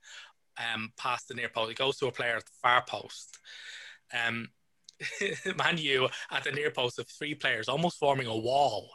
[0.73, 3.39] um, past the near post, it goes to a player at the far post.
[4.13, 4.49] Um,
[5.57, 8.91] Man U at the near post of three players almost forming a wall.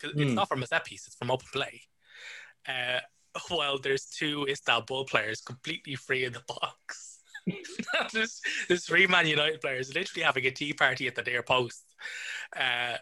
[0.00, 0.36] 'Cause It's Hmm.
[0.36, 1.82] not from a set piece, it's from open play.
[2.68, 3.00] Uh,
[3.50, 7.20] well, there's two Istanbul players completely free in the box.
[8.12, 11.84] there's, there's three Man United players literally having a tea party at the near post.
[12.56, 12.96] Uh,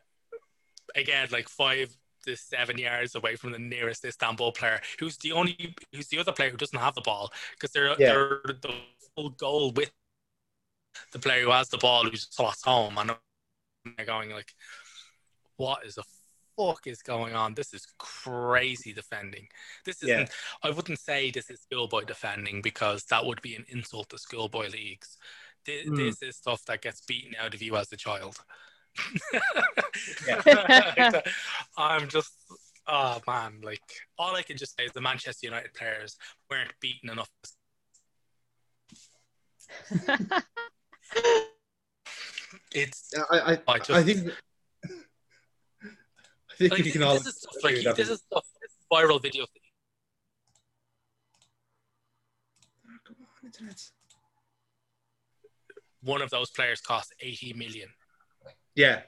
[0.95, 1.95] again, like five
[2.27, 6.33] to seven yards away from the nearest Istanbul player, who's the only, who's the other
[6.33, 8.13] player who doesn't have the ball because they're Yeah.
[8.13, 8.75] they're the
[9.15, 9.93] full goal with
[11.13, 13.15] the player who has the ball who's lost home, and
[13.97, 14.55] they're going like,
[15.57, 16.05] "What is the
[16.57, 17.55] fuck is going on?
[17.55, 19.49] This is crazy defending.
[19.85, 20.09] This isn't.
[20.21, 20.27] Yeah.
[20.63, 24.69] I wouldn't say this is schoolboy defending because that would be an insult to schoolboy
[24.71, 25.17] leagues.
[25.67, 25.97] This, Mm.
[25.97, 28.37] this is stuff that gets beaten out of you as a child.
[31.77, 32.33] I'm just,
[32.87, 33.81] oh man, like
[34.19, 36.17] all I can just say is the Manchester United players
[36.51, 37.31] weren't beaten enough.
[42.73, 44.31] It's I, I, I just- I think.
[46.61, 47.15] I think like, you can all.
[47.15, 48.45] this is stuff like this is stuff.
[48.61, 49.47] This is viral video.
[53.45, 53.83] internet.
[54.11, 57.89] Ah, One of those players cost 80 million.
[58.75, 59.01] Yeah.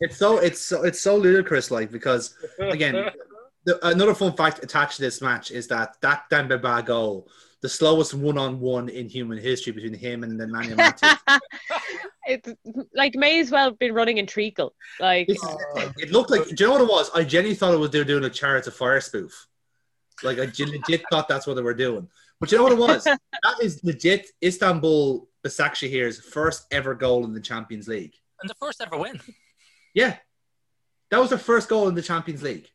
[0.00, 2.94] It's so it's so it's so ludicrous, like because again,
[3.66, 7.28] the, another fun fact attached to this match is that that Demba goal,
[7.62, 11.40] the slowest one-on-one in human history between him and Nemanja Matic.
[12.26, 12.48] it's
[12.94, 14.74] like may as well have been running in treacle.
[14.98, 15.56] Like This is-
[15.98, 16.46] it looked like.
[16.46, 17.10] Do you know what it was?
[17.14, 19.46] I genuinely thought it was they were doing a Chariots of Fire spoof.
[20.22, 22.08] Like I gen- legit thought that's what they were doing.
[22.40, 23.04] But you know what it was?
[23.04, 23.18] that
[23.62, 28.14] is legit Istanbul Başakşehir's first ever goal in the Champions League.
[28.40, 29.20] And the first ever win.
[29.94, 30.16] Yeah,
[31.10, 32.68] that was their first goal in the Champions League,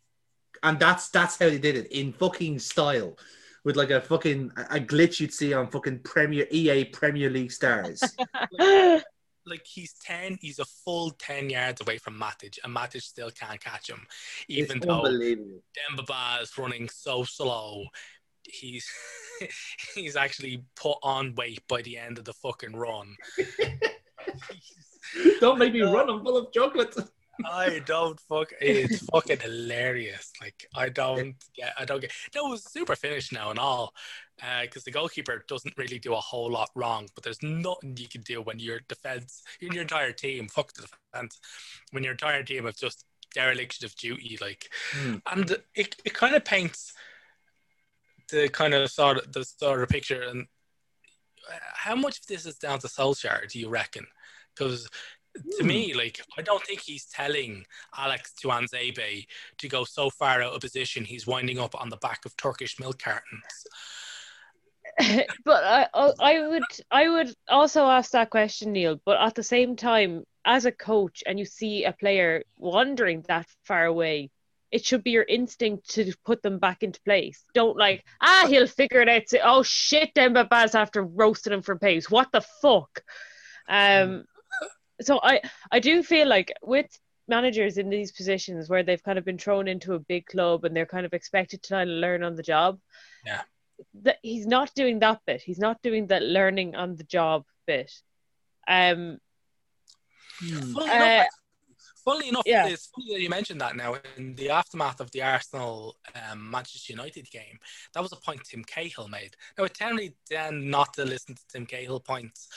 [0.62, 3.18] and that's that's how they did it in fucking style,
[3.66, 8.02] with like a fucking a glitch you'd see on fucking Premier EA Premier League stars.
[9.48, 13.64] Like he's 10, he's a full 10 yards away from Matic, and Matic still can't
[13.64, 14.02] catch him.
[14.48, 15.62] Even it's though unbelievable.
[15.88, 17.86] Demba Ba is running so slow,
[18.44, 18.90] he's
[19.96, 23.16] he's actually put on weight by the end of the fucking run.
[25.40, 26.10] Don't make me run.
[26.10, 26.96] I'm full of chocolate.
[27.44, 28.54] I don't fuck.
[28.62, 30.32] It's fucking hilarious.
[30.42, 31.74] Like I don't get.
[31.78, 32.12] I don't get.
[32.34, 33.94] No, it was super finish now and all,
[34.62, 37.08] because the goalkeeper doesn't really do a whole lot wrong.
[37.14, 40.88] But there's nothing you can do when your defense, in your entire team, fuck the
[41.14, 41.40] defense,
[41.92, 44.38] when your entire team have just dereliction of duty.
[44.40, 45.16] Like, Hmm.
[45.32, 46.94] and it, it kind of paints
[48.32, 50.22] the kind of sort of the sort of picture.
[50.22, 50.48] And
[51.52, 53.52] uh, how much of this is down to Solskjaer?
[53.52, 54.08] Do you reckon?
[54.56, 54.88] Because
[55.58, 55.68] to Hmm.
[55.68, 57.66] me, like I don't think he's telling
[57.98, 59.26] Alex Tuanzebe
[59.58, 62.80] to go so far out of position he's winding up on the back of Turkish
[62.80, 63.68] milk cartons.
[65.44, 69.00] but I, I I would I would also ask that question, Neil.
[69.06, 73.48] But at the same time, as a coach, and you see a player wandering that
[73.64, 74.30] far away,
[74.72, 77.44] it should be your instinct to put them back into place.
[77.54, 79.28] Don't like ah he'll figure it out.
[79.28, 82.10] Say, oh shit, Demba Ba's after roasting him for pace.
[82.10, 83.02] What the fuck?
[83.68, 84.26] Um,
[85.02, 85.42] so I
[85.72, 86.88] I do feel like with
[87.28, 90.76] managers in these positions where they've kind of been thrown into a big club and
[90.76, 92.80] they're kind of expected to kind of learn on the job.
[93.26, 93.42] Yeah.
[94.04, 95.42] That he's not doing that bit.
[95.42, 97.92] He's not doing that learning on the job bit.
[98.68, 99.18] Um
[100.40, 101.28] Funnily Uh, enough,
[102.06, 102.68] funnily enough yeah.
[102.68, 105.98] it's funny that you mentioned that now in the aftermath of the Arsenal
[106.32, 107.58] um, Manchester United game.
[107.94, 109.36] That was a point Tim Cahill made.
[109.58, 112.48] Now, I generally tend not to listen to Tim Cahill points,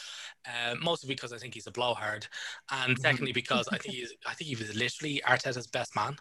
[0.46, 2.26] uh, mostly because I think he's a blowhard,
[2.70, 6.16] and secondly because I think he's I think he was literally Arteta's best man.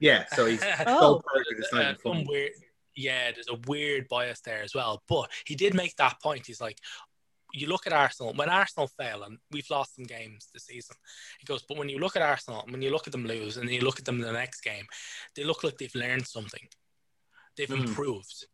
[0.00, 1.00] Yeah, so he's Oh.
[1.00, 1.60] so perfect.
[1.60, 2.26] It's not Uh, even some funny.
[2.28, 2.50] weird,
[2.96, 5.02] yeah, there's a weird bias there as well.
[5.08, 6.46] But he did make that point.
[6.46, 6.78] He's like,
[7.52, 10.96] you look at Arsenal, when Arsenal fail, and we've lost some games this season,
[11.38, 13.68] he goes, but when you look at Arsenal, when you look at them lose, and
[13.68, 14.86] then you look at them in the next game,
[15.36, 16.66] they look like they've learned something.
[17.56, 17.82] They've Hmm.
[17.82, 18.46] improved.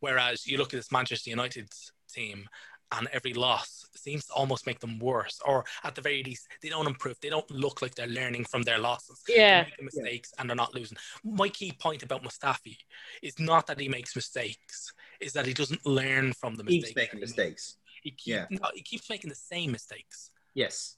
[0.00, 1.68] Whereas you look at this Manchester United
[2.12, 2.48] team,
[2.92, 6.68] and every loss seems to almost make them worse, or at the very least, they
[6.68, 7.18] don't improve.
[7.20, 9.62] They don't look like they're learning from their losses yeah.
[9.62, 10.98] they're making mistakes and they're not losing.
[11.24, 12.76] My key point about Mustafi
[13.22, 16.88] is not that he makes mistakes, is that he doesn't learn from the mistakes.
[16.88, 17.76] Keeps making mistakes.
[18.04, 18.22] Makes.
[18.22, 18.46] He, keep, Yeah.
[18.50, 20.30] no, he keeps making the same mistakes.
[20.54, 20.96] Yes.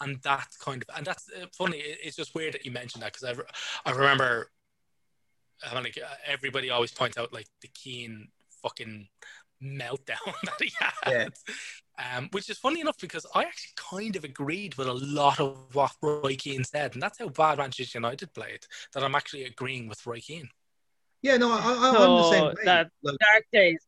[0.00, 1.78] And that's kind of, and that's uh, funny.
[1.78, 3.48] It's just weird that you mentioned that because I, re-
[3.84, 4.50] I remember
[5.68, 8.28] uh, like, uh, everybody always points out like the Keane
[8.62, 9.08] fucking
[9.60, 10.92] meltdown that he had.
[11.06, 11.28] Yeah.
[12.16, 15.56] Um, which is funny enough because I actually kind of agreed with a lot of
[15.74, 18.66] what Roy Keane said, and that's how bad Manchester United played.
[18.94, 20.48] That I'm actually agreeing with Roy Keane.
[21.22, 22.54] Yeah, no, I, I, I'm the same Oh, way.
[22.66, 23.84] that- Like, Dark days.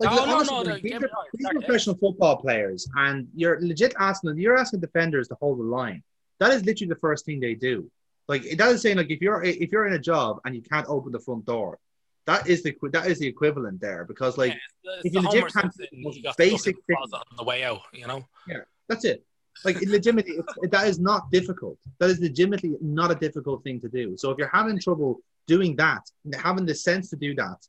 [0.00, 2.88] Like, look, no, honestly, no, no, these are, me right, these are professional football players,
[2.96, 4.38] and you're legit asking.
[4.38, 6.02] You're asking defenders to hold the line.
[6.38, 7.90] That is literally the first thing they do.
[8.28, 10.86] Like that is saying, like if you're if you're in a job and you can't
[10.88, 11.78] open the front door,
[12.26, 14.52] that is the that is the equivalent there because like
[14.84, 17.44] Yeah, it's if you legit can't the basic to look at the closet on the
[17.44, 18.24] way out, you know.
[18.46, 19.24] Yeah, that's it.
[19.64, 20.38] Like legitimately,
[20.70, 21.78] that is not difficult.
[21.98, 24.16] That is legitimately not a difficult thing to do.
[24.16, 26.02] So if you're having trouble doing that,
[26.38, 27.66] having the sense to do that,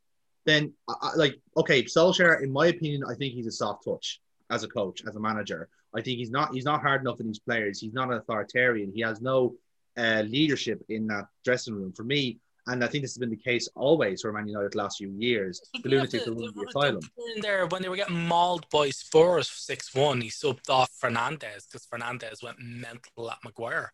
[0.50, 4.20] then I, like okay, Solskjaer, in my opinion, I think he's a soft touch
[4.50, 5.70] as a coach, as a manager.
[5.96, 7.80] I think he's not he's not hard enough in these players.
[7.80, 8.92] He's not an authoritarian.
[8.94, 9.56] He has no
[9.98, 11.92] uh, leadership in that dressing room.
[11.94, 14.78] For me, and I think this has been the case always for Man United the
[14.78, 15.62] last few years.
[15.74, 17.00] But The lunatics the- are the- the asylum.
[17.36, 21.66] in there when they were getting mauled by Spurs six one, he subbed off Fernandes
[21.68, 23.92] because Fernandes went mental at Maguire.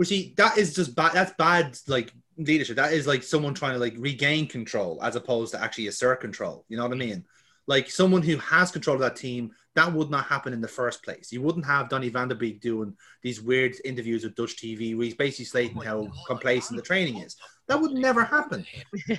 [0.00, 1.12] Well, see, that is just bad.
[1.12, 2.76] That's bad, like leadership.
[2.76, 6.64] That is like someone trying to like regain control as opposed to actually assert control.
[6.70, 7.22] You know what I mean?
[7.66, 11.02] Like someone who has control of that team that would not happen in the first
[11.04, 11.30] place.
[11.30, 15.04] You wouldn't have Donny van de Beek doing these weird interviews with Dutch TV where
[15.04, 17.36] he's basically stating Oh how God, complacent the training is.
[17.68, 18.66] That would never happen.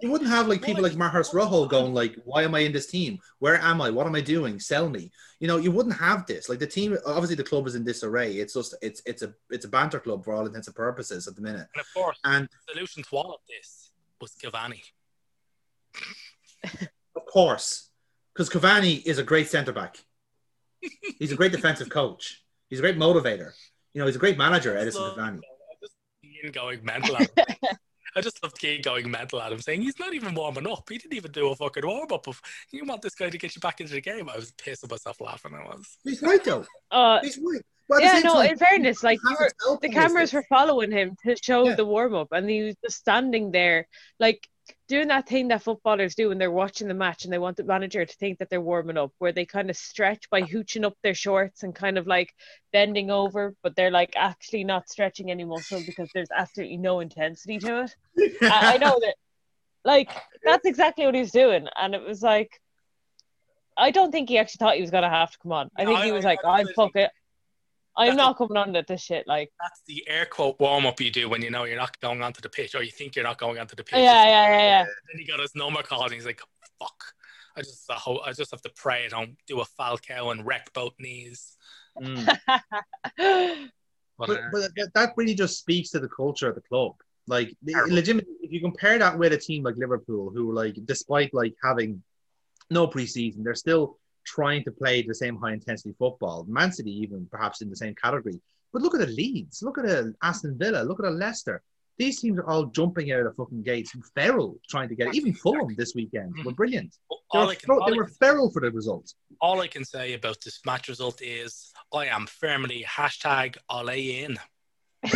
[0.00, 2.86] You wouldn't have like people like Marcos Rojo going like, "Why am I in this
[2.86, 3.18] team?
[3.40, 3.90] Where am I?
[3.90, 4.60] What am I doing?
[4.60, 5.10] Sell me."
[5.40, 6.48] You know, you wouldn't have this.
[6.48, 8.34] Like the team, obviously, the club is in disarray.
[8.34, 11.34] It's just it's it's a it's a banter club for all intents and purposes at
[11.34, 11.66] the minute.
[11.74, 13.90] And of course, And the solution to all of this
[14.20, 14.82] was Cavani.
[17.16, 17.87] of course,
[18.38, 19.98] because Cavani is a great centre back.
[21.18, 22.40] He's a great defensive coach.
[22.70, 23.50] He's a great motivator.
[23.92, 25.40] You know, he's a great manager, Edinson So- Cavani.
[25.40, 27.44] I just going mental at him.
[28.16, 30.88] I just love Keane going mental at him, saying he's not even warming up.
[30.88, 32.26] He didn't even do a fucking warm up.
[32.28, 32.40] Of
[32.72, 34.28] you want this guy to get you back into the game.
[34.28, 35.52] I was pissing myself laughing.
[35.54, 35.84] I was.
[36.04, 36.64] He's right though.
[36.92, 37.60] Uh, He's right.
[37.88, 38.34] But at the yeah, no.
[38.34, 39.36] time, In fairness, like you you
[39.72, 41.74] were, the cameras were following him to show Yeah.
[41.74, 43.86] the warm up, and he was just standing there,
[44.20, 44.46] like
[44.88, 47.64] doing that thing that footballers do when they're watching the match and they want the
[47.64, 50.94] manager to think that they're warming up, where they kind of stretch by hooching up
[51.02, 52.32] their shorts and kind of like
[52.72, 57.58] bending over, but they're like actually not stretching any muscle because there's absolutely no intensity
[57.58, 57.96] to it.
[58.42, 59.14] I, I know that,
[59.84, 60.10] like
[60.44, 62.60] that's exactly what he's doing, and it was like.
[63.80, 65.70] I don't think he actually thought he was gonna have to come on.
[65.76, 67.06] I think he was I- like, I "I'm fucking,
[67.98, 71.10] I'm not coming on to this shit." Like, That's the air quote warm up you
[71.10, 73.38] do when you know you're not going onto the pitch or you think you're not
[73.38, 73.98] going onto the pitch.
[73.98, 74.84] yeah, yeah, yeah, yeah.
[74.84, 76.40] Then he got his number called and he's like,
[76.78, 77.14] "Fuck."
[77.56, 80.46] I just, I, hope, I just have to pray I don't do a Falcao and
[80.46, 81.56] wreck both knees.
[82.00, 82.38] Mm.
[84.18, 86.94] But, but, uh, but that- that really just speaks to the culture of the club.
[87.28, 91.54] Like, legitimately, if you compare that with a team like Liverpool, who like, despite like
[91.62, 92.02] having
[92.70, 93.98] no preseason, they're still
[94.36, 96.44] trying to play the same high intensity football.
[96.48, 98.40] Man City, even perhaps in the same category.
[98.72, 101.62] But look at the Leeds, look at the Aston Villa, look at the Leicester.
[101.98, 103.92] These teams are all jumping out of the fucking gates.
[104.14, 105.14] Feral trying to get it.
[105.16, 106.94] even Fulham this weekend were brilliant.
[107.32, 109.12] They were, can, they were can, feral for the result.
[109.40, 114.38] all I can say about this match result is I am firmly hashtag Ole in.
[115.04, 115.10] I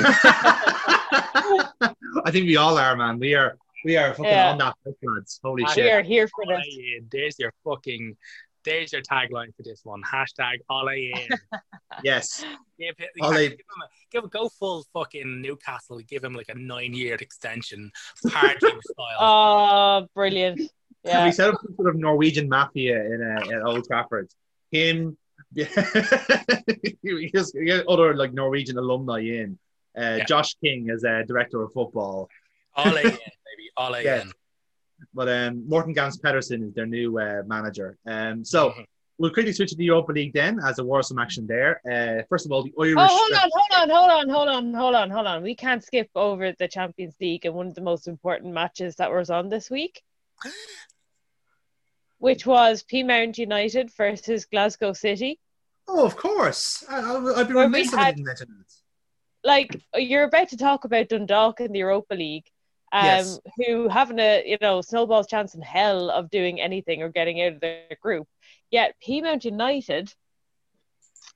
[2.31, 3.19] think we all are, man.
[3.19, 4.53] We are we are fucking Yeah.
[4.53, 5.41] on that, lads.
[5.43, 5.85] Holy shit!
[5.85, 6.65] we are here for this.
[6.69, 7.09] in.
[7.11, 8.17] There's your fucking,
[8.65, 10.03] there's your tagline for this one.
[10.03, 11.29] Hashtag Ole in.
[12.03, 12.43] Yes.
[12.79, 13.35] Give, him, Ole.
[13.35, 15.99] give him a, give, go full fucking Newcastle.
[15.99, 17.93] Give him like a nine year extension,
[18.27, 19.17] partying style.
[19.21, 20.61] Oh, brilliant.
[21.05, 24.29] We set up some sort of Norwegian mafia in uh, at Old Trafford.
[24.71, 25.19] Him,
[25.53, 25.67] yeah,
[27.03, 29.59] we just we get other like Norwegian alumni in.
[29.99, 30.25] Uh, Yeah.
[30.25, 32.29] Josh King as uh, director of football,
[32.77, 33.19] Ole in, baby.
[33.77, 34.23] Ole Yeah.
[34.23, 34.33] in.
[35.15, 37.97] But um, Morten Gamst Pedersen is their new uh, manager.
[38.07, 38.85] Um, so Mhm.
[39.19, 41.81] we'll quickly switch to the Europa League then, as there was some action there.
[41.91, 42.95] Uh, first of all, the Irish.
[42.99, 45.43] Oh, hold on, hold on, hold on, hold on, hold on, hold on.
[45.43, 49.13] We can't skip over the Champions League and one of the most important matches that
[49.13, 50.03] was on this week,
[52.19, 55.39] which was Peamount United versus Glasgow City.
[55.89, 56.85] Oh, of course.
[56.89, 58.73] I, I, I'd be remiss if I had- didn't mention that.
[59.49, 62.47] like you're about to talk about Dundalk in the Europa League,
[62.93, 63.41] um, Yes.
[63.57, 67.55] who having a you know snowball's chance in hell of doing anything or getting out
[67.55, 68.29] of their group.
[68.71, 70.13] Yet Peamount United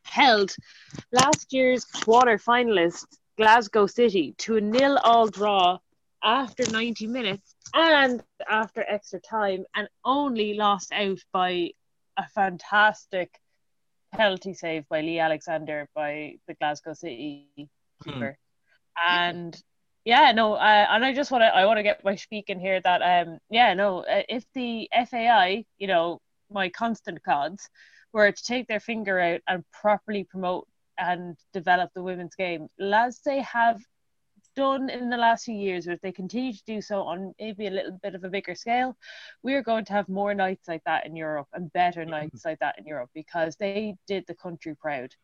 [0.05, 0.55] held
[1.13, 3.07] last year's quarter finalist
[3.37, 5.79] Glasgow City to a nil all draw
[6.23, 11.71] after 90 minutes and after extra time, and only lost out by
[12.17, 13.39] a fantastic
[14.15, 17.69] penalty save by Lee Alexander by the Glasgow City
[18.03, 18.39] keeper.
[19.09, 19.61] And
[20.07, 22.61] yeah, no, uh, and I just want to I want to get my speak in
[22.61, 27.69] here that um yeah no uh, if the FAI you know my constant gods
[28.13, 33.21] were to take their finger out and properly promote and develop the women's game, as
[33.27, 33.81] they have
[34.57, 37.67] done in the last few years, or if they continue to do so on maybe
[37.67, 38.97] a little bit of a bigger scale,
[39.43, 42.59] we are going to have more nights like that in Europe and better nights like
[42.59, 45.15] that in Europe because they did the country proud.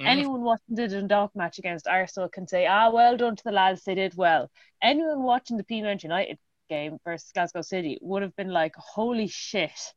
[0.00, 0.06] Mhm.
[0.06, 3.84] Anyone watching the Dundalk match against Arsenal can say, ah, well done to the lads,
[3.84, 4.50] they did well.
[4.82, 6.38] Anyone watching the Peamount United
[6.68, 9.94] game versus Glasgow City would have been like, holy shit,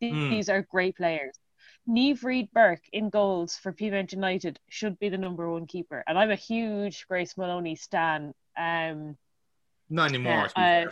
[0.00, 0.30] Hmm.
[0.30, 1.38] these are great players.
[1.88, 6.04] Niamh Reid-Burke in goals for Peamount United should be the number one keeper.
[6.06, 8.34] And I'm a huge Grace Moloney stan.
[8.58, 9.16] Um,
[9.88, 10.48] Not anymore.
[10.48, 10.84] to uh,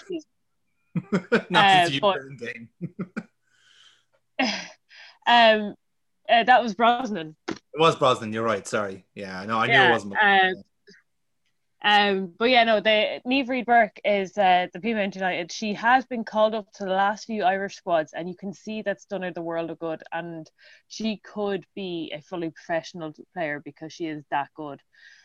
[1.50, 2.68] Not uh, but- game.
[5.26, 5.74] um,
[6.28, 7.36] uh, that was Brosnan.
[7.48, 8.32] It was Brosnan.
[8.32, 8.66] You're right.
[8.66, 9.04] Sorry.
[9.14, 10.14] Yeah, no, I knew Yeah, it wasn't.
[11.86, 15.52] Um, but yeah, no, the Niamh Reid-Burke is uh, the Peamount United.
[15.52, 18.82] She has been called up to the last few Irish squads, and you can see
[18.82, 20.02] that's done her the world of good.
[20.12, 20.50] And
[20.88, 24.80] she could be a fully professional player because she is that good.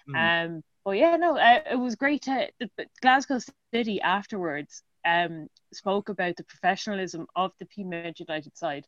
[0.10, 0.46] Mm.
[0.58, 2.50] Um, but yeah, no, uh, it was great to
[3.02, 3.40] Glasgow
[3.74, 4.84] City afterwards.
[5.06, 8.86] Um, spoke about the professionalism of the Peamount United side.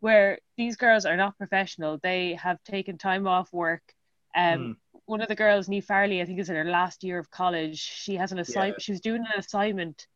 [0.00, 1.98] where these girls are not professional.
[2.02, 3.82] They have taken time off work.
[4.36, 4.81] Um, Mm.
[5.06, 7.78] One of the girls, Niamh Farrelly, I think is in her last year of college.
[7.78, 8.82] She has an assignment.
[8.82, 10.06] She was doing an assignment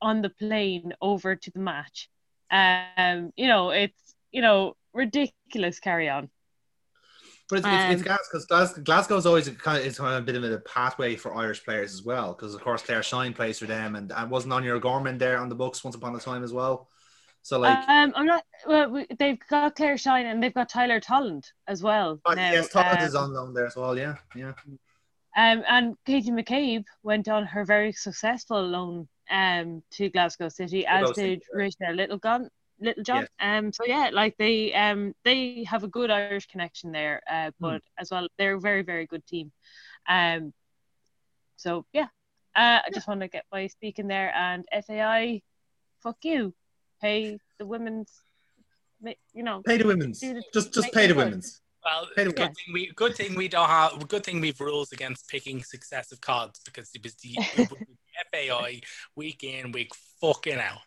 [0.00, 2.10] on the plane over to the match.
[2.50, 5.78] Um, you know, it's you know ridiculous.
[5.78, 6.28] Carry on.
[7.48, 10.14] But it's, it's, it's Um, Glasgow because Glasgow, Glasgow's always a kind of, it's kind
[10.14, 12.32] of a bit of a pathway for Irish players as well.
[12.32, 15.38] Because of course Claire Shine plays for them, and I wasn't on your Gorman there
[15.38, 16.88] on the books once upon a time as well.
[17.42, 18.44] So like, um, I'm not.
[18.66, 22.20] Well, we, they've got Claire Shine and they've got Tyler Toland as well.
[22.24, 22.52] oh, now.
[22.52, 23.98] yes, Thomas Um, is on loan there as well.
[23.98, 24.52] Yeah, yeah.
[25.36, 31.10] Um, and Katie McCabe went on her very successful loan um, to Glasgow City, as
[31.12, 31.64] did yeah.
[31.64, 32.48] Ruesha Littlejohn.
[32.80, 33.26] Littlejohn.
[33.40, 37.50] Um, so yeah, like they um they have a good Irish connection there, uh, Hmm.
[37.60, 39.52] but as well they're a very very good team.
[40.08, 40.52] Um,
[41.56, 42.08] so yeah,
[42.54, 45.42] uh, I just want to get by speaking there and FAI,
[46.02, 46.54] fuck you,
[47.02, 48.10] pay the women's,
[49.34, 50.20] you know, Pay the women's.
[50.20, 51.24] The- Just just pay the good.
[51.24, 51.60] women's.
[51.84, 52.46] Well, Hey, good yeah.
[52.46, 56.60] thing we good thing we don't have good thing we've rules against picking successive cards
[56.64, 57.86] because it was the, it would the
[58.32, 58.80] FAI
[59.16, 60.78] week in week fucking out.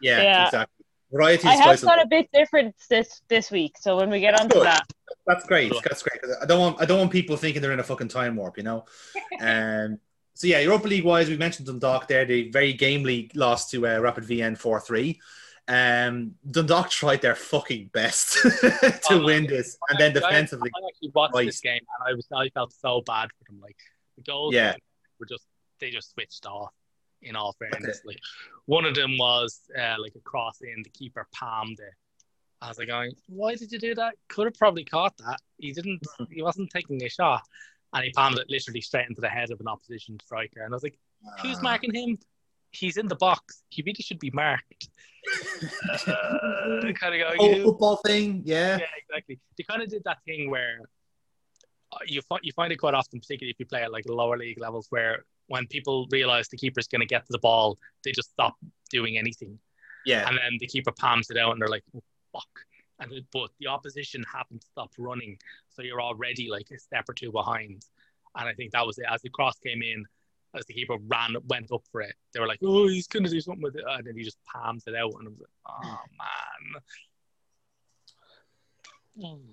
[0.00, 0.44] Yeah, Yeah.
[0.46, 0.84] exactly.
[1.10, 1.82] Variety I is have choice.
[1.82, 3.76] of- got a bit different this this week.
[3.80, 4.66] So when we get onto Good.
[4.66, 4.86] that,
[5.26, 5.72] That's great.
[5.82, 6.20] That's great.
[6.40, 8.62] I don't want I don't want people thinking they're in a fucking time warp, you
[8.62, 8.84] know.
[9.40, 9.98] Um.
[10.36, 12.24] So yeah, Europa League wise, we mentioned Dundalk there.
[12.24, 15.20] They very gamely lost to uh, Rapid VN four three.
[15.66, 20.86] Um, Dundalk tried their fucking best to Oh, win this, and then I- defensively, I
[20.88, 21.46] actually watched Right.
[21.46, 23.60] this game and I was I felt so bad for them.
[23.62, 23.76] Like
[24.16, 24.74] the goals Yeah.
[25.18, 25.44] were just
[25.80, 26.72] they just switched off.
[27.22, 28.18] In all fairness, like
[28.66, 31.94] one of them was uh, like a cross in, the keeper palmed it.
[32.60, 34.14] I was like, going, why did you do that?
[34.28, 35.38] Could have probably caught that.
[35.56, 36.02] He didn't.
[36.30, 37.40] He wasn't taking a shot,
[37.94, 40.60] and he palmed it literally straight into the head of an opposition striker.
[40.64, 40.98] And I was like,
[41.40, 41.62] who's Ah.
[41.62, 42.18] marking him?
[42.74, 43.62] He's in the box.
[43.68, 44.88] He really should be marked.
[46.06, 47.38] Uh, kind of going.
[47.38, 48.78] Oh, football thing, yeah.
[48.78, 49.38] yeah, exactly.
[49.56, 50.80] They kind of did that thing where
[51.92, 54.36] uh, you find you find it quite often, particularly if you play at like lower
[54.36, 58.12] league levels, where when people realize the keeper's going to get to the ball, they
[58.12, 58.54] just stop
[58.90, 59.58] doing anything,
[60.04, 62.02] yeah, and then the keeper palms it out, and they're like, oh,
[62.32, 62.66] "Fuck!"
[63.00, 65.38] And but the opposition haven't stopped running,
[65.70, 67.82] so you're already like a step or two behind.
[68.36, 69.06] And I think that was it.
[69.08, 70.04] As the cross came in,
[70.54, 73.30] as the keeper ran, went up for it, they were like, "Oh, he's going to
[73.30, 75.48] do something with it," and then he just palms it out, and I was like,
[75.68, 76.82] "Oh man."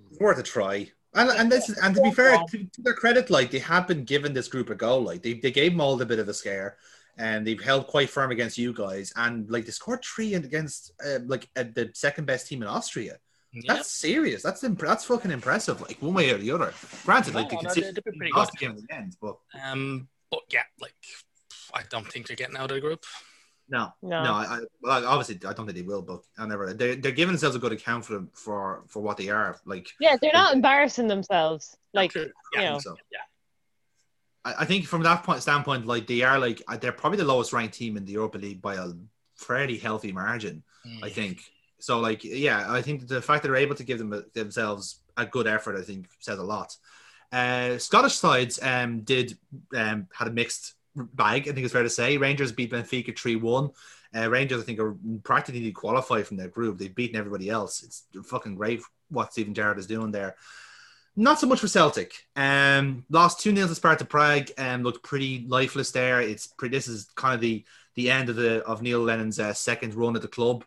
[0.10, 0.92] It's worth a try.
[1.14, 4.06] And and this and to be fair, to, to their credit, like they have been
[4.06, 4.98] given this group a go.
[4.98, 6.78] Like they, they gave Molde a bit of a scare,
[7.18, 9.12] and they've held quite firm against you guys.
[9.16, 13.18] And like they scored three against uh, like uh, the second best team in Austria.
[13.54, 13.74] Yeah.
[13.76, 14.42] That's serious.
[14.42, 15.82] That's imp- that's fucking impressive.
[15.82, 16.74] Like one way or the other.
[17.06, 18.60] Granted, like No, they no, can they've been pretty lost good.
[18.60, 20.96] the game in the end, but Um, but yeah, like
[21.74, 23.04] I don't think they're getting out of the group.
[23.70, 24.24] no, No.
[24.24, 24.34] no.
[24.34, 26.74] I, I well, obviously I don't think they will, but I never.
[26.74, 29.60] They're, they're giving themselves a good account for for for what they are.
[29.66, 31.78] Like yeah, they're not embarrassing themselves.
[31.94, 32.32] Like True.
[32.54, 32.96] you know, so.
[33.12, 33.20] Yeah.
[34.44, 37.26] I, I think from that point standpoint, like they are like uh, they're probably the
[37.26, 38.88] lowest ranked team in the Europa League by a
[39.36, 40.64] fairly healthy margin.
[41.04, 41.42] I think
[41.80, 42.00] so.
[42.00, 45.46] Like, yeah, I think the fact that they're able to give them themselves a good
[45.48, 46.76] effort, I think, says a lot.
[47.32, 49.38] Uh, Scottish sides um, did
[49.76, 51.48] um, had a mixed bag.
[51.48, 52.18] I think it's fair to say.
[52.18, 53.72] Rangers beat Benfica three one.
[54.16, 56.78] Uh, Rangers, I think, are practically qualified from their group.
[56.78, 57.82] They've beaten everybody else.
[57.82, 60.36] It's fucking great what Steven Gerrard is doing there.
[61.16, 62.14] Not so much for Celtic.
[62.36, 66.22] Um, lost two 0 to Sparta Prague and looked pretty lifeless there.
[66.22, 69.54] It's pretty, this is kind of the the end of the of Neil Lennon's uh,
[69.54, 70.64] second run at the club.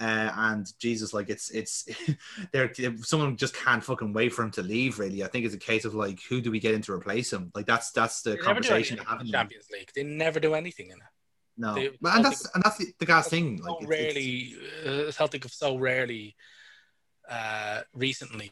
[0.00, 1.86] Uh, and Jesus, like it's it's
[2.52, 2.72] there.
[3.02, 4.98] Someone just can't fucking wait for him to leave.
[4.98, 7.32] Really, I think it's a case of like, who do we get in to replace
[7.32, 7.52] him?
[7.54, 9.40] Like that's that's the They conversation anything in in the there.
[9.40, 9.90] Champions League.
[9.94, 11.02] They never do anything in it.
[11.56, 13.58] No, They- But- and that's and that's the, the gas thing.
[13.58, 14.14] so Like it's- it's-
[14.84, 16.34] rarely, uh, Celtic have so rarely
[17.30, 18.50] uh, recently.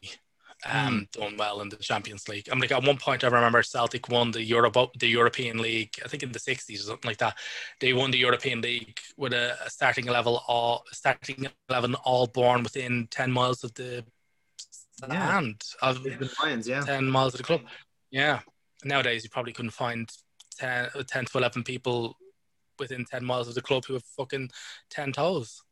[0.70, 2.48] Um, done well in the Champions League.
[2.50, 5.94] I'm like at one point I remember Celtic won the Europe the European League.
[6.04, 7.36] I think in the 60s or something like that.
[7.80, 12.62] They won the European League with a, a starting level all starting eleven all born
[12.62, 14.04] within 10 miles of the
[15.02, 15.28] Yeah.
[15.28, 16.82] land of They've Lions, yeah.
[16.84, 17.62] 10 miles of the club.
[18.10, 18.40] Yeah.
[18.84, 20.08] Nowadays, you probably couldn't find
[20.58, 22.16] 10, 10 to 11 people
[22.78, 24.50] within 10 miles of the club who have fucking
[24.90, 25.62] 10 toes.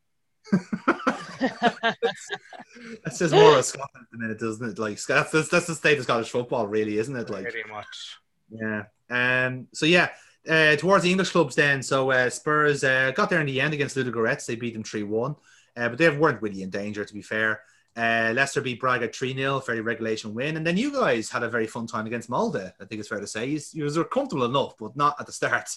[3.04, 4.78] That says more of Scotland than it, doesn't it?
[4.78, 7.30] Like that's, that's that's the state of Scottish football, really, isn't it?
[7.30, 8.18] Like Pretty much.
[8.50, 8.84] Yeah.
[9.08, 9.68] Um.
[9.72, 10.10] So yeah.
[10.48, 11.82] Uh, towards the English clubs then.
[11.82, 14.46] So uh, Spurs uh, got there in the end against Ludogorets.
[14.46, 15.36] They beat them three one.
[15.76, 17.60] Uh, but they weren't really in danger, to be fair.
[17.96, 20.56] Uh, Leicester beat Braga 3 0, fairly regulation win.
[20.56, 23.20] And then you guys had a very fun time against Molde, I think it's fair
[23.20, 23.46] to say.
[23.46, 25.68] You, you were comfortable enough, but not at the start.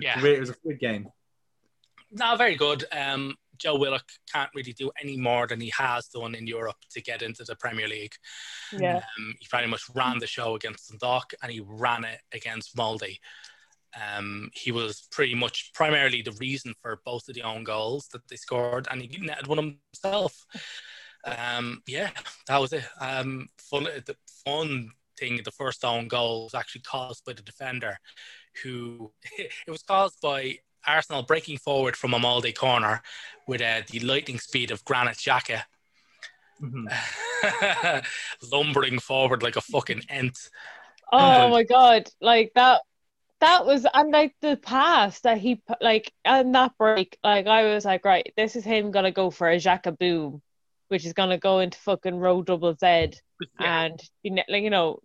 [0.00, 0.22] Yeah.
[0.24, 1.08] It was a good game.
[2.10, 2.84] No, very good.
[2.92, 7.02] Um, Joe Willock can't really do any more than he has done in Europe to
[7.02, 8.14] get into the Premier League.
[8.72, 8.96] Yeah.
[8.96, 13.18] Um, he pretty much ran the show against Dundalk and he ran it against Molde.
[13.96, 18.28] Um, he was pretty much primarily the reason for both of the own goals that
[18.28, 20.44] they scored, and he netted one himself.
[21.24, 22.10] Um, yeah,
[22.46, 22.84] that was it.
[23.00, 27.98] Um, fun, the fun thing, the first own goal was actually caused by the defender,
[28.62, 33.02] who it was caused by Arsenal breaking forward from a Molde corner
[33.46, 35.62] with uh, the lightning speed of Granit Xhaka.
[36.60, 36.86] Mhm.
[38.50, 40.38] lumbering forward like a fucking ent.
[41.12, 42.82] Oh my god, like that.
[43.40, 47.84] That was and like the pass that he like and that break, like I was
[47.84, 50.40] like, right, this is him gonna go for a Xhaka boom,
[50.88, 53.12] which is gonna go into fucking row double Z
[53.60, 55.00] and you know, like you know,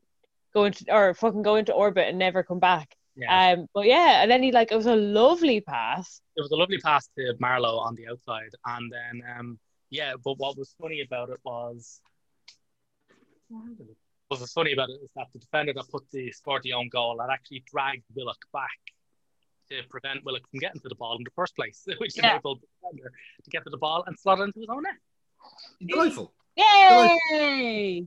[0.54, 2.96] go into or fucking go into orbit and never come back.
[3.16, 3.54] Yeah.
[3.54, 6.22] Um, but yeah, and then he like it was a lovely pass.
[6.38, 9.60] it was a lovely pass to Marlowe on the outside, and then um,
[9.90, 10.14] yeah.
[10.24, 12.00] But what was funny about it was,
[13.50, 16.90] what was funny about it is that the defender that put the scored the own
[16.90, 18.70] goal had actually dragged Willock back
[19.70, 22.32] to prevent Willock from getting to the ball in the first place, which Yeah.
[22.32, 23.12] enabled the defender
[23.44, 24.94] to get to the ball and slot it into his own net.
[25.86, 26.34] Delightful.
[26.56, 28.06] Yay!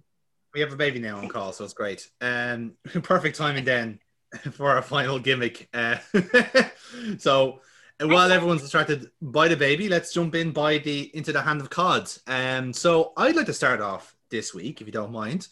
[0.54, 2.08] We have a baby now on call, so it's great.
[2.20, 3.98] Um, perfect timing then
[4.52, 5.68] for our final gimmick.
[5.72, 5.96] Uh,
[7.18, 7.60] so
[8.00, 11.70] while everyone's distracted by the baby, let's jump in by the into the hand of
[11.70, 12.10] cod.
[12.26, 15.48] Um, so I'd like to start off this week, if you don't mind,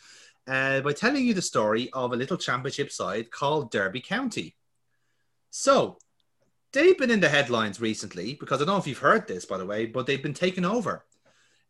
[0.47, 4.57] uh, by telling you the story of a little championship side called Derby County.
[5.51, 5.99] So
[6.73, 9.59] they've been in the headlines recently because I don't know if you've heard this, by
[9.59, 11.05] the way, but they've been taken over.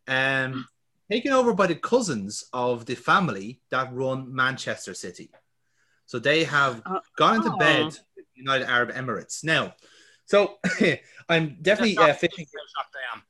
[0.09, 0.67] Um,
[1.11, 5.31] taken over by the cousins of the family that run Manchester City.
[6.13, 7.57] So they have Uh, gone into oh.
[7.57, 7.99] bed
[8.35, 9.43] United Arab Emirates.
[9.43, 9.75] Now,
[10.27, 10.59] so
[11.31, 12.45] I'm definitely uh, fishing.
[12.45, 13.23] How shocked I am.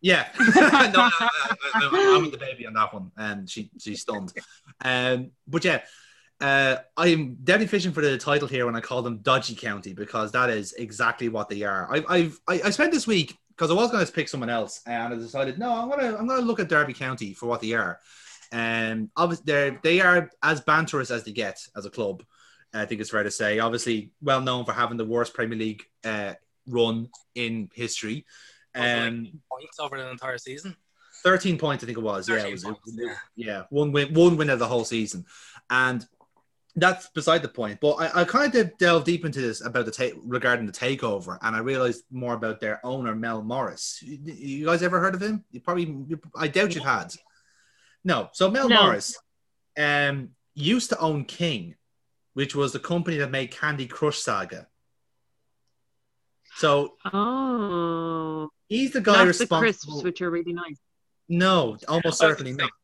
[0.00, 1.28] Yeah, no, no, I,
[1.74, 4.32] I, I'm with the baby on that one, and she she's stunned.
[4.82, 5.82] Um, but yeah,
[6.40, 10.32] uh, I'm definitely fishing for the title here when I call them Dodgy County because
[10.32, 11.92] that is exactly what they are.
[11.92, 14.80] I've, I've I, I spent this week because I was going to pick someone else,
[14.86, 17.74] and I decided no, I'm gonna I'm gonna look at Derby County for what they
[17.74, 18.00] are.
[18.54, 22.22] And obviously, they they are as banterous as they get as a club.
[22.72, 23.58] I think it's fair to say.
[23.58, 26.34] Obviously, well known for having the worst Premier League uh,
[26.68, 28.24] run in history.
[28.76, 30.76] Um, Points over the entire season.
[31.24, 32.28] 13 points, I think it was.
[32.28, 33.14] Yeah, it was, points, it- yeah.
[33.34, 35.24] yeah, one win, one win of the whole season,
[35.70, 36.04] and
[36.76, 37.80] that's beside the point.
[37.80, 41.38] But I, I kind of delve deep into this about the ta- regarding the takeover,
[41.42, 44.00] and I realized more about their owner Mel Morris.
[44.02, 45.44] You, you guys ever heard of him?
[45.50, 47.14] You probably, you, I doubt you've had.
[48.04, 48.82] No, so Mel No.
[48.82, 49.16] Morris,
[49.78, 51.74] um, used to own King,
[52.34, 54.68] which was the company that made Candy Crush Saga.
[56.56, 59.58] So Oh, he's the guy the responsible.
[59.60, 60.78] crisps, which are really nice.
[61.28, 62.70] No, almost certainly not.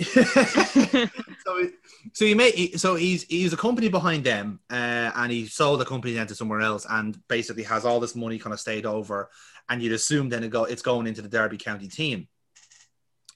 [0.00, 1.68] so,
[2.14, 5.84] so he made so he's he's a company behind them, uh, and he sold the
[5.84, 9.28] company then to somewhere else, and basically has all this money kind of stayed over,
[9.68, 12.28] and you'd assume then it go it's going into the Derby County team.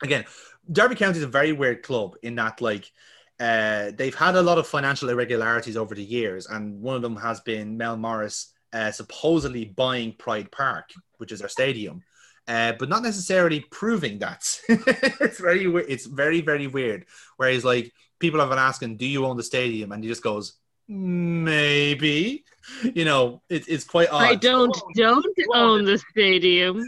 [0.02, 0.24] Again,
[0.70, 2.90] Derby County is a very weird club in that like.
[3.40, 7.16] Uh, they've had a lot of financial irregularities over the years, and one of them
[7.16, 12.02] has been Mel Morris uh, supposedly buying Pride Park, which is their stadium,
[12.46, 14.60] uh, but not necessarily proving that.
[14.68, 15.86] it's very weird.
[15.88, 17.06] It's very very weird.
[17.36, 20.54] Whereas like people have been asking, "Do you own the stadium?" and he just goes,
[20.88, 22.44] "Maybe."
[22.94, 24.22] You know, it, it's quite odd.
[24.22, 26.82] I don't don't own the stadium.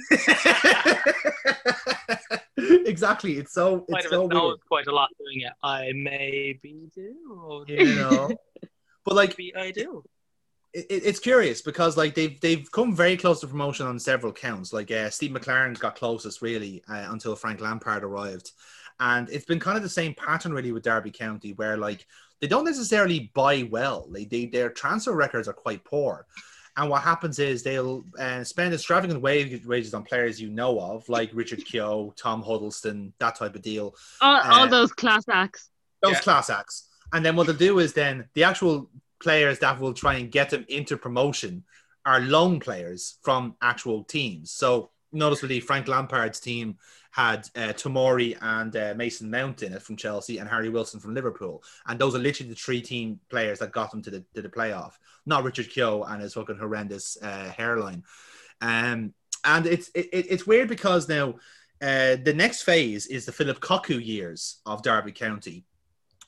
[2.86, 3.32] exactly.
[3.38, 4.60] It's so Quite it's a so weird.
[4.68, 5.52] quite a lot doing it.
[5.62, 7.64] I maybe do.
[7.68, 8.30] You know.
[9.04, 10.02] But like Maybe I do.
[10.74, 14.32] it, it- it's curious because like they've they've come very close to promotion on several
[14.32, 14.72] counts.
[14.72, 18.50] Like uh, Steve McClaren got closest really uh, until Frank Lampard arrived,
[18.98, 22.04] and it's been kind of the same pattern really with Derby County, where like
[22.40, 24.08] they don't necessarily buy well.
[24.10, 26.26] They, they their transfer records are quite poor.
[26.76, 31.08] And what happens is they'll uh, spend extravagant wage, wages on players you know of,
[31.08, 35.70] like Richard Keogh, Tom Huddlestone, that type of deal All, Uh, all those class acts.
[36.02, 36.20] those Yeah.
[36.20, 36.88] class acts.
[37.12, 38.90] And then what they'll do is then the actual
[39.22, 41.64] players that will try and get them into promotion
[42.04, 44.50] are loan players from actual teams.
[44.50, 46.76] So noticeably, Frank Lampard's team
[47.16, 51.14] had uh, Tomori and uh, Mason Mount in it from Chelsea and Harry Wilson from
[51.14, 51.62] Liverpool.
[51.86, 54.50] And those are literally the three team players that got them to the, to the
[54.50, 54.92] playoff,
[55.24, 58.04] not Richard Keogh and his fucking horrendous uh, hairline.
[58.60, 59.14] Um,
[59.44, 61.36] and it's it, it- it's weird because now
[61.80, 65.64] uh, the next phase is the Phillip Cocu years of Derby County,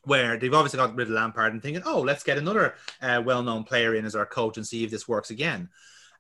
[0.05, 3.65] where they've obviously got rid of Lampard and thinking, oh, let's get another uh, well-known
[3.65, 5.69] player in as our coach and see if this works again.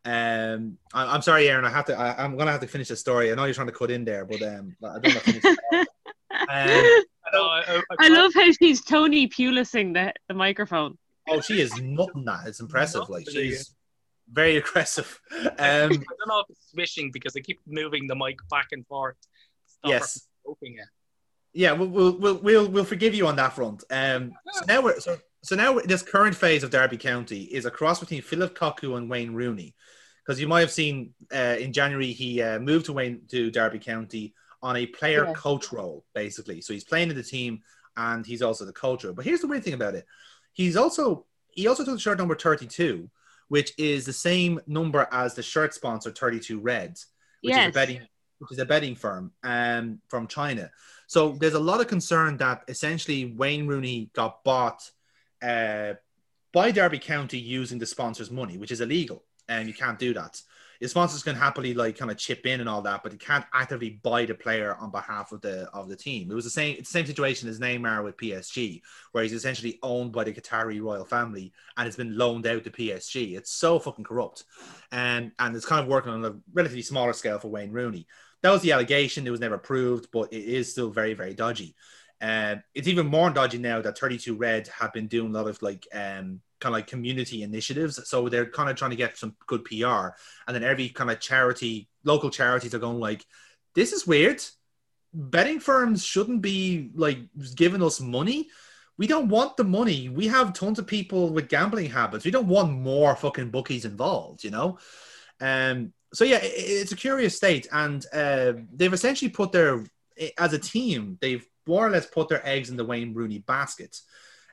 [0.04, 1.64] Um, I, am sorry, Aaron.
[1.64, 1.98] I have to.
[1.98, 3.30] I, am gonna have to finish the story.
[3.30, 5.78] I know you're trying to cut in there, but um, I don't know.
[5.80, 5.86] um,
[6.50, 7.02] I,
[7.32, 10.96] I, I, love how she's Tony Pulising the the microphone.
[11.28, 12.46] Oh, she is nothing that.
[12.46, 13.08] It's impressive.
[13.08, 13.74] Like she's
[14.32, 15.20] very aggressive.
[15.30, 18.86] Um, I don't know if it's swishing because I keep moving the mic back and
[18.86, 19.16] forth.
[19.84, 20.28] yes.
[20.46, 20.86] It.
[21.52, 23.82] Yeah, we'll, we'll we'll we'll forgive you on that front.
[23.90, 27.70] Um, so now we're so so now this current phase of Derby County is a
[27.70, 29.74] cross between Phillip Cocu and Wayne Rooney,
[30.24, 33.78] because you might have seen uh, in January he uh, moved to Wayne to Derby
[33.78, 35.32] County on a player yeah.
[35.34, 36.60] coach role, basically.
[36.60, 37.62] So he's playing in the team
[37.96, 39.04] and he's also the coach.
[39.14, 40.06] But here's the weird thing about it:
[40.52, 43.08] he's also he also took the shirt number 32,
[43.48, 47.06] which is the same number as the shirt sponsor 32 Reds,
[47.42, 47.68] which yes.
[47.68, 48.00] is a betting
[48.38, 50.70] which is a betting firm um, from China.
[51.08, 54.88] So there's a lot of concern that essentially Wayne Rooney got bought
[55.42, 55.94] uh,
[56.52, 60.40] by Derby County using the sponsor's money, which is illegal, and you can't do that.
[60.80, 63.44] The sponsors can happily like kind of chip in and all that, but you can't
[63.52, 66.30] actively buy the player on behalf of the of the team.
[66.30, 70.12] It was the same the same situation as Neymar with PSG, where he's essentially owned
[70.12, 73.36] by the Qatari royal family and it's been loaned out to PSG.
[73.36, 74.44] It's so fucking corrupt,
[74.92, 78.06] and and it's kind of working on a relatively smaller scale for Wayne Rooney.
[78.42, 79.26] That was the allegation.
[79.26, 81.74] It was never proved, but it is still very very dodgy.
[82.20, 85.60] Um, it's even more dodgy now that 32 Red have been doing a lot of
[85.62, 88.08] like um, kind of like community initiatives.
[88.08, 90.08] So they're kind of trying to get some good PR.
[90.46, 93.24] And then every kind of charity, local charities are going like,
[93.74, 94.42] this is weird.
[95.14, 97.18] Betting firms shouldn't be like
[97.54, 98.48] giving us money.
[98.96, 100.08] We don't want the money.
[100.08, 102.24] We have tons of people with gambling habits.
[102.24, 104.78] We don't want more fucking bookies involved, you know?
[105.40, 107.68] Um, so yeah, it, it's a curious state.
[107.70, 109.84] And uh, they've essentially put their,
[110.36, 114.00] as a team, they've more or less put their eggs in the Wayne Rooney basket.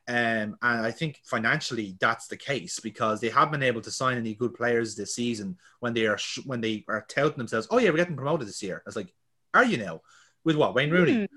[0.07, 4.17] Um, and I think financially that's the case because they haven't been able to sign
[4.17, 7.67] any good players this season when they are sh- when they are touting themselves.
[7.71, 8.83] Oh yeah, we're getting promoted this year.
[8.85, 9.11] I was like,
[9.53, 10.01] are you now?
[10.43, 10.75] With what?
[10.75, 11.27] Wayne Rooney mm.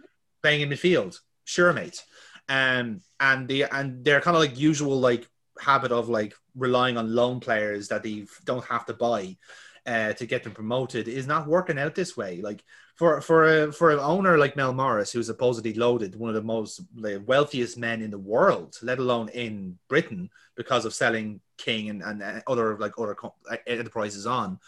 [0.43, 1.19] playing in midfield?
[1.45, 2.05] Sure, mate.
[2.51, 5.27] Um, and they and they're kind of like usual like
[5.59, 9.37] habit of like relying on loan players that they don't have to buy
[9.87, 12.43] uh, to get them promoted is not working out this way.
[12.43, 12.63] Like
[12.99, 16.43] for for a, for an owner like Mel Morris, who's supposedly loaded, one of the
[16.43, 21.91] most the wealthiest men in the world, let alone in Britain, because of selling King
[21.91, 23.17] and, and other like other
[23.67, 24.59] enterprises on.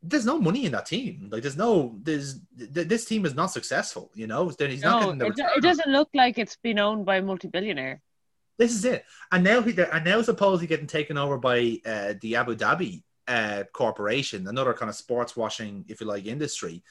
[0.00, 1.28] There's no money in that team.
[1.32, 4.12] Like there's no there's th- this team is not successful.
[4.14, 7.16] You know, he's not getting no, it, it doesn't look like it's been owned by
[7.16, 8.00] a multi-billionaire.
[8.58, 12.36] This is it, and now he and now supposedly getting taken over by uh, the
[12.36, 16.84] Abu Dhabi uh, corporation, another kind of sports washing, if you like, industry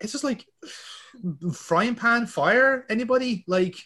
[0.00, 0.46] it's just like
[1.54, 2.86] frying pan fire.
[2.88, 3.76] Anybody like?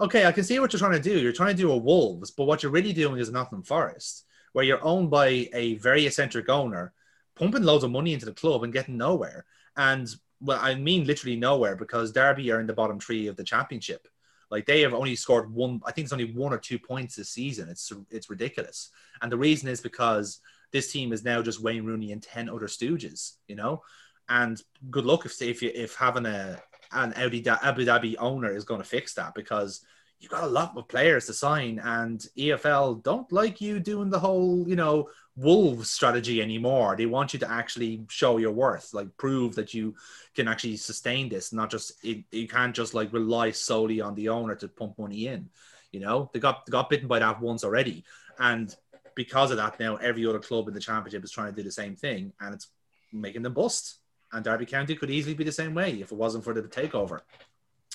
[0.00, 1.20] Okay, I can see what you're trying to do.
[1.20, 4.64] You're trying to do a Wolves, but what you're really doing is Nottingham Forest, where
[4.64, 6.92] you're owned by a very eccentric owner,
[7.36, 9.46] pumping loads of money into the club and getting nowhere.
[9.76, 13.44] And well, I mean literally nowhere because Derby are in the bottom three of the
[13.44, 14.08] championship.
[14.50, 15.80] Like they have only scored one.
[15.86, 17.68] I think it's only one or two points this season.
[17.68, 18.90] It's it's ridiculous.
[19.22, 22.66] And the reason is because this team is now just Wayne Rooney and ten other
[22.66, 23.32] stooges.
[23.48, 23.82] You know,
[24.28, 24.60] and
[24.90, 26.60] good luck if if you, if having a
[26.92, 29.84] an Audi Abu Dhabi owner is going to fix that because
[30.20, 34.18] you've got a lot of players to sign, and EFL don't like you doing the
[34.18, 36.96] whole you know Wolves strategy anymore.
[36.96, 39.94] They want you to actually show your worth, like prove that you
[40.34, 44.28] can actually sustain this, not just it, you can't just like rely solely on the
[44.28, 45.50] owner to pump money in.
[45.92, 48.04] You know, they got they got bitten by that once already,
[48.38, 48.74] and
[49.14, 51.70] because of that, now every other club in the championship is trying to do the
[51.70, 52.68] same thing, and it's
[53.12, 53.98] making them bust
[54.34, 57.20] and Derby County could easily be the same way if it wasn't for the takeover.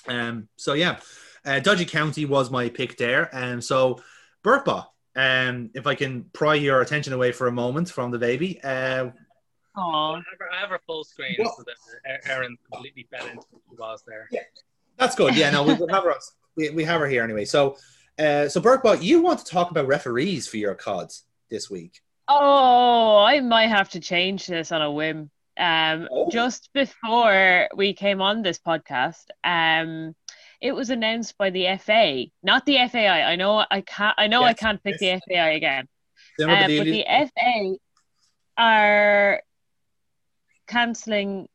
[0.08, 0.98] Um, so yeah,
[1.44, 4.00] uh, Dodgy County was my pick there, and um, so
[4.44, 4.86] Burpa.
[5.16, 8.60] Um, if I can pry your attention away for a moment from the baby.
[8.62, 9.10] Uh,
[9.76, 10.22] Aww.
[10.52, 11.56] I have her full screen what?
[11.56, 14.28] so that Aaron completely fell into what she was there.
[14.30, 14.40] Yeah,
[14.96, 15.34] that's good.
[15.34, 16.14] Yeah, no, we, we have her.
[16.56, 17.44] We, we have her here anyway.
[17.44, 17.76] So,
[18.18, 22.00] uh, so Burpa, you want to talk about referees for your CODs this week?
[22.28, 25.30] Oh, I might have to change this on a whim.
[25.58, 26.28] Um, oh.
[26.30, 30.14] Just before we came on this podcast, um,
[30.60, 33.22] it was announced by the FA, not the FAI.
[33.22, 34.14] I know I can't.
[34.18, 35.20] I know yes, I can't pick yes.
[35.26, 35.88] the FAI again.
[36.40, 37.76] Uh, but the FA
[38.56, 39.42] are
[40.66, 41.48] cancelling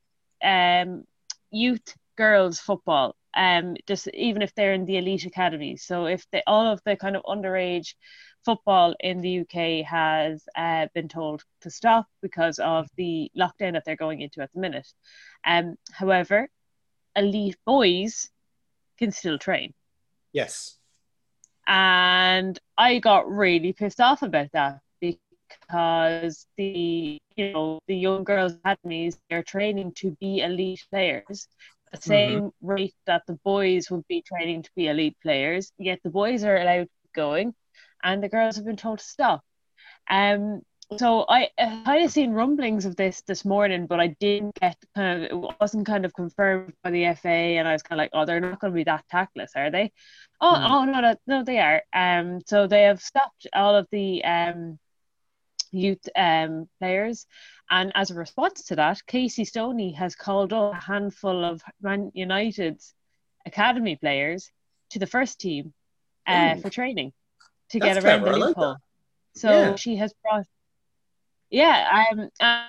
[0.44, 1.04] um,
[1.52, 3.16] youth girls football.
[3.36, 5.84] Um, just even if they're in the elite academies.
[5.84, 7.94] So if they all of the kind of underage
[8.46, 13.84] football in the UK has uh, been told to stop because of the lockdown that
[13.86, 14.88] they're going into at the minute.
[15.46, 16.48] Um, however,
[17.16, 18.30] elite boys
[18.98, 19.74] can still train.
[20.32, 20.78] Yes.
[21.68, 28.54] And I got really pissed off about that because the you know the young girls
[28.54, 31.48] academies they're training to be elite players
[31.92, 32.68] the same mm-hmm.
[32.68, 36.58] rate that the boys would be training to be elite players yet the boys are
[36.58, 37.54] allowed going
[38.06, 39.44] and the girls have been told to stop
[40.10, 40.62] um
[40.98, 44.78] so I, I kind of seen rumblings of this this morning, but I didn't get
[44.96, 48.04] kind of it wasn't kind of confirmed by the FA, and I was kind of
[48.04, 49.92] like, oh, they're not going to be that tactless, are they?
[50.40, 50.70] Oh, mm.
[50.70, 51.82] oh no, no, no, they are.
[51.92, 54.78] Um, so they have stopped all of the um
[55.72, 57.26] youth um players,
[57.70, 62.12] and as a response to that, Casey Stoney has called up a handful of Man
[62.14, 62.94] United's
[63.46, 64.52] academy players
[64.92, 65.74] to the first team
[66.28, 67.12] uh, for training
[67.70, 68.40] to That's get around clever.
[68.40, 68.70] the loophole.
[68.70, 68.78] Like
[69.36, 69.76] so yeah.
[69.76, 70.46] she has brought
[71.50, 72.66] yeah um, uh,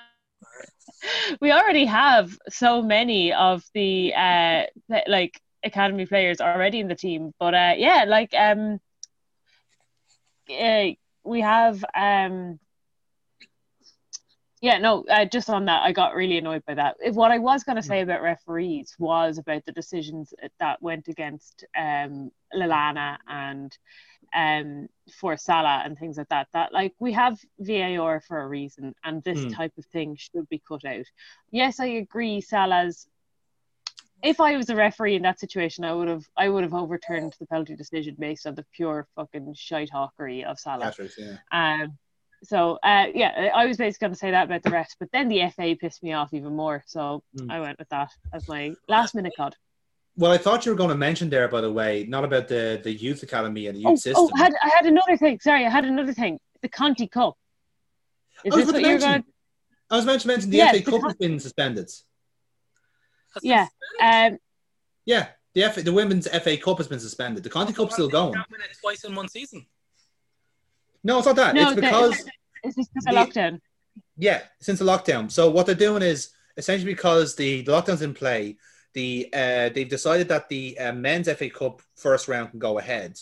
[1.40, 4.64] we already have so many of the uh
[5.06, 8.78] like academy players already in the team but uh yeah like um
[10.50, 10.86] uh,
[11.24, 12.58] we have um
[14.62, 17.38] yeah no uh, just on that i got really annoyed by that if what i
[17.38, 23.18] was going to say about referees was about the decisions that went against um Lallana
[23.28, 23.76] and
[24.34, 24.88] um,
[25.20, 26.48] for Salah and things like that.
[26.52, 29.54] That like we have VAR for a reason, and this mm.
[29.54, 31.06] type of thing should be cut out.
[31.50, 32.40] Yes, I agree.
[32.40, 33.06] Salah's.
[34.22, 37.34] If I was a referee in that situation, I would have I would have overturned
[37.38, 40.94] the penalty decision based on the pure fucking shite hawkery of Salah.
[40.98, 41.36] Right, yeah.
[41.52, 41.98] Um,
[42.46, 45.28] so uh, yeah, I was basically going to say that about the rest, but then
[45.28, 47.50] the FA pissed me off even more, so mm.
[47.50, 49.56] I went with that as my last minute cod.
[50.16, 52.80] Well, I thought you were going to mention there, by the way, not about the,
[52.82, 54.14] the youth academy and the youth oh, system.
[54.16, 55.38] Oh, I had, I had another thing.
[55.40, 56.38] Sorry, I had another thing.
[56.62, 57.36] The Conti Cup.
[58.42, 59.24] Is this what you're going?
[59.90, 61.90] I was meant to mention the yes, FA Cup has been suspended.
[63.42, 63.66] Yeah.
[64.02, 64.38] Um,
[65.04, 67.42] yeah, the FA, the women's FA Cup has been suspended.
[67.42, 68.34] The Conti Cup's still going.
[68.80, 69.66] Twice in one season.
[71.06, 71.54] No, it's not that.
[71.54, 72.24] No, it's because
[72.64, 73.60] it's because the lockdown.
[74.18, 75.30] Yeah, since the lockdown.
[75.30, 78.56] So what they're doing is essentially because the, the lockdown's in play
[78.92, 83.20] the uh, they've decided that the uh, men's FA Cup first round can go ahead,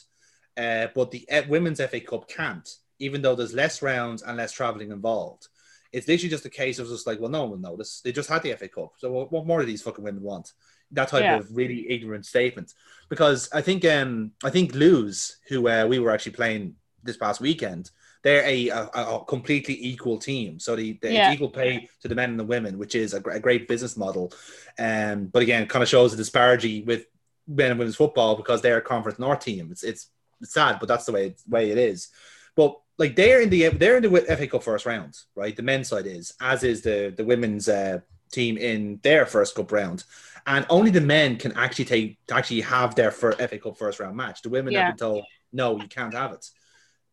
[0.57, 2.69] uh, but the uh, women's FA Cup can't,
[3.01, 5.49] even though there's less rounds and less traveling involved.
[5.93, 8.01] It's literally just a case of just like, well, no one will notice.
[8.03, 10.53] They just had the FA Cup, so what, what more do these fucking women want?
[10.93, 11.39] That type yeah.
[11.39, 12.73] of really ignorant statement.
[13.11, 17.41] Because I think um I think Lewes, who uh, we were actually playing this past
[17.41, 17.91] weekend,
[18.23, 20.59] they're a, a, a completely equal team.
[20.59, 21.33] So the, the yeah.
[21.33, 24.33] equal pay to the men and the women, which is a, a great business model.
[24.79, 27.07] Um, but again, it kind of shows the disparity with
[27.47, 29.69] men and women's football because they're a Conference North team.
[29.71, 30.09] It's it's,
[30.41, 32.09] it's sad, but that's the way way it is.
[32.57, 35.55] But like they're in the they're in the FA Cup first round, right?
[35.55, 38.01] The men's side is, as is the the women's uh,
[38.33, 40.05] team in their first cup round,
[40.47, 44.43] and only the men can actually take actually have their FA Cup first round match.
[44.43, 44.87] The women yeah.
[44.87, 46.47] have been told no, you can't have it.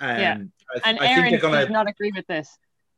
[0.02, 0.38] Um, yeah.
[0.76, 2.58] I, and I Aaron gonna, does not agree with this.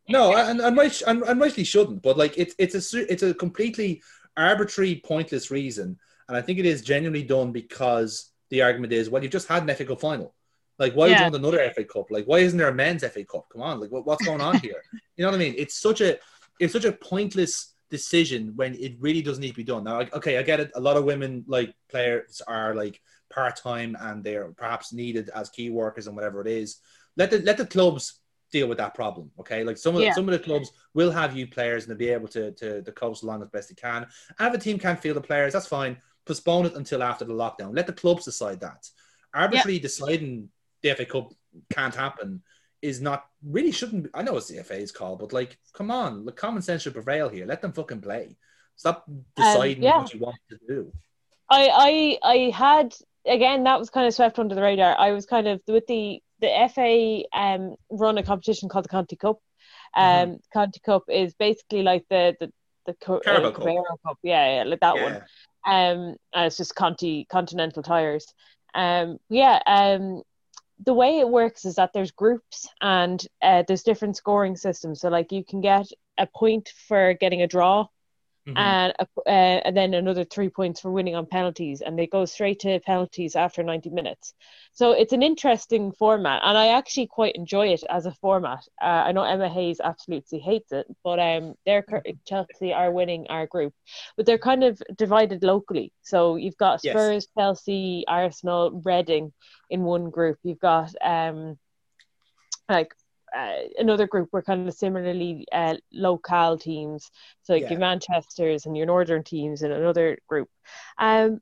[0.09, 2.01] No, and, and, right, and, and rightly shouldn't.
[2.01, 4.01] But like it's it's a it's a completely
[4.35, 5.97] arbitrary, pointless reason,
[6.27, 9.67] and I think it is genuinely done because the argument is, well, you've just had
[9.67, 10.33] an FA Cup final.
[10.79, 11.17] Like, why yeah.
[11.17, 12.09] you want another FA Cup?
[12.09, 13.47] Like, why isn't there a men's FA Cup?
[13.51, 14.81] Come on, like, what, what's going on here?
[15.15, 15.55] you know what I mean?
[15.57, 16.17] It's such a
[16.59, 19.83] it's such a pointless decision when it really doesn't need to be done.
[19.83, 20.71] Now, okay, I get it.
[20.75, 22.99] A lot of women like players are like
[23.33, 26.77] part time and they're perhaps needed as key workers and whatever it is.
[27.17, 28.19] Let the let the clubs
[28.51, 29.31] deal with that problem.
[29.39, 30.13] Okay, like some of yeah.
[30.13, 32.91] some of the clubs will have you players and they'll be able to to, to
[32.91, 34.07] coast along as best they can.
[34.39, 35.97] And if a team can't feel the players, that's fine.
[36.25, 37.75] Postpone it until after the lockdown.
[37.75, 38.87] Let the clubs decide that.
[39.33, 39.81] Arbitrarily yeah.
[39.81, 40.49] deciding
[40.81, 41.33] the FA Cup
[41.71, 42.41] can't happen
[42.81, 44.03] is not really shouldn't.
[44.03, 46.93] Be, I know it's the FA's call, but like, come on, the common sense should
[46.93, 47.45] prevail here.
[47.45, 48.37] Let them fucking play.
[48.75, 49.97] Stop um, deciding um, yeah.
[49.97, 50.93] what you want to do.
[51.49, 54.97] I I I had again that was kind of swept under the radar.
[54.97, 59.15] I was kind of with the the FA um run a competition called the Conti
[59.15, 59.39] Cup.
[59.95, 60.33] Um, mm-hmm.
[60.51, 62.51] Conti Cup is basically like the the
[62.85, 63.99] the Carabao uh, Cup.
[64.05, 64.17] Cup.
[64.23, 65.03] Yeah, yeah, like that yeah.
[65.03, 65.15] one.
[65.65, 68.25] Um, and it's just Conti Continental tires.
[68.73, 69.59] Um, yeah.
[69.65, 70.23] Um,
[70.85, 75.01] the way it works is that there's groups and uh, there's different scoring systems.
[75.01, 75.87] So like you can get
[76.17, 77.87] a point for getting a draw
[78.45, 78.57] Mm-hmm.
[78.57, 82.59] and uh, and then another three points for winning on penalties, and they go straight
[82.61, 84.33] to penalties after 90 minutes.
[84.73, 88.67] So it's an interesting format, and I actually quite enjoy it as a format.
[88.81, 92.11] Uh, I know Emma Hayes absolutely hates it, but um, they're mm-hmm.
[92.25, 93.73] Chelsea are winning our group,
[94.17, 95.93] but they're kind of divided locally.
[96.01, 97.27] So you've got Spurs, yes.
[97.37, 99.31] Chelsea, Arsenal, Reading
[99.69, 100.37] in one group.
[100.43, 101.57] You've got um
[102.67, 102.93] like
[103.35, 107.09] uh, another group were kind of similarly uh, local teams,
[107.43, 107.69] so like yeah.
[107.71, 110.49] your Manchester's and your Northern teams in another group.
[110.97, 111.41] Um,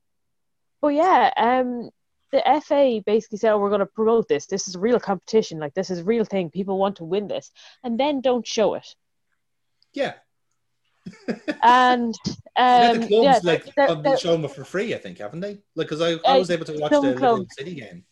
[0.80, 1.90] but yeah, um,
[2.32, 4.46] the FA basically said, oh, we're going to promote this.
[4.46, 5.58] This is a real competition.
[5.58, 6.50] Like, this is a real thing.
[6.50, 7.50] People want to win this.
[7.84, 8.86] And then don't show it.
[9.92, 10.14] Yeah.
[11.62, 12.14] And
[12.56, 15.18] um, the clubs yeah, like they're- have been they're- showing it for free, I think,
[15.18, 15.58] haven't they?
[15.76, 18.04] Like, because I, I Uh, was able to watch the clubs- City game.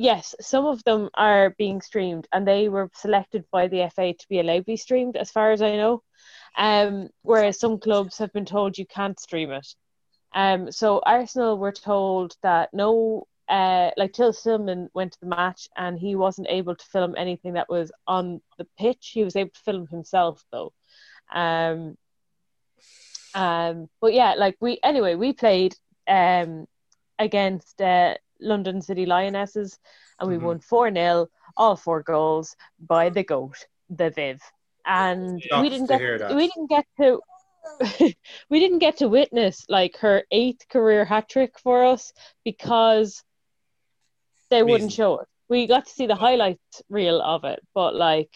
[0.00, 4.28] Yes, some of them are being streamed, and they were selected by the FA to
[4.28, 6.04] be allowed to be streamed, as far as I know.
[6.56, 9.66] Um, whereas some clubs have been told you can't stream it.
[10.32, 15.68] Um, so Arsenal were told that no, uh, like Tim Stillman went to the match
[15.76, 19.10] and he wasn't able to film anything that was on the pitch.
[19.14, 20.72] He was able to film himself though.
[21.34, 21.98] Um,
[23.34, 25.74] um, but yeah, like we anyway, we played
[26.06, 26.68] um
[27.18, 29.78] against uh, London City Lionesses
[30.18, 30.42] and we Mhm.
[30.42, 34.40] won 4 0, all four goals by the GOAT, the Viv.
[34.84, 37.20] And we didn't get we didn't get to
[38.48, 42.12] we didn't get to witness like her eighth career hat trick for us
[42.44, 43.22] because
[44.50, 45.28] they wouldn't show it.
[45.48, 48.30] We got to see the highlights reel of it, but like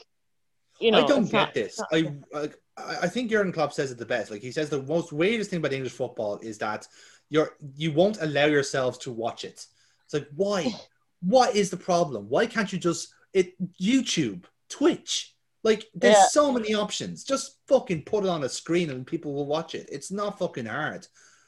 [0.78, 1.80] you know, I don't get not- this.
[1.92, 4.30] I, I I think Jurgen Klopp says it the best.
[4.30, 6.86] Like he says, the most weirdest thing about English football is that
[7.28, 9.66] you're you won't allow yourselves to watch it.
[10.12, 10.72] It's like why?
[11.20, 12.28] what is the problem?
[12.28, 15.34] Why can't you just it YouTube, Twitch?
[15.64, 16.26] Like there's Yeah.
[16.28, 17.24] so many options.
[17.24, 19.88] Just fucking put it on a screen and people will watch it.
[19.92, 21.06] It's not fucking hard.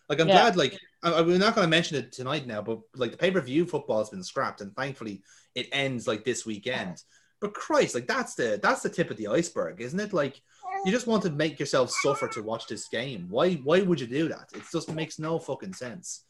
[0.09, 0.43] Like I'm Yeah.
[0.43, 0.57] glad.
[0.57, 3.41] Like I, we're not going to mention it tonight now, but like the pay per
[3.41, 5.23] view football has been scrapped, and thankfully
[5.55, 7.03] it ends like this weekend.
[7.41, 10.13] But Christ, like that's the that's the tip of the iceberg, isn't it?
[10.13, 10.41] Like
[10.87, 13.27] you just want to make yourself suffer to watch this game.
[13.29, 14.49] Why why would you do that?
[14.55, 16.25] It just makes no fucking sense.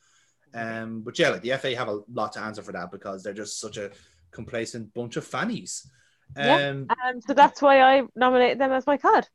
[0.55, 3.33] Um, but yeah, like the FA have a lot to answer for that because they're
[3.35, 3.91] just such a
[4.31, 5.91] complacent bunch of fannies.
[6.37, 6.69] Yeah.
[6.71, 9.29] Um, Um, so that's why I nominated them as my card.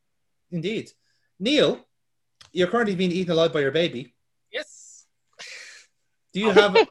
[0.52, 0.92] indeed.
[1.40, 1.86] Neil,
[2.52, 4.16] you're currently being eaten alive by your baby.
[4.52, 5.06] Yes.
[6.34, 6.74] Do you have?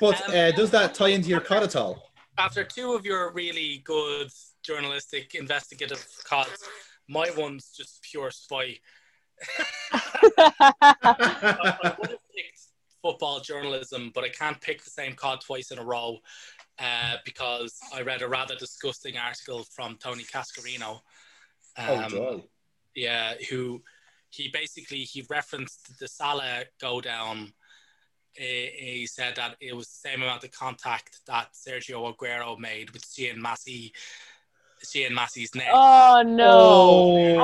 [0.00, 2.10] but Um, uh, does that tie into your cod at all?
[2.36, 4.30] After two of your really good
[4.62, 6.62] journalistic investigative cards,
[7.08, 8.78] my one's just pure spy.
[10.80, 12.23] I would have picked
[13.04, 16.20] football journalism, but I can't pick the same cod twice in a row
[16.78, 21.00] uh, because I read a rather disgusting article from Tony Cascarino.
[21.78, 22.42] oh, Um, joy.
[22.94, 23.82] yeah, who
[24.30, 27.52] he basically he referenced the Salah go down.
[28.32, 32.90] He, he said that it was the same amount of contact that Sergio Aguero made
[32.92, 33.92] with Sian Massey,
[34.82, 35.68] Sian Massey's neck.
[35.74, 37.38] oh no!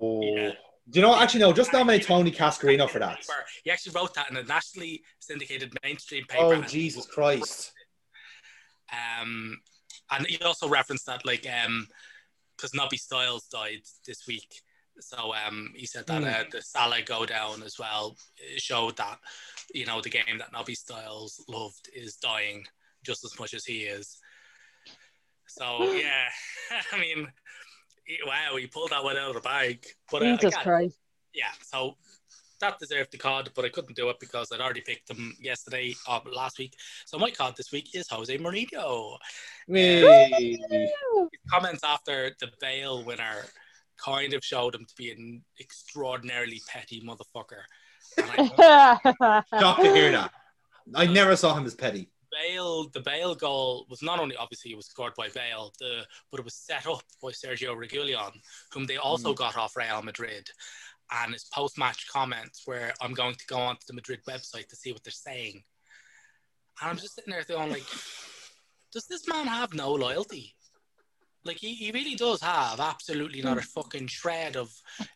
[0.00, 0.52] Oh, Yeah.
[0.88, 1.18] Do you know?
[1.18, 1.52] Actually, no.
[1.52, 3.18] Just nominate Tony Cascarino for that.
[3.64, 6.44] He actually wrote that in a nationally syndicated mainstream paper.
[6.44, 7.72] Oh, Jesus Christ!
[8.92, 9.58] Um,
[10.10, 11.88] and he also referenced that like um,
[12.56, 14.62] because Nobby Stiles died this week,
[15.00, 18.16] so um, he said that uh, the Salah go down as well
[18.56, 19.18] showed that
[19.74, 22.64] you know the game that Nobby Stiles loved is dying
[23.04, 24.18] just as much as he is.
[25.48, 26.28] So yeah,
[26.92, 27.28] I mean,
[28.26, 29.84] wow, he pulled that one out of the bag.
[30.10, 30.98] But uh, Jesus again, Christ!
[31.34, 31.96] yeah, so
[32.60, 35.94] that deserved the card, but I couldn't do it because I'd already picked him yesterday
[36.08, 36.74] or last week.
[37.04, 39.16] So my card this week is Jose Mourinho.
[39.68, 40.58] Hey.
[40.70, 40.90] His
[41.50, 43.44] comments after the Bale winner
[44.02, 47.62] kind of showed him to be an extraordinarily petty motherfucker.
[48.16, 50.32] And I Shocked to hear that.
[50.94, 52.08] I never saw him as petty.
[52.42, 56.40] Bale, the Bale goal was not only obviously it was scored by Bale, the but
[56.40, 58.32] it was set up by Sergio Reguilon,
[58.72, 59.36] whom they also mm.
[59.36, 60.48] got off Real Madrid.
[61.10, 64.92] And his post-match comments where I'm going to go onto the Madrid website to see
[64.92, 65.62] what they're saying.
[66.80, 67.84] And I'm just sitting there going like,
[68.92, 70.54] does this man have no loyalty?
[71.46, 74.72] Like he, he really does have absolutely not a fucking shred of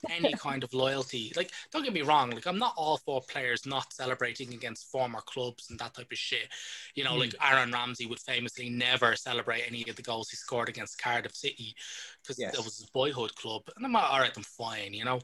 [0.09, 1.32] any kind of loyalty.
[1.36, 5.20] Like, don't get me wrong, like I'm not all for players not celebrating against former
[5.20, 6.48] clubs and that type of shit.
[6.94, 10.69] You know, like Aaron Ramsey would famously never celebrate any of the goals he scored
[10.69, 11.74] against Cardiff City
[12.23, 12.52] because Yes.
[12.57, 13.62] that was his boyhood club.
[13.77, 15.20] And I'm like, all right, I'm fine, you know.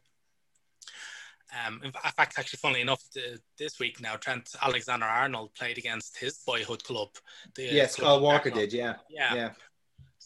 [1.65, 6.19] Um, in fact, actually, funnily enough, the, this week now, Trent Alexander Arnold played against
[6.19, 7.11] his boyhood club.
[7.55, 8.59] The Yes, club in Walker Arsenal.
[8.59, 8.73] did.
[8.73, 9.35] Yeah, Yeah.
[9.35, 9.51] yeah.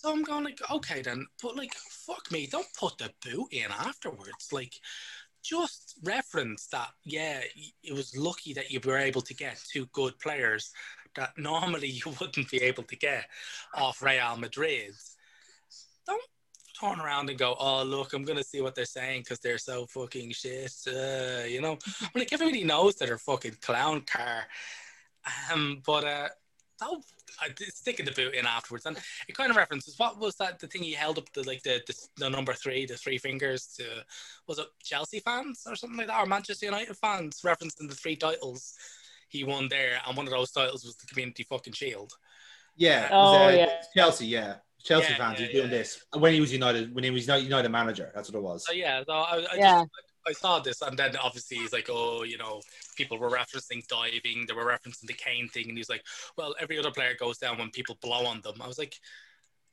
[0.01, 3.71] So I'm going like, okay then, but like, fuck me, don't put the boot in
[3.71, 4.51] afterwards.
[4.51, 4.73] Like,
[5.43, 6.89] just reference that.
[7.05, 7.41] Yeah,
[7.83, 10.73] it was lucky that you were able to get two good players
[11.17, 13.27] that normally you wouldn't be able to get
[13.75, 14.95] off Real Madrid.
[16.07, 16.23] Don't
[16.81, 19.85] turn around and go, oh look, I'm gonna see what they're saying because they're so
[19.85, 20.73] fucking shit.
[20.89, 21.77] Uh, you know,
[22.15, 24.45] like everybody knows that they're fucking clown car.
[25.53, 26.29] Um, but uh,
[26.81, 27.05] don't
[27.41, 28.97] I did stick in the boot in afterwards, and
[29.29, 31.81] it kind of references what was that the thing he held up the like the,
[31.87, 33.85] the the number three, the three fingers to
[34.47, 38.17] was it Chelsea fans or something like that, or Manchester United fans, referencing the three
[38.17, 38.75] titles
[39.29, 42.13] he won there, and one of those titles was the Community fucking Shield.
[42.77, 43.09] Yeah.
[43.13, 43.83] Oh, was, uh, yeah.
[43.95, 44.55] Chelsea, yeah.
[44.83, 45.79] Chelsea Yeah, fans yeah, who's doing yeah.
[45.79, 48.11] this when he was United when he was United United manager.
[48.15, 48.67] That's what it was.
[48.67, 49.83] So yeah, so I, I Yeah.
[49.83, 49.91] just
[50.27, 52.61] I saw this, and then obviously he's like, oh, you know,
[53.01, 56.05] people were referencing diving, they were referencing the Kane thing, and he's like,
[56.37, 58.57] well, every other player goes down when people blow on them.
[58.61, 58.95] I was like,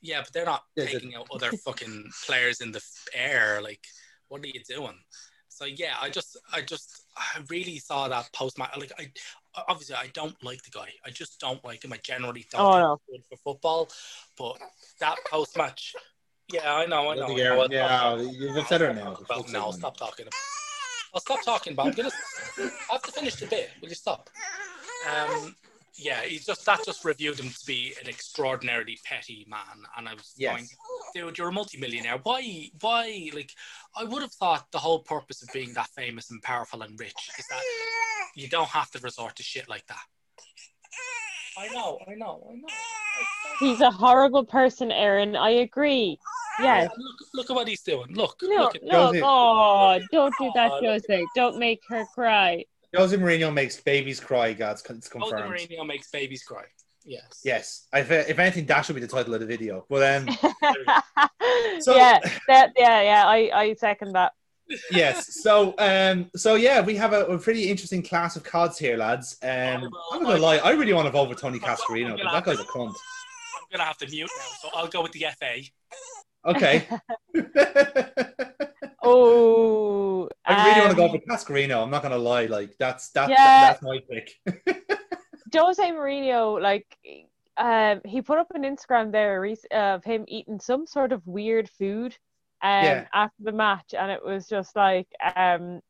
[0.02, 2.82] yeah, but they're not it- taking out other fucking players in the
[3.14, 3.60] air.
[3.62, 3.84] Like,
[4.30, 4.98] what are you doing?
[5.50, 8.78] So yeah, I just, I just, I really saw that post match.
[8.78, 9.12] Like, I
[9.68, 10.90] obviously I don't like the guy.
[11.06, 11.92] I just don't like him.
[11.92, 13.00] I generally don't Oh, think no.
[13.10, 13.90] good for football.
[14.38, 14.58] But
[15.00, 15.96] that post match,
[16.54, 17.26] yeah, I know, I know.
[17.26, 17.68] I Yeah, know.
[17.72, 19.18] yeah, you've upset her now.
[19.28, 20.28] Well, no, stop talking.
[21.14, 21.88] I'll stop talking about.
[21.88, 22.12] I'm gonna.
[22.60, 23.72] I have to finish the bit.
[23.82, 24.30] Will you stop?
[25.10, 25.56] Um,
[25.98, 30.14] yeah, he's just that just reviewed him to be an extraordinarily petty man, and I
[30.14, 30.52] was Yes.
[30.52, 30.68] going,
[31.14, 32.20] dude, you're a multimillionaire.
[32.24, 32.70] Why?
[32.82, 33.30] Why?
[33.34, 33.52] Like,
[33.96, 37.30] I would have thought the whole purpose of being that famous and powerful and rich
[37.40, 37.64] is that
[38.36, 40.04] you don't have to resort to shit like that.
[41.58, 42.68] I know, I know, I know.
[43.60, 45.36] He's a horrible person, Aaron.
[45.36, 46.20] I agree.
[46.60, 46.90] Yes.
[46.98, 48.14] Look, look at what he's doing.
[48.14, 51.26] Look, No, look at no, oh, don't do that, Oh, Jose.
[51.36, 52.64] Don't make her cry.
[52.96, 54.84] Jose Mourinho makes babies cry, guys.
[54.90, 55.24] It's confirmed.
[55.24, 55.60] Jose confirmed.
[55.70, 56.64] Mourinho makes babies cry.
[57.04, 57.42] Yes.
[57.44, 57.88] Yes.
[57.94, 59.86] If, if anything, that should be the title of the video.
[59.90, 60.38] But um,
[61.80, 63.24] So- yeah, that, yeah, yeah.
[63.28, 64.34] I, I second that.
[64.92, 65.42] Yes.
[65.44, 69.38] So um, so yeah, we have a, a pretty interesting class of cards here, lads.
[69.44, 69.50] Um,
[70.12, 72.60] I'm not gonna lie, I really want to vote for Tony Cascarino because that guy's
[72.60, 72.88] a cunt.
[72.90, 75.62] I'm gonna have to mute now, so I'll go with the FA.
[76.46, 76.88] Okay.
[79.10, 81.82] Oh, I really want to go um, for Cascarino.
[81.82, 83.62] I'm not gonna lie, like that's that's Yeah.
[83.62, 84.34] that's my pick.
[85.56, 86.86] Jose Mourinho, like,
[87.56, 92.18] um, he put up an Instagram there of him eating some sort of weird food,
[92.62, 93.08] um, Yeah.
[93.14, 95.82] after the match, and it was just like, um,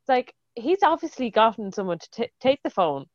[0.00, 3.06] it's like he's obviously gotten someone to t- take the phone.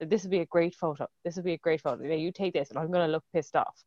[0.00, 1.06] This would be a great photo.
[1.24, 2.04] This would be a great photo.
[2.04, 3.82] Yeah, you take this, and I'm gonna look pissed off.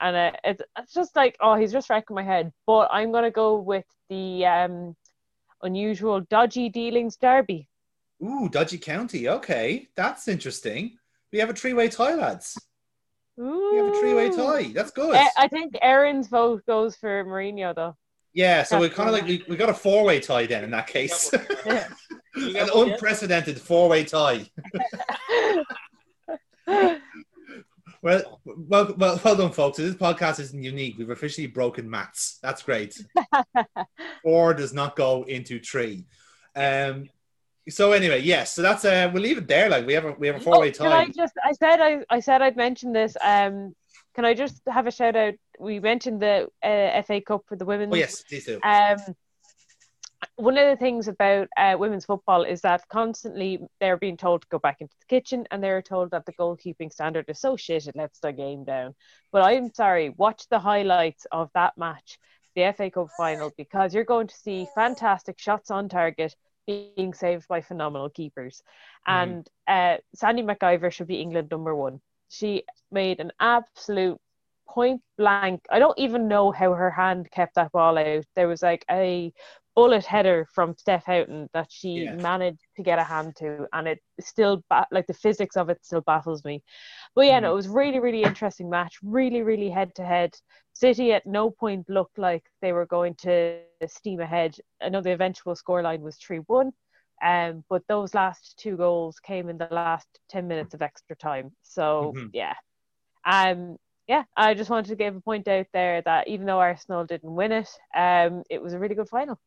[0.00, 2.52] And uh, it's it's just like, oh, he's just wrecking my head.
[2.66, 4.96] But I'm gonna go with the um,
[5.62, 7.68] unusual dodgy dealings derby.
[8.22, 9.28] Ooh, Dodgy County.
[9.28, 10.98] Okay, that's interesting.
[11.32, 12.58] We have a three-way tie, lads.
[13.36, 14.36] We have a three-way Ooh.
[14.36, 14.72] tie.
[14.74, 15.14] That's good.
[15.14, 17.96] Eh, I think Aaron's vote goes for Mourinho though.
[18.32, 20.86] Yeah, so we kind of like we, we got a four-way tie then in that
[20.86, 21.32] case.
[21.66, 21.88] Yeah.
[22.36, 24.46] An unprecedented four-way tie.
[28.02, 29.76] Well, well, well, well done, folks.
[29.76, 30.96] This podcast isn't unique.
[30.96, 32.38] We've officially broken maths.
[32.42, 32.98] That's great.
[34.22, 36.06] Four does not go into three.
[36.56, 37.10] Um.
[37.68, 38.54] So anyway, yes.
[38.54, 39.68] So that's uh, we'll leave it there.
[39.68, 41.34] Like we have a we have a four-way Oh, can I just?
[41.44, 43.16] I said I, I said I'd mention this.
[43.22, 43.74] Um,
[44.14, 45.34] can I just have a shout out?
[45.60, 47.90] We mentioned the uh, FA Cup for the women.
[47.92, 48.60] Oh yes, please do.
[48.62, 48.98] Um,
[50.36, 54.48] one of the things about uh, women's football is that constantly they're being told to
[54.50, 57.86] go back into the kitchen and they're told that the goalkeeping standard is so shit
[57.86, 58.94] it lets their game down.
[59.32, 62.18] But I'm sorry, watch the highlights of that match,
[62.54, 66.34] the FA Cup final, because you're going to see fantastic shots on target
[66.66, 68.62] being saved by phenomenal keepers.
[69.08, 69.12] Mhm.
[69.28, 72.00] And uh, Sandy MacIver should be England number one.
[72.28, 74.20] She made an absolute
[74.70, 75.62] point blank.
[75.70, 78.24] I don't even know how her hand kept that ball out.
[78.36, 79.32] There was like a
[79.76, 82.14] bullet header from Steph Houghton that she Yeah.
[82.14, 85.84] managed to get a hand to, and it still ba- like the physics of it
[85.84, 86.62] still baffles me.
[87.14, 88.98] But yeah, no, it was really really interesting match.
[89.02, 90.34] Really really head to head.
[90.74, 94.56] City at no point looked like they were going to steam ahead.
[94.82, 96.72] I know the eventual scoreline was three one.
[97.22, 101.52] Um, but those last two goals came in the last 10 minutes of extra time.
[101.62, 102.30] So, Mhm.
[102.32, 102.54] yeah.
[103.24, 103.76] Um,
[104.10, 107.32] yeah, I just wanted to give a point out there that even though Arsenal didn't
[107.32, 109.38] win it, um, it was a really good final.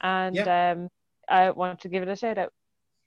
[0.00, 0.88] And um,
[1.28, 2.50] I want to give it a shout out.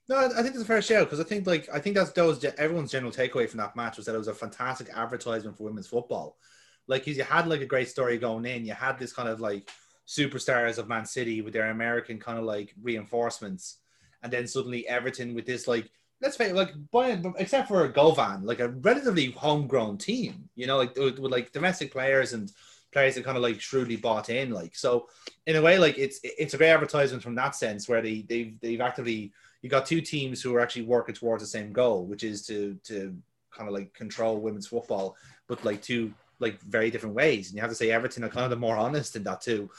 [0.08, 2.12] No, I think it's a fair shout out, because I think like I think that's
[2.12, 5.56] that was everyone's general takeaway from that match was that it was a fantastic advertisement
[5.56, 6.36] for women's football.
[6.86, 9.68] Like you had like a great story going in, you had this kind of like
[10.06, 13.78] superstars of Man City with their American kind of like reinforcements,
[14.22, 15.90] and then suddenly Everton with this like
[16.20, 16.72] let's face it, like
[17.38, 21.92] except for Gauvin, like a relatively homegrown team, you know, like with, with like domestic
[21.92, 22.50] players and
[22.92, 25.08] players that kind of like shrewdly bought in, like so.
[25.46, 28.58] In a way, like it's it's a great advertisement from that sense where they they've
[28.60, 29.32] they've actively
[29.62, 32.78] you got two teams who are actually working towards the same goal, which is to
[32.84, 33.16] to
[33.50, 35.16] kind of like control women's football,
[35.48, 37.48] but like two like very different ways.
[37.48, 39.70] And you have to say Everton are kind of the more honest in that too.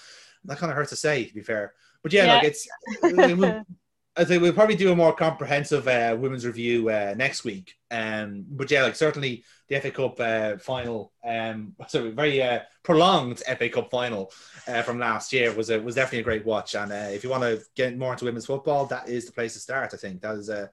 [0.46, 1.74] That kind of hurts to say, to be fair.
[2.04, 2.34] But yeah, Yeah.
[2.36, 2.68] like it's
[4.18, 7.76] I think we'll probably do a more comprehensive uh, women's review uh, next week.
[7.92, 13.40] Um, but yeah, like certainly the FA Cup uh, final, um, sorry, very uh, prolonged
[13.40, 14.32] FA Cup final
[14.68, 16.76] uh, from last year was a, was definitely a great watch.
[16.76, 19.54] And uh, if you want to get more into women's football, that is the place
[19.54, 19.94] to start.
[19.94, 20.68] I think that is uh,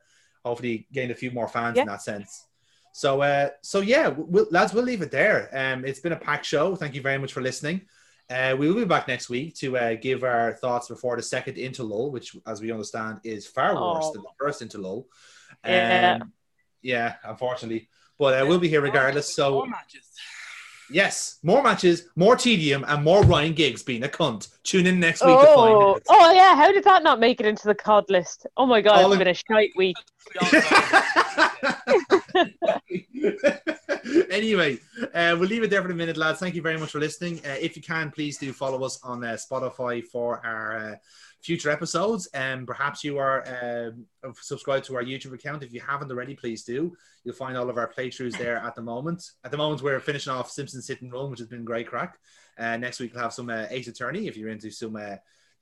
[0.45, 1.83] hopefully gained a few more fans yeah.
[1.83, 2.47] in that sense.
[2.93, 5.49] So, uh, so yeah, we'll, lads, we'll leave it there.
[5.53, 6.77] Um, it's been a packed show.
[6.77, 7.83] Thank you very much for listening.
[8.33, 11.57] Uh, we will be back next week to uh, give our thoughts before the second
[11.57, 14.13] interlull, which, as we understand, is far worse oh.
[14.13, 15.05] than the first interlull.
[15.65, 16.19] Um, yeah.
[16.81, 17.89] yeah, unfortunately.
[18.19, 19.35] But uh, we'll be here regardless.
[19.35, 19.67] So,
[20.93, 24.49] yes, more matches, more tedium, and more Ryan Giggs being a cunt.
[24.63, 25.99] Tune in next week oh.
[26.09, 26.55] Oh, yeah.
[26.55, 28.47] How did that not make it into the COD list?
[28.57, 29.03] Oh, my God.
[29.03, 29.97] All it's been a shite week.
[34.31, 34.79] anyway,
[35.15, 36.41] uh, we'll leave it there for the minute, lads.
[36.41, 37.41] Thank you very much for listening.
[37.45, 40.95] Uh, if you can, please do follow us on uh, Spotify for our uh,
[41.43, 42.27] future episodes.
[42.35, 44.07] And perhaps you are um,
[44.41, 45.63] subscribed to our YouTube account.
[45.63, 46.93] If you haven't already, please do.
[47.25, 49.31] You'll find all of our playthroughs there at the moment.
[49.45, 52.19] At the moment, we're finishing off Simpsons Hit and Run, which has been great crack.
[52.59, 54.99] Uh, next week, we'll have some uh, Ace Attorney if you're into some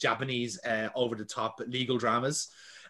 [0.00, 0.58] Japanese
[0.94, 2.48] over the top legal dramas.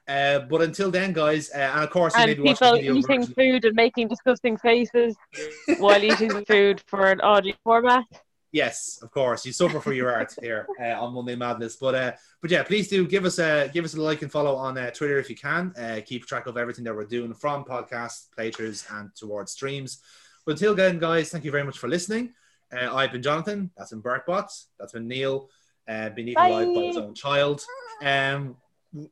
[0.09, 3.35] Uh, but until then, guys, uh, and of course, and people eating version.
[3.35, 5.15] food and making disgusting faces
[5.79, 8.05] while eating food for an audio format.
[8.53, 11.77] Yes, of course, you suffer for your art here uh, on Monday Madness.
[11.77, 14.57] But uh, but yeah, please do give us a give us a like and follow
[14.57, 15.73] on uh, Twitter if you can.
[15.77, 20.03] Uh, keep track of everything that we're doing from podcasts, playthroughs, and towards streams.
[20.45, 22.33] But until then, guys, thank you very much for listening.
[22.73, 23.71] Uh, I've been Jonathan.
[23.77, 24.67] That's been Bertbots.
[24.79, 25.49] That's been Neil.
[25.89, 27.65] Uh, been eaten alive by his own child.
[28.03, 28.57] Um,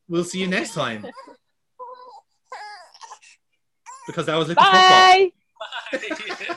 [0.09, 1.07] we'll see you next time.
[4.09, 5.31] Because that was like Bye.
[5.93, 6.57] Bye.